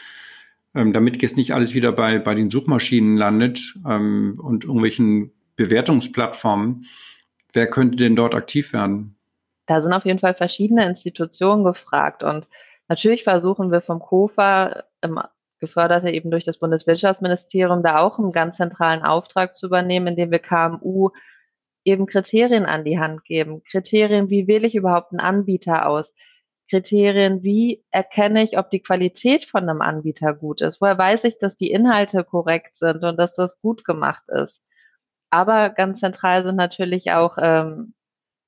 ähm, 0.74 0.92
damit 0.92 1.20
jetzt 1.20 1.36
nicht 1.36 1.52
alles 1.52 1.74
wieder 1.74 1.92
bei, 1.92 2.18
bei 2.18 2.34
den 2.34 2.50
Suchmaschinen 2.50 3.16
landet 3.16 3.74
ähm, 3.86 4.40
und 4.42 4.64
irgendwelchen 4.64 5.32
Bewertungsplattformen. 5.56 6.86
Wer 7.52 7.66
könnte 7.66 7.96
denn 7.96 8.16
dort 8.16 8.34
aktiv 8.34 8.72
werden? 8.72 9.16
Da 9.66 9.80
sind 9.80 9.92
auf 9.92 10.04
jeden 10.04 10.18
Fall 10.18 10.34
verschiedene 10.34 10.86
Institutionen 10.86 11.64
gefragt 11.64 12.22
und 12.22 12.48
natürlich 12.88 13.22
versuchen 13.22 13.70
wir 13.70 13.80
vom 13.80 14.00
KOFA, 14.00 14.84
im, 15.02 15.20
geförderte 15.62 16.10
eben 16.10 16.30
durch 16.30 16.44
das 16.44 16.58
Bundeswirtschaftsministerium, 16.58 17.84
da 17.84 17.98
auch 17.98 18.18
einen 18.18 18.32
ganz 18.32 18.56
zentralen 18.56 19.02
Auftrag 19.02 19.54
zu 19.54 19.66
übernehmen, 19.66 20.08
indem 20.08 20.32
wir 20.32 20.40
KMU 20.40 21.10
eben 21.84 22.06
Kriterien 22.06 22.66
an 22.66 22.84
die 22.84 22.98
Hand 22.98 23.24
geben. 23.24 23.62
Kriterien, 23.62 24.28
wie 24.28 24.48
wähle 24.48 24.66
ich 24.66 24.74
überhaupt 24.74 25.12
einen 25.12 25.20
Anbieter 25.20 25.86
aus? 25.86 26.12
Kriterien, 26.68 27.42
wie 27.44 27.84
erkenne 27.92 28.42
ich, 28.42 28.58
ob 28.58 28.70
die 28.70 28.82
Qualität 28.82 29.44
von 29.44 29.68
einem 29.68 29.82
Anbieter 29.82 30.34
gut 30.34 30.60
ist? 30.60 30.80
Woher 30.80 30.98
weiß 30.98 31.24
ich, 31.24 31.38
dass 31.38 31.56
die 31.56 31.70
Inhalte 31.70 32.24
korrekt 32.24 32.76
sind 32.76 33.04
und 33.04 33.16
dass 33.18 33.32
das 33.34 33.60
gut 33.60 33.84
gemacht 33.84 34.24
ist? 34.28 34.60
Aber 35.30 35.70
ganz 35.70 36.00
zentral 36.00 36.42
sind 36.42 36.56
natürlich 36.56 37.12
auch 37.12 37.38
ähm, 37.40 37.94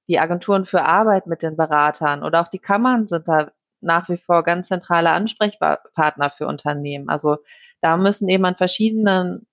die 0.08 0.18
Agenturen 0.18 0.66
für 0.66 0.82
Arbeit 0.82 1.26
mit 1.28 1.42
den 1.42 1.56
Beratern 1.56 2.24
oder 2.24 2.40
auch 2.42 2.48
die 2.48 2.58
Kammern 2.58 3.06
sind 3.06 3.28
da 3.28 3.52
nach 3.84 4.08
wie 4.08 4.16
vor 4.16 4.42
ganz 4.42 4.68
zentrale 4.68 5.10
Ansprechpartner 5.10 6.30
für 6.30 6.46
Unternehmen. 6.46 7.08
Also 7.08 7.38
da 7.80 7.96
müssen 7.96 8.28
eben 8.28 8.44
an 8.44 8.56
verschiedenen 8.56 9.46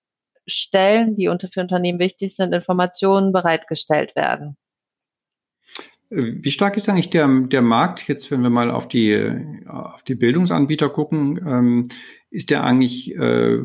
Stellen, 0.48 1.16
die 1.16 1.28
unter, 1.28 1.48
für 1.50 1.62
Unternehmen 1.62 2.00
wichtig 2.00 2.36
sind, 2.36 2.54
Informationen 2.54 3.32
bereitgestellt 3.32 4.16
werden. 4.16 4.58
Wie 6.14 6.52
stark 6.52 6.76
ist 6.76 6.90
eigentlich 6.90 7.10
der, 7.10 7.28
der 7.28 7.62
Markt 7.62 8.10
jetzt, 8.10 8.32
wenn 8.32 8.42
wir 8.42 8.50
mal 8.50 8.70
auf 8.70 8.90
die, 8.90 9.64
auf 9.66 10.04
die 10.04 10.16
Bildungsanbieter 10.16 10.90
gucken? 10.90 11.40
Ähm, 11.48 11.88
ist 12.30 12.50
der 12.50 12.66
eigentlich 12.66 13.16
äh, 13.16 13.60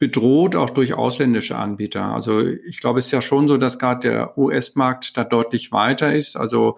bedroht 0.00 0.56
auch 0.56 0.70
durch 0.70 0.94
ausländische 0.94 1.56
Anbieter? 1.56 2.06
Also 2.06 2.40
ich 2.40 2.80
glaube, 2.80 2.98
es 2.98 3.06
ist 3.06 3.12
ja 3.12 3.22
schon 3.22 3.46
so, 3.46 3.56
dass 3.56 3.78
gerade 3.78 4.00
der 4.08 4.36
US-Markt 4.36 5.16
da 5.16 5.22
deutlich 5.22 5.70
weiter 5.70 6.12
ist. 6.12 6.36
Also 6.36 6.76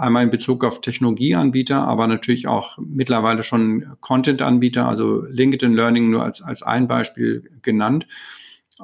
einmal 0.00 0.24
in 0.24 0.30
Bezug 0.30 0.64
auf 0.64 0.80
Technologieanbieter, 0.80 1.86
aber 1.86 2.06
natürlich 2.06 2.48
auch 2.48 2.78
mittlerweile 2.78 3.42
schon 3.42 3.96
Content-Anbieter, 4.00 4.88
also 4.88 5.22
LinkedIn 5.26 5.74
Learning 5.74 6.10
nur 6.10 6.24
als, 6.24 6.42
als 6.42 6.62
ein 6.62 6.88
Beispiel 6.88 7.50
genannt. 7.62 8.06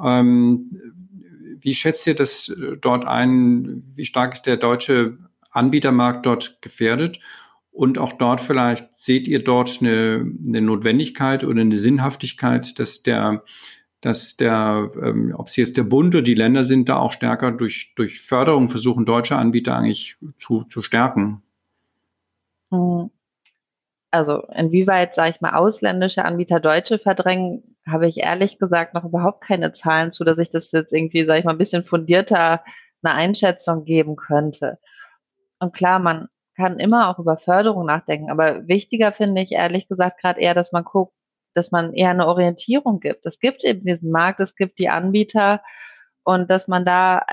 Ähm, 0.03 0.71
wie 1.61 1.75
schätzt 1.75 2.07
ihr 2.07 2.15
das 2.15 2.55
dort 2.81 3.07
ein? 3.07 3.83
Wie 3.95 4.05
stark 4.05 4.35
ist 4.35 4.47
der 4.47 4.57
deutsche 4.57 5.19
Anbietermarkt 5.57 6.27
dort 6.27 6.61
gefährdet. 6.61 7.19
Und 7.73 7.99
auch 7.99 8.13
dort 8.13 8.41
vielleicht 8.41 8.95
seht 8.95 9.27
ihr 9.29 9.43
dort 9.43 9.79
eine, 9.81 10.31
eine 10.47 10.61
Notwendigkeit 10.63 11.45
oder 11.45 11.61
eine 11.63 11.79
Sinnhaftigkeit, 11.79 12.79
dass 12.79 13.03
der, 13.03 13.43
dass 14.01 14.37
der, 14.37 14.91
ähm, 15.03 15.35
ob 15.37 15.49
es 15.49 15.57
jetzt 15.57 15.77
der 15.77 15.83
Bund 15.83 16.15
oder 16.15 16.23
die 16.23 16.35
Länder 16.35 16.65
sind, 16.65 16.89
da 16.89 16.99
auch 16.99 17.13
stärker 17.13 17.53
durch, 17.53 17.95
durch 17.97 18.21
Förderung 18.21 18.69
versuchen, 18.69 19.05
deutsche 19.05 19.37
Anbieter 19.37 19.77
eigentlich 19.77 20.17
zu, 20.37 20.65
zu 20.65 20.83
stärken. 20.83 21.43
Hm. 22.71 23.11
Also 24.11 24.43
inwieweit, 24.55 25.15
sage 25.15 25.31
ich 25.31 25.41
mal, 25.41 25.55
ausländische 25.55 26.25
Anbieter 26.25 26.61
Deutsche 26.61 26.99
verdrängen, 26.99 27.77
habe 27.87 28.09
ich 28.09 28.19
ehrlich 28.19 28.59
gesagt 28.59 28.95
noch 28.95 29.05
überhaupt 29.05 29.43
keine 29.43 29.73
Zahlen 29.73 30.13
zu, 30.13 30.25
dass 30.25 30.39
ich 30.39 30.51
das 30.51 30.73
jetzt 30.73 30.93
irgendwie, 30.93 31.25
sage 31.25 31.41
ich 31.41 31.45
mal, 31.45 31.53
ein 31.53 31.59
bisschen 31.59 31.85
fundierter 31.85 32.63
eine 33.03 33.15
Einschätzung 33.15 33.85
geben 33.85 34.17
könnte. 34.17 34.79
Und 35.59 35.75
klar, 35.75 35.99
man 35.99 36.29
kann 36.57 36.79
immer 36.79 37.09
auch 37.09 37.19
über 37.19 37.37
Förderung 37.37 37.87
nachdenken, 37.87 38.31
aber 38.31 38.67
wichtiger 38.67 39.13
finde 39.13 39.43
ich 39.43 39.53
ehrlich 39.53 39.89
gesagt 39.89 40.21
gerade 40.21 40.41
eher, 40.41 40.55
dass 40.55 40.73
man 40.73 40.85
guckt, 40.85 41.16
dass 41.57 41.71
man 41.71 41.93
eher 41.95 42.11
eine 42.11 42.27
Orientierung 42.27 43.01
gibt. 43.01 43.27
Es 43.27 43.39
gibt 43.41 43.65
eben 43.65 43.85
diesen 43.85 44.11
Markt, 44.11 44.41
es 44.41 44.55
gibt 44.57 44.79
die 44.79 44.89
Anbieter 44.89 45.63
und 46.25 46.51
dass 46.51 46.69
man 46.69 46.85
da 46.85 47.25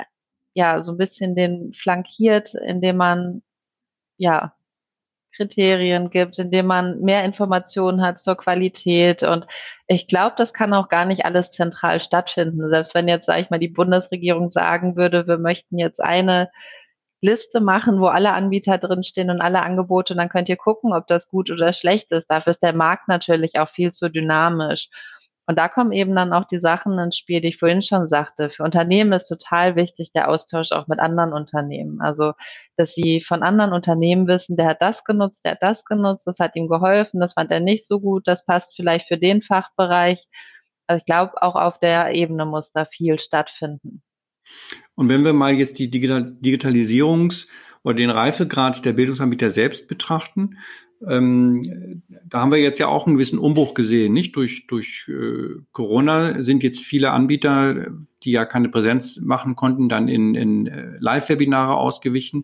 ja 0.53 0.83
so 0.83 0.91
ein 0.91 0.97
bisschen 0.97 1.36
den 1.36 1.73
flankiert, 1.73 2.55
indem 2.55 2.97
man 2.97 3.43
ja 4.17 4.53
Kriterien 5.36 6.09
gibt, 6.12 6.38
indem 6.39 6.67
man 6.67 7.01
mehr 7.01 7.23
Informationen 7.23 8.01
hat 8.01 8.19
zur 8.19 8.38
Qualität. 8.38 9.23
Und 9.23 9.47
ich 9.88 10.07
glaube, 10.07 10.36
das 10.38 10.53
kann 10.53 10.73
auch 10.73 10.89
gar 10.89 11.05
nicht 11.05 11.25
alles 11.25 11.51
zentral 11.51 11.99
stattfinden. 11.99 12.69
Selbst 12.69 12.93
wenn 12.93 13.07
jetzt, 13.07 13.25
sage 13.25 13.41
ich 13.41 13.49
mal, 13.49 13.59
die 13.59 13.67
Bundesregierung 13.67 14.51
sagen 14.51 14.95
würde, 14.95 15.27
wir 15.27 15.38
möchten 15.39 15.77
jetzt 15.79 16.01
eine 16.01 16.51
Liste 17.23 17.62
machen, 17.62 17.99
wo 18.01 18.07
alle 18.07 18.33
Anbieter 18.33 18.77
drinstehen 18.77 19.29
und 19.29 19.41
alle 19.41 19.63
Angebote 19.63 20.13
und 20.13 20.17
dann 20.17 20.29
könnt 20.29 20.49
ihr 20.49 20.57
gucken, 20.57 20.93
ob 20.93 21.07
das 21.07 21.29
gut 21.29 21.49
oder 21.49 21.71
schlecht 21.73 22.12
ist. 22.12 22.27
Dafür 22.29 22.51
ist 22.51 22.62
der 22.62 22.75
Markt 22.75 23.07
natürlich 23.07 23.59
auch 23.59 23.69
viel 23.69 23.91
zu 23.91 24.09
dynamisch. 24.09 24.89
Und 25.45 25.57
da 25.59 25.67
kommen 25.67 25.91
eben 25.91 26.15
dann 26.15 26.33
auch 26.33 26.45
die 26.45 26.59
Sachen 26.59 26.97
ins 26.99 27.17
Spiel, 27.17 27.41
die 27.41 27.49
ich 27.49 27.57
vorhin 27.57 27.81
schon 27.81 28.07
sagte. 28.09 28.49
Für 28.49 28.63
Unternehmen 28.63 29.12
ist 29.13 29.27
total 29.27 29.75
wichtig 29.75 30.12
der 30.13 30.29
Austausch 30.29 30.71
auch 30.71 30.88
mit 30.88 30.99
anderen 30.99 31.33
Unternehmen. 31.33 32.01
Also, 32.01 32.33
dass 32.77 32.93
sie 32.93 33.21
von 33.21 33.43
anderen 33.43 33.73
Unternehmen 33.73 34.27
wissen, 34.27 34.55
der 34.57 34.67
hat 34.67 34.81
das 34.81 35.03
genutzt, 35.03 35.41
der 35.45 35.53
hat 35.53 35.63
das 35.63 35.86
genutzt, 35.86 36.27
das 36.27 36.39
hat 36.39 36.55
ihm 36.55 36.67
geholfen, 36.69 37.19
das 37.19 37.33
fand 37.33 37.51
er 37.51 37.59
nicht 37.59 37.86
so 37.88 37.99
gut, 37.99 38.27
das 38.27 38.45
passt 38.45 38.75
vielleicht 38.75 39.07
für 39.07 39.17
den 39.17 39.41
Fachbereich. 39.41 40.27
Also 40.88 40.99
ich 40.99 41.05
glaube, 41.05 41.41
auch 41.41 41.55
auf 41.55 41.79
der 41.79 42.15
Ebene 42.15 42.45
muss 42.45 42.71
da 42.71 42.86
viel 42.86 43.19
stattfinden. 43.19 44.01
Und 44.96 45.10
wenn 45.10 45.24
wir 45.24 45.34
mal 45.34 45.54
jetzt 45.54 45.80
die 45.80 45.89
Digital 45.89 46.38
Digitalisierungs- 46.41 47.48
oder 47.84 47.96
den 47.96 48.10
Reifegrad 48.10 48.86
der 48.86 48.94
Bildungsanbieter 48.94 49.50
selbst 49.50 49.88
betrachten, 49.88 50.58
ähm, 51.08 52.02
da 52.26 52.39
haben 52.39 52.52
wir 52.52 52.60
jetzt 52.60 52.80
ja 52.80 52.88
auch 52.88 53.06
einen 53.06 53.16
gewissen 53.16 53.39
Umbruch 53.39 53.74
gesehen. 53.74 54.14
Nicht 54.14 54.36
durch, 54.36 54.68
durch 54.68 55.06
äh, 55.10 55.62
Corona 55.72 56.41
sind 56.44 56.64
jetzt 56.64 56.84
viele 56.84 57.12
Anbieter, 57.12 57.88
die 58.24 58.32
ja 58.32 58.46
keine 58.46 58.70
Präsenz 58.70 59.20
machen 59.20 59.56
konnten, 59.56 59.89
dann 59.89 60.08
in, 60.08 60.36
in 60.36 60.68
äh, 60.68 60.96
Live-Webinare 61.00 61.76
ausgewichen. 61.76 62.44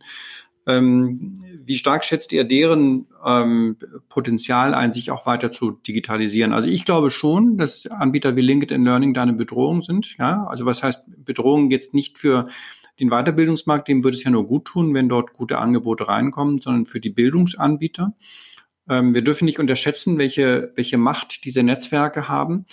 Ähm, 0.68 1.42
wie 1.62 1.76
stark 1.76 2.04
schätzt 2.04 2.32
ihr 2.32 2.44
deren 2.44 3.08
ähm, 3.26 3.78
Potenzial 4.08 4.74
ein, 4.74 4.94
sich 4.94 5.12
auch 5.12 5.26
weiter 5.26 5.52
zu 5.52 5.72
digitalisieren? 5.72 6.54
Also 6.54 6.70
ich 6.70 6.86
glaube 6.86 7.12
schon, 7.12 7.58
dass 7.58 7.88
Anbieter 7.88 8.36
wie 8.36 8.42
LinkedIn 8.42 8.84
Learning 8.84 9.14
da 9.14 9.24
eine 9.24 9.34
Bedrohung 9.34 9.82
sind. 9.82 10.18
Ja, 10.18 10.46
also 10.46 10.66
was 10.66 10.84
heißt 10.84 11.04
Bedrohung 11.26 11.72
jetzt 11.72 11.94
nicht 11.94 12.18
für 12.18 12.48
den 13.00 13.10
Weiterbildungsmarkt, 13.10 13.88
dem 13.88 14.04
würde 14.04 14.18
es 14.18 14.24
ja 14.24 14.32
nur 14.32 14.46
gut 14.46 14.66
tun, 14.66 14.94
wenn 14.94 15.10
dort 15.10 15.34
gute 15.34 15.58
Angebote 15.58 16.08
reinkommen, 16.08 16.60
sondern 16.60 16.86
für 16.86 17.00
die 17.00 17.10
Bildungsanbieter. 17.10 18.14
Ähm, 18.90 19.14
wir 19.14 19.24
dürfen 19.24 19.46
nicht 19.46 19.60
unterschätzen, 19.60 20.18
welche, 20.18 20.72
welche 20.76 20.98
Macht 20.98 21.46
diese 21.46 21.64
Netzwerke 21.64 22.28
haben 22.28 22.66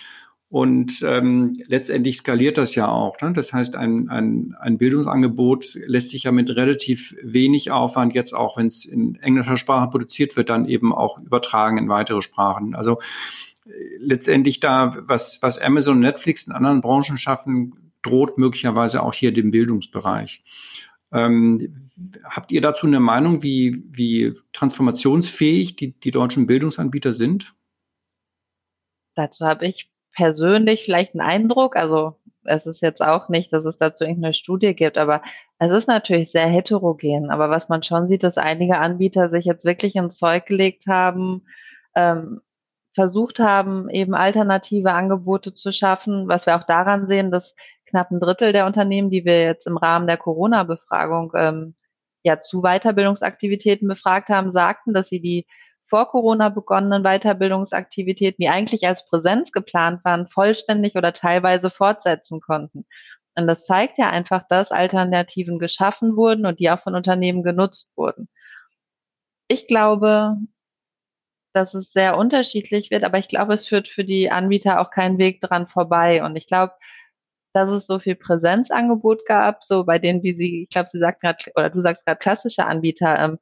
Und 0.56 1.02
ähm, 1.02 1.62
letztendlich 1.66 2.16
skaliert 2.16 2.56
das 2.56 2.74
ja 2.76 2.88
auch. 2.88 3.20
Ne? 3.20 3.34
Das 3.34 3.52
heißt, 3.52 3.76
ein, 3.76 4.08
ein, 4.08 4.56
ein 4.58 4.78
Bildungsangebot 4.78 5.74
lässt 5.84 6.08
sich 6.08 6.22
ja 6.22 6.32
mit 6.32 6.48
relativ 6.48 7.14
wenig 7.22 7.72
Aufwand 7.72 8.14
jetzt 8.14 8.32
auch, 8.32 8.56
wenn 8.56 8.68
es 8.68 8.86
in 8.86 9.16
englischer 9.16 9.58
Sprache 9.58 9.90
produziert 9.90 10.34
wird, 10.34 10.48
dann 10.48 10.66
eben 10.66 10.94
auch 10.94 11.18
übertragen 11.18 11.76
in 11.76 11.90
weitere 11.90 12.22
Sprachen. 12.22 12.74
Also 12.74 13.00
letztendlich 13.98 14.58
da, 14.58 14.96
was, 15.00 15.42
was 15.42 15.58
Amazon 15.58 15.96
und 15.96 16.00
Netflix 16.00 16.46
in 16.46 16.54
anderen 16.54 16.80
Branchen 16.80 17.18
schaffen, 17.18 17.92
droht 18.00 18.38
möglicherweise 18.38 19.02
auch 19.02 19.12
hier 19.12 19.34
dem 19.34 19.50
Bildungsbereich. 19.50 20.42
Ähm, 21.12 21.70
habt 22.24 22.50
ihr 22.50 22.62
dazu 22.62 22.86
eine 22.86 23.00
Meinung, 23.00 23.42
wie, 23.42 23.84
wie 23.90 24.32
transformationsfähig 24.54 25.76
die, 25.76 25.92
die 26.00 26.12
deutschen 26.12 26.46
Bildungsanbieter 26.46 27.12
sind? 27.12 27.52
Dazu 29.16 29.44
habe 29.44 29.66
ich 29.66 29.90
persönlich 30.16 30.84
vielleicht 30.84 31.14
einen 31.14 31.28
Eindruck, 31.28 31.76
also 31.76 32.16
es 32.44 32.66
ist 32.66 32.80
jetzt 32.80 33.02
auch 33.02 33.28
nicht, 33.28 33.52
dass 33.52 33.64
es 33.64 33.78
dazu 33.78 34.04
irgendeine 34.04 34.34
Studie 34.34 34.74
gibt, 34.74 34.98
aber 34.98 35.22
es 35.58 35.72
ist 35.72 35.88
natürlich 35.88 36.30
sehr 36.30 36.46
heterogen. 36.46 37.30
Aber 37.30 37.50
was 37.50 37.68
man 37.68 37.82
schon 37.82 38.08
sieht, 38.08 38.22
dass 38.22 38.38
einige 38.38 38.78
Anbieter 38.78 39.30
sich 39.30 39.44
jetzt 39.44 39.64
wirklich 39.64 39.96
ins 39.96 40.16
Zeug 40.16 40.46
gelegt 40.46 40.86
haben, 40.86 41.42
ähm, 41.94 42.40
versucht 42.94 43.40
haben, 43.40 43.90
eben 43.90 44.14
alternative 44.14 44.92
Angebote 44.92 45.52
zu 45.54 45.72
schaffen, 45.72 46.28
was 46.28 46.46
wir 46.46 46.56
auch 46.56 46.64
daran 46.64 47.08
sehen, 47.08 47.30
dass 47.30 47.54
knapp 47.84 48.10
ein 48.10 48.20
Drittel 48.20 48.52
der 48.52 48.66
Unternehmen, 48.66 49.10
die 49.10 49.24
wir 49.24 49.42
jetzt 49.42 49.66
im 49.66 49.76
Rahmen 49.76 50.06
der 50.06 50.16
Corona-Befragung 50.16 51.32
ähm, 51.36 51.74
ja 52.22 52.40
zu 52.40 52.62
Weiterbildungsaktivitäten 52.62 53.86
befragt 53.86 54.30
haben, 54.30 54.50
sagten, 54.50 54.94
dass 54.94 55.08
sie 55.08 55.20
die 55.20 55.46
vor 55.86 56.08
Corona 56.08 56.48
begonnenen 56.48 57.02
Weiterbildungsaktivitäten, 57.04 58.42
die 58.42 58.48
eigentlich 58.48 58.86
als 58.86 59.06
Präsenz 59.06 59.52
geplant 59.52 60.04
waren, 60.04 60.28
vollständig 60.28 60.96
oder 60.96 61.12
teilweise 61.12 61.70
fortsetzen 61.70 62.40
konnten. 62.40 62.86
Und 63.36 63.46
das 63.46 63.64
zeigt 63.66 63.98
ja 63.98 64.08
einfach, 64.08 64.44
dass 64.48 64.72
Alternativen 64.72 65.58
geschaffen 65.58 66.16
wurden 66.16 66.46
und 66.46 66.58
die 66.58 66.70
auch 66.70 66.80
von 66.80 66.94
Unternehmen 66.94 67.42
genutzt 67.42 67.90
wurden. 67.94 68.28
Ich 69.48 69.68
glaube, 69.68 70.36
dass 71.52 71.74
es 71.74 71.92
sehr 71.92 72.18
unterschiedlich 72.18 72.90
wird, 72.90 73.04
aber 73.04 73.18
ich 73.18 73.28
glaube, 73.28 73.54
es 73.54 73.66
führt 73.66 73.88
für 73.88 74.04
die 74.04 74.30
Anbieter 74.30 74.80
auch 74.80 74.90
keinen 74.90 75.18
Weg 75.18 75.40
dran 75.40 75.68
vorbei. 75.68 76.22
Und 76.24 76.36
ich 76.36 76.46
glaube, 76.46 76.74
dass 77.54 77.70
es 77.70 77.86
so 77.86 77.98
viel 77.98 78.16
Präsenzangebot 78.16 79.24
gab, 79.26 79.64
so 79.64 79.84
bei 79.84 79.98
denen, 79.98 80.22
wie 80.22 80.34
Sie, 80.34 80.62
ich 80.64 80.68
glaube, 80.68 80.88
Sie 80.88 80.98
sagt 80.98 81.22
gerade, 81.22 81.44
oder 81.54 81.70
du 81.70 81.80
sagst 81.80 82.04
gerade 82.04 82.18
klassische 82.18 82.66
Anbieter, 82.66 83.18
ähm, 83.18 83.38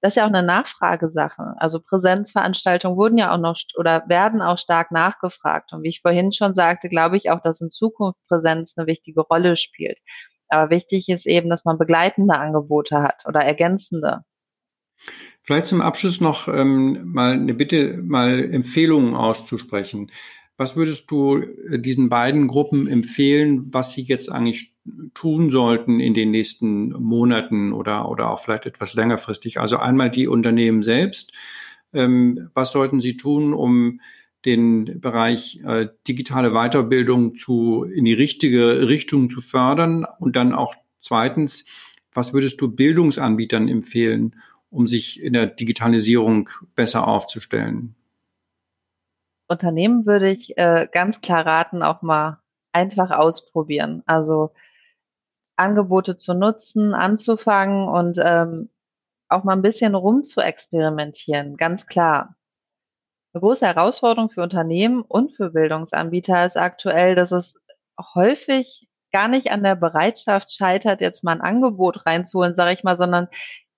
das 0.00 0.12
ist 0.12 0.16
ja 0.16 0.24
auch 0.24 0.32
eine 0.32 0.42
Nachfragesache. 0.42 1.54
Also 1.56 1.80
Präsenzveranstaltungen 1.80 2.96
wurden 2.96 3.18
ja 3.18 3.32
auch 3.34 3.38
noch 3.38 3.58
oder 3.76 4.04
werden 4.08 4.42
auch 4.42 4.58
stark 4.58 4.92
nachgefragt. 4.92 5.72
Und 5.72 5.82
wie 5.82 5.88
ich 5.88 6.02
vorhin 6.02 6.32
schon 6.32 6.54
sagte, 6.54 6.88
glaube 6.88 7.16
ich 7.16 7.30
auch, 7.30 7.40
dass 7.40 7.60
in 7.60 7.70
Zukunft 7.70 8.18
Präsenz 8.28 8.74
eine 8.76 8.86
wichtige 8.86 9.22
Rolle 9.22 9.56
spielt. 9.56 9.98
Aber 10.48 10.70
wichtig 10.70 11.08
ist 11.08 11.26
eben, 11.26 11.50
dass 11.50 11.64
man 11.64 11.78
begleitende 11.78 12.38
Angebote 12.38 13.02
hat 13.02 13.24
oder 13.26 13.40
ergänzende. 13.40 14.24
Vielleicht 15.42 15.66
zum 15.66 15.80
Abschluss 15.80 16.20
noch 16.20 16.48
ähm, 16.48 17.12
mal 17.12 17.32
eine 17.32 17.54
Bitte, 17.54 17.98
mal 18.02 18.52
Empfehlungen 18.52 19.14
auszusprechen. 19.14 20.10
Was 20.56 20.76
würdest 20.76 21.10
du 21.10 21.38
äh, 21.38 21.78
diesen 21.78 22.08
beiden 22.08 22.48
Gruppen 22.48 22.86
empfehlen, 22.88 23.72
was 23.72 23.92
sie 23.92 24.02
jetzt 24.02 24.30
eigentlich 24.30 24.74
tun 25.16 25.50
sollten 25.50 25.98
in 25.98 26.12
den 26.12 26.30
nächsten 26.30 26.90
Monaten 26.90 27.72
oder, 27.72 28.08
oder 28.08 28.30
auch 28.30 28.38
vielleicht 28.38 28.66
etwas 28.66 28.92
längerfristig? 28.92 29.58
Also 29.58 29.78
einmal 29.78 30.10
die 30.10 30.28
Unternehmen 30.28 30.82
selbst. 30.82 31.32
Ähm, 31.94 32.50
was 32.52 32.70
sollten 32.70 33.00
sie 33.00 33.16
tun, 33.16 33.54
um 33.54 34.00
den 34.44 35.00
Bereich 35.00 35.60
äh, 35.64 35.88
digitale 36.06 36.50
Weiterbildung 36.50 37.34
zu, 37.34 37.84
in 37.84 38.04
die 38.04 38.12
richtige 38.12 38.88
Richtung 38.88 39.30
zu 39.30 39.40
fördern? 39.40 40.06
Und 40.20 40.36
dann 40.36 40.52
auch 40.52 40.74
zweitens, 40.98 41.64
was 42.12 42.34
würdest 42.34 42.60
du 42.60 42.70
Bildungsanbietern 42.70 43.68
empfehlen, 43.68 44.36
um 44.68 44.86
sich 44.86 45.22
in 45.22 45.32
der 45.32 45.46
Digitalisierung 45.46 46.50
besser 46.74 47.08
aufzustellen? 47.08 47.94
Unternehmen 49.48 50.04
würde 50.04 50.30
ich 50.30 50.58
äh, 50.58 50.86
ganz 50.92 51.22
klar 51.22 51.46
raten, 51.46 51.82
auch 51.82 52.02
mal 52.02 52.40
einfach 52.72 53.10
ausprobieren. 53.12 54.02
Also 54.04 54.50
Angebote 55.56 56.16
zu 56.16 56.34
nutzen, 56.34 56.94
anzufangen 56.94 57.88
und 57.88 58.18
ähm, 58.22 58.70
auch 59.28 59.44
mal 59.44 59.54
ein 59.54 59.62
bisschen 59.62 59.94
rum 59.94 60.24
zu 60.24 60.40
experimentieren, 60.40 61.56
ganz 61.56 61.86
klar. 61.86 62.36
Eine 63.32 63.40
große 63.40 63.66
Herausforderung 63.66 64.30
für 64.30 64.42
Unternehmen 64.42 65.02
und 65.02 65.34
für 65.36 65.50
Bildungsanbieter 65.50 66.46
ist 66.46 66.56
aktuell, 66.56 67.14
dass 67.14 67.32
es 67.32 67.54
häufig 68.14 68.88
gar 69.12 69.28
nicht 69.28 69.50
an 69.50 69.62
der 69.62 69.76
Bereitschaft 69.76 70.52
scheitert, 70.52 71.00
jetzt 71.00 71.24
mal 71.24 71.32
ein 71.32 71.40
Angebot 71.40 72.06
reinzuholen, 72.06 72.54
sage 72.54 72.72
ich 72.72 72.84
mal, 72.84 72.96
sondern 72.96 73.28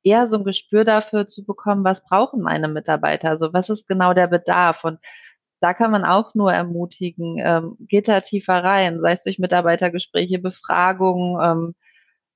eher 0.03 0.27
so 0.27 0.37
ein 0.37 0.45
Gespür 0.45 0.85
dafür 0.85 1.27
zu 1.27 1.45
bekommen, 1.45 1.85
was 1.85 2.05
brauchen 2.05 2.43
meine 2.43 2.69
Mitarbeiter, 2.69 3.31
also 3.31 3.53
was 3.53 3.69
ist 3.69 3.87
genau 3.87 4.15
der 4.15 4.27
Bedarf 4.27 4.85
und 4.85 4.99
da 5.61 5.75
kann 5.75 5.91
man 5.91 6.05
auch 6.05 6.35
nur 6.35 6.53
ermutigen, 6.53 7.39
ähm, 7.39 7.77
geht 7.81 8.09
da 8.09 8.21
tiefer 8.21 8.63
rein, 8.65 9.01
sei 9.01 9.13
es 9.13 9.25
durch 9.25 9.39
Mitarbeitergespräche, 9.39 10.39
Befragungen, 10.39 11.41
ähm, 11.43 11.75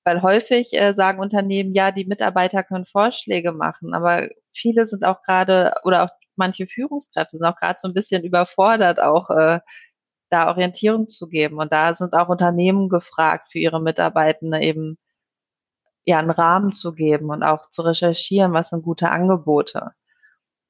weil 0.04 0.22
häufig 0.22 0.72
äh, 0.74 0.94
sagen 0.94 1.20
Unternehmen, 1.20 1.74
ja, 1.74 1.92
die 1.92 2.06
Mitarbeiter 2.06 2.62
können 2.64 2.86
Vorschläge 2.86 3.52
machen, 3.52 3.94
aber 3.94 4.28
viele 4.52 4.86
sind 4.86 5.04
auch 5.04 5.22
gerade 5.22 5.74
oder 5.84 6.04
auch 6.04 6.10
manche 6.36 6.66
Führungskräfte 6.66 7.38
sind 7.38 7.46
auch 7.46 7.56
gerade 7.56 7.78
so 7.80 7.88
ein 7.88 7.94
bisschen 7.94 8.24
überfordert, 8.24 9.00
auch 9.00 9.30
äh, 9.30 9.60
da 10.30 10.48
Orientierung 10.48 11.08
zu 11.08 11.28
geben. 11.28 11.58
Und 11.58 11.72
da 11.72 11.94
sind 11.94 12.14
auch 12.14 12.28
Unternehmen 12.28 12.88
gefragt, 12.88 13.52
für 13.52 13.58
ihre 13.58 13.80
Mitarbeitende 13.82 14.60
eben 14.62 14.98
ja 16.04 16.18
einen 16.18 16.30
Rahmen 16.30 16.72
zu 16.72 16.92
geben 16.92 17.30
und 17.30 17.42
auch 17.42 17.70
zu 17.70 17.82
recherchieren, 17.82 18.52
was 18.52 18.70
sind 18.70 18.82
gute 18.82 19.10
Angebote. 19.10 19.92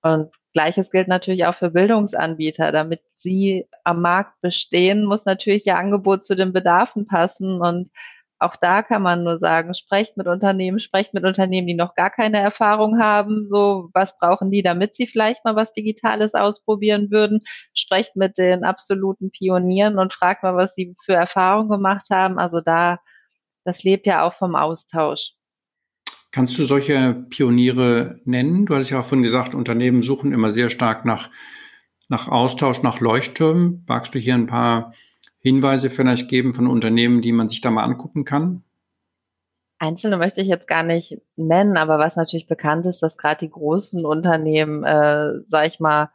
Und 0.02 0.32
Gleiches 0.52 0.90
gilt 0.90 1.08
natürlich 1.08 1.46
auch 1.46 1.54
für 1.54 1.70
Bildungsanbieter. 1.70 2.72
Damit 2.72 3.00
sie 3.14 3.66
am 3.84 4.02
Markt 4.02 4.40
bestehen, 4.40 5.04
muss 5.04 5.24
natürlich 5.24 5.66
ihr 5.66 5.78
Angebot 5.78 6.22
zu 6.24 6.34
den 6.34 6.52
Bedarfen 6.52 7.06
passen. 7.06 7.60
Und 7.60 7.90
auch 8.38 8.56
da 8.56 8.82
kann 8.82 9.02
man 9.02 9.22
nur 9.22 9.38
sagen, 9.38 9.72
sprecht 9.72 10.16
mit 10.16 10.26
Unternehmen, 10.26 10.80
sprecht 10.80 11.14
mit 11.14 11.24
Unternehmen, 11.24 11.68
die 11.68 11.74
noch 11.74 11.94
gar 11.94 12.10
keine 12.10 12.40
Erfahrung 12.40 13.00
haben. 13.00 13.46
So, 13.48 13.88
was 13.94 14.18
brauchen 14.18 14.50
die, 14.50 14.62
damit 14.62 14.94
sie 14.96 15.06
vielleicht 15.06 15.44
mal 15.44 15.56
was 15.56 15.72
Digitales 15.72 16.34
ausprobieren 16.34 17.10
würden? 17.10 17.42
Sprecht 17.74 18.16
mit 18.16 18.38
den 18.38 18.64
absoluten 18.64 19.30
Pionieren 19.30 19.98
und 19.98 20.12
fragt 20.12 20.42
mal, 20.42 20.56
was 20.56 20.74
sie 20.74 20.96
für 21.04 21.14
Erfahrungen 21.14 21.70
gemacht 21.70 22.08
haben. 22.10 22.38
Also 22.38 22.60
da, 22.60 22.98
das 23.64 23.84
lebt 23.84 24.06
ja 24.06 24.24
auch 24.26 24.34
vom 24.34 24.56
Austausch. 24.56 25.34
Kannst 26.32 26.58
du 26.58 26.64
solche 26.64 27.26
Pioniere 27.28 28.18
nennen? 28.24 28.64
Du 28.64 28.74
hast 28.74 28.88
ja 28.88 29.00
auch 29.00 29.04
vorhin 29.04 29.22
gesagt, 29.22 29.54
Unternehmen 29.54 30.02
suchen 30.02 30.32
immer 30.32 30.50
sehr 30.50 30.70
stark 30.70 31.04
nach, 31.04 31.28
nach 32.08 32.26
Austausch, 32.26 32.82
nach 32.82 33.00
Leuchttürmen. 33.00 33.84
Magst 33.86 34.14
du 34.14 34.18
hier 34.18 34.34
ein 34.34 34.46
paar 34.46 34.94
Hinweise 35.40 35.90
vielleicht 35.90 36.30
geben 36.30 36.54
von 36.54 36.66
Unternehmen, 36.66 37.20
die 37.20 37.32
man 37.32 37.50
sich 37.50 37.60
da 37.60 37.70
mal 37.70 37.84
angucken 37.84 38.24
kann? 38.24 38.64
Einzelne 39.78 40.16
möchte 40.16 40.40
ich 40.40 40.48
jetzt 40.48 40.68
gar 40.68 40.84
nicht 40.84 41.20
nennen, 41.36 41.76
aber 41.76 41.98
was 41.98 42.16
natürlich 42.16 42.46
bekannt 42.46 42.86
ist, 42.86 43.02
dass 43.02 43.18
gerade 43.18 43.40
die 43.40 43.50
großen 43.50 44.06
Unternehmen, 44.06 44.84
äh, 44.84 45.40
sag 45.48 45.66
ich 45.66 45.80
mal, 45.80 46.10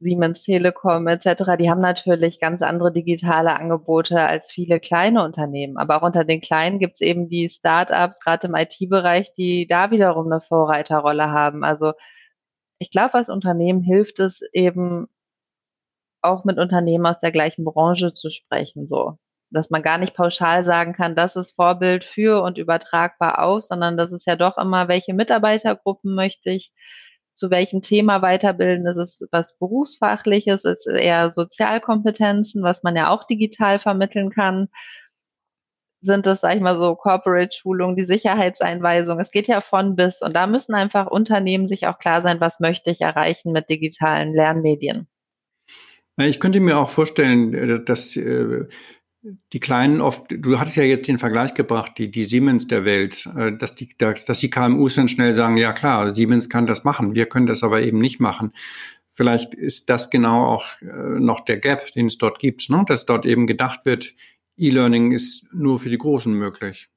Siemens 0.00 0.42
Telekom 0.42 1.06
etc., 1.06 1.56
die 1.58 1.70
haben 1.70 1.80
natürlich 1.80 2.40
ganz 2.40 2.62
andere 2.62 2.92
digitale 2.92 3.58
Angebote 3.58 4.20
als 4.20 4.50
viele 4.50 4.78
kleine 4.80 5.24
Unternehmen. 5.24 5.78
Aber 5.78 5.96
auch 5.96 6.02
unter 6.02 6.24
den 6.24 6.40
kleinen 6.40 6.78
gibt 6.78 6.94
es 6.94 7.00
eben 7.00 7.28
die 7.28 7.48
Start-ups, 7.48 8.20
gerade 8.20 8.46
im 8.48 8.54
IT-Bereich, 8.54 9.34
die 9.34 9.66
da 9.66 9.90
wiederum 9.90 10.30
eine 10.30 10.40
Vorreiterrolle 10.40 11.30
haben. 11.30 11.64
Also 11.64 11.92
ich 12.78 12.90
glaube, 12.90 13.14
als 13.14 13.30
Unternehmen 13.30 13.82
hilft 13.82 14.20
es 14.20 14.42
eben 14.52 15.08
auch 16.22 16.44
mit 16.44 16.58
Unternehmen 16.58 17.06
aus 17.06 17.20
der 17.20 17.32
gleichen 17.32 17.64
Branche 17.64 18.12
zu 18.12 18.30
sprechen, 18.30 18.88
so. 18.88 19.18
Dass 19.50 19.70
man 19.70 19.82
gar 19.82 19.98
nicht 19.98 20.14
pauschal 20.14 20.64
sagen 20.64 20.92
kann, 20.92 21.14
das 21.14 21.36
ist 21.36 21.52
Vorbild 21.52 22.04
für 22.04 22.42
und 22.42 22.58
übertragbar 22.58 23.42
aus, 23.42 23.68
sondern 23.68 23.96
das 23.96 24.12
ist 24.12 24.26
ja 24.26 24.36
doch 24.36 24.58
immer, 24.58 24.88
welche 24.88 25.14
Mitarbeitergruppen 25.14 26.14
möchte 26.14 26.50
ich, 26.50 26.72
zu 27.36 27.50
welchem 27.50 27.82
Thema 27.82 28.22
weiterbilden. 28.22 28.86
Ist 28.86 28.96
es 28.96 29.28
was 29.30 29.56
Berufsfachliches? 29.58 30.64
Ist 30.64 30.86
es 30.86 31.00
eher 31.00 31.30
Sozialkompetenzen, 31.30 32.62
was 32.62 32.82
man 32.82 32.96
ja 32.96 33.10
auch 33.10 33.26
digital 33.26 33.78
vermitteln 33.78 34.30
kann? 34.30 34.68
Sind 36.00 36.26
es, 36.26 36.40
sag 36.40 36.56
ich 36.56 36.60
mal 36.60 36.76
so, 36.76 36.94
Corporate-Schulungen, 36.94 37.96
die 37.96 38.04
Sicherheitseinweisung? 38.04 39.20
Es 39.20 39.30
geht 39.30 39.48
ja 39.48 39.60
von 39.60 39.96
bis. 39.96 40.22
Und 40.22 40.34
da 40.34 40.46
müssen 40.46 40.74
einfach 40.74 41.06
Unternehmen 41.06 41.68
sich 41.68 41.86
auch 41.86 41.98
klar 41.98 42.22
sein, 42.22 42.40
was 42.40 42.60
möchte 42.60 42.90
ich 42.90 43.00
erreichen 43.00 43.52
mit 43.52 43.70
digitalen 43.70 44.34
Lernmedien. 44.34 45.08
Ich 46.18 46.40
könnte 46.40 46.60
mir 46.60 46.78
auch 46.78 46.88
vorstellen, 46.88 47.52
äh, 47.52 47.84
dass 47.84 48.16
äh, 48.16 48.66
die 49.52 49.60
Kleinen 49.60 50.00
oft, 50.00 50.26
du 50.28 50.58
hattest 50.58 50.76
ja 50.76 50.84
jetzt 50.84 51.08
den 51.08 51.18
Vergleich 51.18 51.54
gebracht, 51.54 51.92
die, 51.98 52.10
die 52.10 52.24
Siemens 52.24 52.66
der 52.66 52.84
Welt, 52.84 53.26
äh, 53.36 53.56
dass 53.56 53.74
die, 53.74 53.96
dass, 53.98 54.24
dass 54.24 54.40
die 54.40 54.50
KMUs 54.50 54.94
dann 54.94 55.08
schnell 55.08 55.34
sagen, 55.34 55.56
ja 55.56 55.72
klar, 55.72 56.12
Siemens 56.12 56.48
kann 56.48 56.66
das 56.66 56.84
machen, 56.84 57.14
wir 57.14 57.26
können 57.26 57.46
das 57.46 57.62
aber 57.62 57.82
eben 57.82 57.98
nicht 57.98 58.20
machen. 58.20 58.52
vielleicht 59.08 59.54
ist 59.54 59.90
das 59.90 60.10
genau 60.10 60.46
auch 60.46 60.64
äh, 60.82 60.86
noch 60.86 61.40
der 61.40 61.58
Gap, 61.58 61.92
den 61.92 62.06
es 62.06 62.18
dort 62.18 62.38
gibt, 62.38 62.68
ne? 62.70 62.84
dass 62.86 63.06
dort 63.06 63.26
eben 63.26 63.46
gedacht 63.46 63.84
wird, 63.84 64.14
E-Learning 64.56 65.12
ist 65.12 65.46
nur 65.52 65.78
für 65.78 65.90
die 65.90 65.98
Großen 65.98 66.32
möglich. 66.32 66.88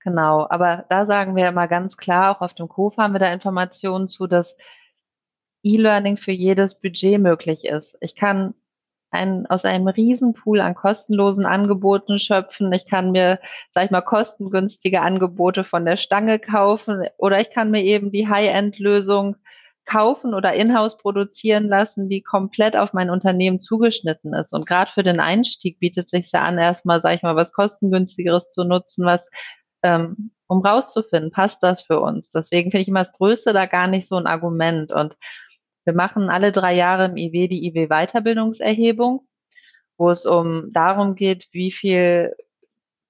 Genau, 0.00 0.46
aber 0.48 0.84
da 0.88 1.04
sagen 1.04 1.34
wir 1.34 1.48
immer 1.48 1.66
ganz 1.66 1.96
klar, 1.96 2.30
auch 2.30 2.40
auf 2.40 2.54
dem 2.54 2.68
COFA 2.68 3.02
haben 3.02 3.14
wir 3.14 3.18
da 3.18 3.32
Informationen 3.32 4.08
zu, 4.08 4.28
dass 4.28 4.56
E-Learning 5.64 6.16
für 6.16 6.30
jedes 6.30 6.80
Budget 6.80 7.20
möglich 7.20 7.64
ist. 7.64 7.96
Ich 8.00 8.14
kann 8.14 8.54
ein, 9.10 9.46
aus 9.46 9.64
einem 9.64 9.88
Riesenpool 9.88 10.60
an 10.60 10.74
kostenlosen 10.74 11.46
Angeboten 11.46 12.18
schöpfen. 12.18 12.72
Ich 12.72 12.86
kann 12.86 13.12
mir, 13.12 13.38
sag 13.72 13.84
ich 13.84 13.90
mal, 13.90 14.02
kostengünstige 14.02 15.00
Angebote 15.00 15.64
von 15.64 15.84
der 15.84 15.96
Stange 15.96 16.38
kaufen 16.38 17.06
oder 17.16 17.40
ich 17.40 17.50
kann 17.50 17.70
mir 17.70 17.82
eben 17.82 18.10
die 18.12 18.28
High-End-Lösung 18.28 19.36
kaufen 19.86 20.34
oder 20.34 20.52
in-house 20.52 20.96
produzieren 20.98 21.68
lassen, 21.68 22.08
die 22.08 22.20
komplett 22.20 22.76
auf 22.76 22.92
mein 22.92 23.08
Unternehmen 23.08 23.60
zugeschnitten 23.60 24.34
ist. 24.34 24.52
Und 24.52 24.66
gerade 24.66 24.90
für 24.90 25.04
den 25.04 25.20
Einstieg 25.20 25.78
bietet 25.78 26.10
sich 26.10 26.30
ja 26.32 26.42
an, 26.42 26.58
erstmal, 26.58 27.00
sag 27.00 27.14
ich 27.14 27.22
mal, 27.22 27.36
was 27.36 27.52
kostengünstigeres 27.52 28.50
zu 28.50 28.64
nutzen, 28.64 29.06
was 29.06 29.28
ähm, 29.82 30.32
um 30.48 30.64
rauszufinden, 30.64 31.30
passt 31.30 31.62
das 31.62 31.82
für 31.82 32.00
uns. 32.00 32.30
Deswegen 32.30 32.70
finde 32.70 32.82
ich 32.82 32.88
immer 32.88 33.00
das 33.00 33.12
Größte 33.12 33.52
da 33.52 33.66
gar 33.66 33.86
nicht 33.86 34.08
so 34.08 34.16
ein 34.16 34.26
Argument. 34.26 34.92
Und 34.92 35.16
wir 35.86 35.94
machen 35.94 36.30
alle 36.30 36.52
drei 36.52 36.74
Jahre 36.74 37.06
im 37.06 37.16
IW 37.16 37.48
die 37.48 37.66
IW 37.68 37.86
Weiterbildungserhebung, 37.86 39.26
wo 39.96 40.10
es 40.10 40.26
um 40.26 40.72
darum 40.72 41.14
geht, 41.14 41.48
wie 41.52 41.70
viel 41.70 42.34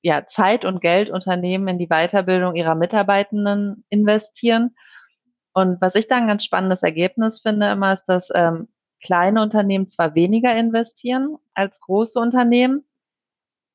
ja, 0.03 0.27
Zeit 0.27 0.65
und 0.65 0.81
Geld 0.83 1.11
Unternehmen 1.11 1.69
in 1.69 1.79
die 1.79 1.89
Weiterbildung 1.89 2.55
ihrer 2.55 2.75
Mitarbeitenden 2.75 3.85
investieren. 3.89 4.77
Und 5.53 5.81
was 5.81 5.95
ich 5.95 6.07
da 6.07 6.17
ein 6.17 6.29
ganz 6.29 6.45
spannendes 6.45 6.83
Ergebnis 6.83 7.41
finde 7.41 7.71
immer, 7.73 7.95
ist, 7.95 8.05
dass 8.05 8.29
ähm, 8.35 8.69
kleine 9.03 9.43
Unternehmen 9.43 9.89
zwar 9.89 10.15
weniger 10.15 10.55
investieren 10.55 11.37
als 11.55 11.81
große 11.81 12.19
Unternehmen, 12.19 12.85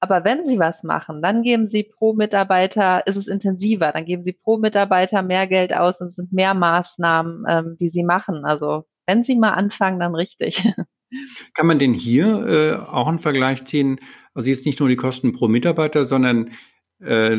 aber 0.04 0.24
wenn 0.24 0.48
Sie 0.48 0.58
was 0.58 0.82
machen, 0.82 1.22
dann 1.22 1.44
geben 1.44 1.70
Sie 1.70 1.84
pro 1.84 2.14
Mitarbeiter, 2.14 3.06
ist 3.06 3.18
es 3.18 3.28
intensiver, 3.28 3.92
dann 3.92 4.06
geben 4.06 4.24
Sie 4.24 4.34
pro 4.34 4.58
Mitarbeiter 4.58 5.22
mehr 5.22 5.46
Geld 5.46 5.76
aus 5.76 6.02
und 6.02 6.08
es 6.08 6.16
sind 6.16 6.34
mehr 6.34 6.56
Maßnahmen, 6.56 7.46
ähm, 7.48 7.78
die 7.80 7.90
Sie 7.90 8.04
machen. 8.04 8.44
Also 8.44 8.86
wenn 9.06 9.24
Sie 9.24 9.36
mal 9.36 9.52
anfangen, 9.52 10.00
dann 10.00 10.16
richtig. 10.16 10.64
Kann 11.54 11.68
man 11.68 11.80
denn 11.80 11.94
hier 11.94 12.26
äh, 12.48 12.76
auch 12.76 13.08
einen 13.08 13.20
Vergleich 13.20 13.66
ziehen? 13.66 14.00
Also 14.34 14.50
jetzt 14.50 14.66
nicht 14.66 14.80
nur 14.80 14.88
die 14.88 14.96
Kosten 14.96 15.34
pro 15.34 15.48
Mitarbeiter, 15.48 16.06
sondern 16.06 16.52
äh, 17.00 17.38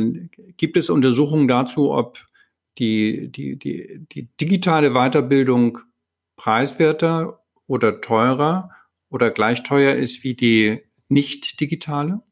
gibt 0.57 0.77
es 0.77 0.91
Untersuchungen 0.91 1.49
dazu, 1.49 1.93
ob 1.93 2.27
die, 2.79 3.31
die, 3.31 3.59
die, 3.59 4.07
die 4.13 4.29
digitale 4.41 4.93
Weiterbildung 4.93 5.79
preiswerter 6.37 7.43
oder 7.67 8.01
teurer 8.01 8.71
oder 9.09 9.31
gleich 9.31 9.63
teuer 9.63 9.95
ist 9.95 10.25
wie 10.25 10.35
die 10.35 10.83
nicht 11.09 11.61
digitale? 11.61 12.23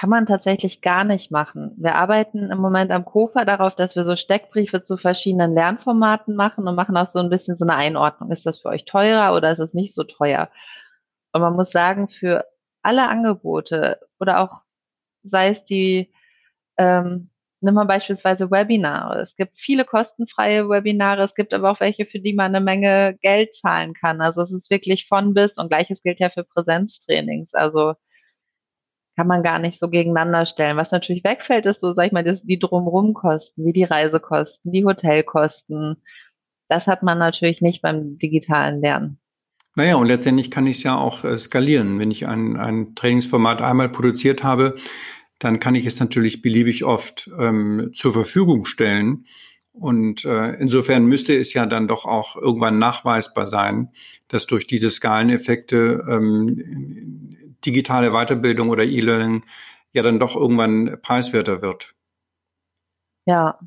Kann 0.00 0.08
man 0.08 0.24
tatsächlich 0.24 0.80
gar 0.80 1.04
nicht 1.04 1.30
machen. 1.30 1.72
Wir 1.76 1.94
arbeiten 1.96 2.50
im 2.50 2.56
Moment 2.56 2.90
am 2.90 3.04
KOFA 3.04 3.44
darauf, 3.44 3.74
dass 3.74 3.96
wir 3.96 4.04
so 4.04 4.16
Steckbriefe 4.16 4.82
zu 4.82 4.96
verschiedenen 4.96 5.52
Lernformaten 5.52 6.34
machen 6.34 6.66
und 6.66 6.74
machen 6.74 6.96
auch 6.96 7.06
so 7.06 7.18
ein 7.18 7.28
bisschen 7.28 7.58
so 7.58 7.66
eine 7.66 7.76
Einordnung. 7.76 8.30
Ist 8.32 8.46
das 8.46 8.60
für 8.60 8.70
euch 8.70 8.86
teurer 8.86 9.36
oder 9.36 9.52
ist 9.52 9.58
es 9.58 9.74
nicht 9.74 9.94
so 9.94 10.04
teuer? 10.04 10.48
Und 11.32 11.42
man 11.42 11.52
muss 11.54 11.70
sagen, 11.70 12.08
für 12.08 12.46
alle 12.80 13.08
Angebote 13.08 14.00
oder 14.18 14.40
auch 14.40 14.62
sei 15.22 15.48
es 15.50 15.66
die, 15.66 16.10
ähm, 16.78 17.28
nimm 17.60 17.74
mal 17.74 17.84
beispielsweise 17.84 18.50
Webinare. 18.50 19.20
Es 19.20 19.36
gibt 19.36 19.58
viele 19.58 19.84
kostenfreie 19.84 20.66
Webinare, 20.70 21.24
es 21.24 21.34
gibt 21.34 21.52
aber 21.52 21.70
auch 21.70 21.80
welche, 21.80 22.06
für 22.06 22.20
die 22.20 22.32
man 22.32 22.54
eine 22.54 22.64
Menge 22.64 23.18
Geld 23.20 23.54
zahlen 23.54 23.92
kann. 23.92 24.22
Also 24.22 24.40
es 24.40 24.50
ist 24.50 24.70
wirklich 24.70 25.08
von 25.08 25.34
bis 25.34 25.58
und 25.58 25.68
gleiches 25.68 26.02
gilt 26.02 26.20
ja 26.20 26.30
für 26.30 26.44
Präsenztrainings. 26.44 27.52
Also 27.52 27.96
kann 29.16 29.26
man 29.26 29.42
gar 29.42 29.58
nicht 29.58 29.78
so 29.78 29.88
gegeneinander 29.90 30.46
stellen. 30.46 30.76
Was 30.76 30.92
natürlich 30.92 31.24
wegfällt, 31.24 31.66
ist 31.66 31.80
so, 31.80 31.92
sag 31.94 32.06
ich 32.06 32.12
mal, 32.12 32.24
das, 32.24 32.42
die 32.42 32.58
drumrum 32.58 33.14
Kosten, 33.14 33.64
wie 33.64 33.72
die 33.72 33.84
Reisekosten, 33.84 34.72
die 34.72 34.84
Hotelkosten. 34.84 36.02
Das 36.68 36.86
hat 36.86 37.02
man 37.02 37.18
natürlich 37.18 37.60
nicht 37.60 37.82
beim 37.82 38.18
digitalen 38.18 38.80
Lernen. 38.80 39.18
Naja, 39.76 39.96
und 39.96 40.06
letztendlich 40.06 40.50
kann 40.50 40.66
ich 40.66 40.78
es 40.78 40.82
ja 40.82 40.96
auch 40.96 41.24
äh, 41.24 41.38
skalieren. 41.38 41.98
Wenn 41.98 42.10
ich 42.10 42.26
ein, 42.26 42.56
ein 42.56 42.94
Trainingsformat 42.94 43.60
einmal 43.60 43.88
produziert 43.88 44.42
habe, 44.42 44.76
dann 45.38 45.60
kann 45.60 45.74
ich 45.74 45.86
es 45.86 45.98
natürlich 46.00 46.42
beliebig 46.42 46.84
oft 46.84 47.30
ähm, 47.38 47.92
zur 47.94 48.12
Verfügung 48.12 48.66
stellen. 48.66 49.26
Und 49.72 50.24
äh, 50.24 50.54
insofern 50.56 51.06
müsste 51.06 51.38
es 51.38 51.54
ja 51.54 51.64
dann 51.64 51.88
doch 51.88 52.04
auch 52.04 52.36
irgendwann 52.36 52.78
nachweisbar 52.78 53.46
sein, 53.46 53.90
dass 54.28 54.46
durch 54.46 54.66
diese 54.66 54.90
Skaleneffekte 54.90 56.04
ähm, 56.08 57.36
digitale 57.66 58.10
Weiterbildung 58.10 58.68
oder 58.70 58.84
E-Learning 58.84 59.44
ja 59.92 60.02
dann 60.02 60.18
doch 60.18 60.36
irgendwann 60.36 60.98
preiswerter 61.02 61.62
wird. 61.62 61.94
Ja. 63.26 63.58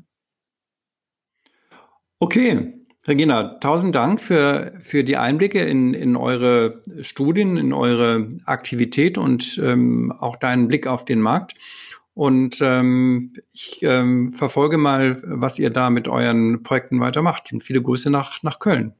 Okay, 2.18 2.74
Regina, 3.06 3.58
tausend 3.58 3.94
Dank 3.94 4.20
für, 4.20 4.72
für 4.80 5.04
die 5.04 5.16
Einblicke 5.16 5.62
in, 5.62 5.92
in 5.92 6.16
eure 6.16 6.82
Studien, 7.02 7.58
in 7.58 7.72
eure 7.72 8.30
Aktivität 8.46 9.18
und 9.18 9.60
ähm, 9.62 10.10
auch 10.12 10.36
deinen 10.36 10.68
Blick 10.68 10.86
auf 10.86 11.04
den 11.04 11.20
Markt. 11.20 11.54
Und 12.14 12.60
ähm, 12.62 13.34
ich 13.52 13.82
ähm, 13.82 14.32
verfolge 14.32 14.78
mal, 14.78 15.20
was 15.26 15.58
ihr 15.58 15.70
da 15.70 15.90
mit 15.90 16.08
euren 16.08 16.62
Projekten 16.62 17.00
weitermacht. 17.00 17.52
Und 17.52 17.62
viele 17.62 17.82
Grüße 17.82 18.08
nach, 18.08 18.42
nach 18.42 18.58
Köln. 18.58 18.94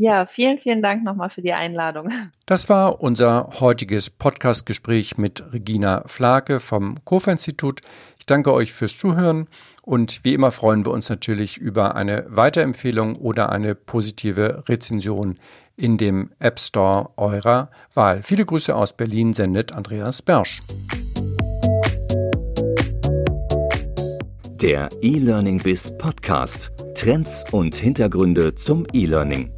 Ja, 0.00 0.24
vielen, 0.24 0.56
vielen 0.56 0.80
Dank 0.80 1.04
nochmal 1.04 1.28
für 1.28 1.42
die 1.42 1.52
Einladung. 1.52 2.08
Das 2.46 2.70
war 2.70 3.02
unser 3.02 3.50
heutiges 3.60 4.08
Podcast-Gespräch 4.08 5.18
mit 5.18 5.44
Regina 5.52 6.04
Flake 6.06 6.58
vom 6.58 7.04
KOFA-Institut. 7.04 7.82
Ich 8.18 8.24
danke 8.24 8.54
euch 8.54 8.72
fürs 8.72 8.96
Zuhören 8.96 9.46
und 9.82 10.24
wie 10.24 10.32
immer 10.32 10.52
freuen 10.52 10.86
wir 10.86 10.92
uns 10.92 11.10
natürlich 11.10 11.58
über 11.58 11.96
eine 11.96 12.24
Weiterempfehlung 12.28 13.14
oder 13.16 13.50
eine 13.50 13.74
positive 13.74 14.64
Rezension 14.70 15.34
in 15.76 15.98
dem 15.98 16.30
App 16.38 16.58
Store 16.58 17.10
eurer 17.18 17.70
Wahl. 17.92 18.22
Viele 18.22 18.46
Grüße 18.46 18.74
aus 18.74 18.96
Berlin 18.96 19.34
sendet 19.34 19.72
Andreas 19.72 20.22
Bersch. 20.22 20.62
Der 24.62 24.88
E-Learning 25.02 25.62
Biz 25.62 25.98
Podcast. 25.98 26.72
Trends 26.94 27.44
und 27.52 27.74
Hintergründe 27.74 28.54
zum 28.54 28.86
E-Learning. 28.94 29.52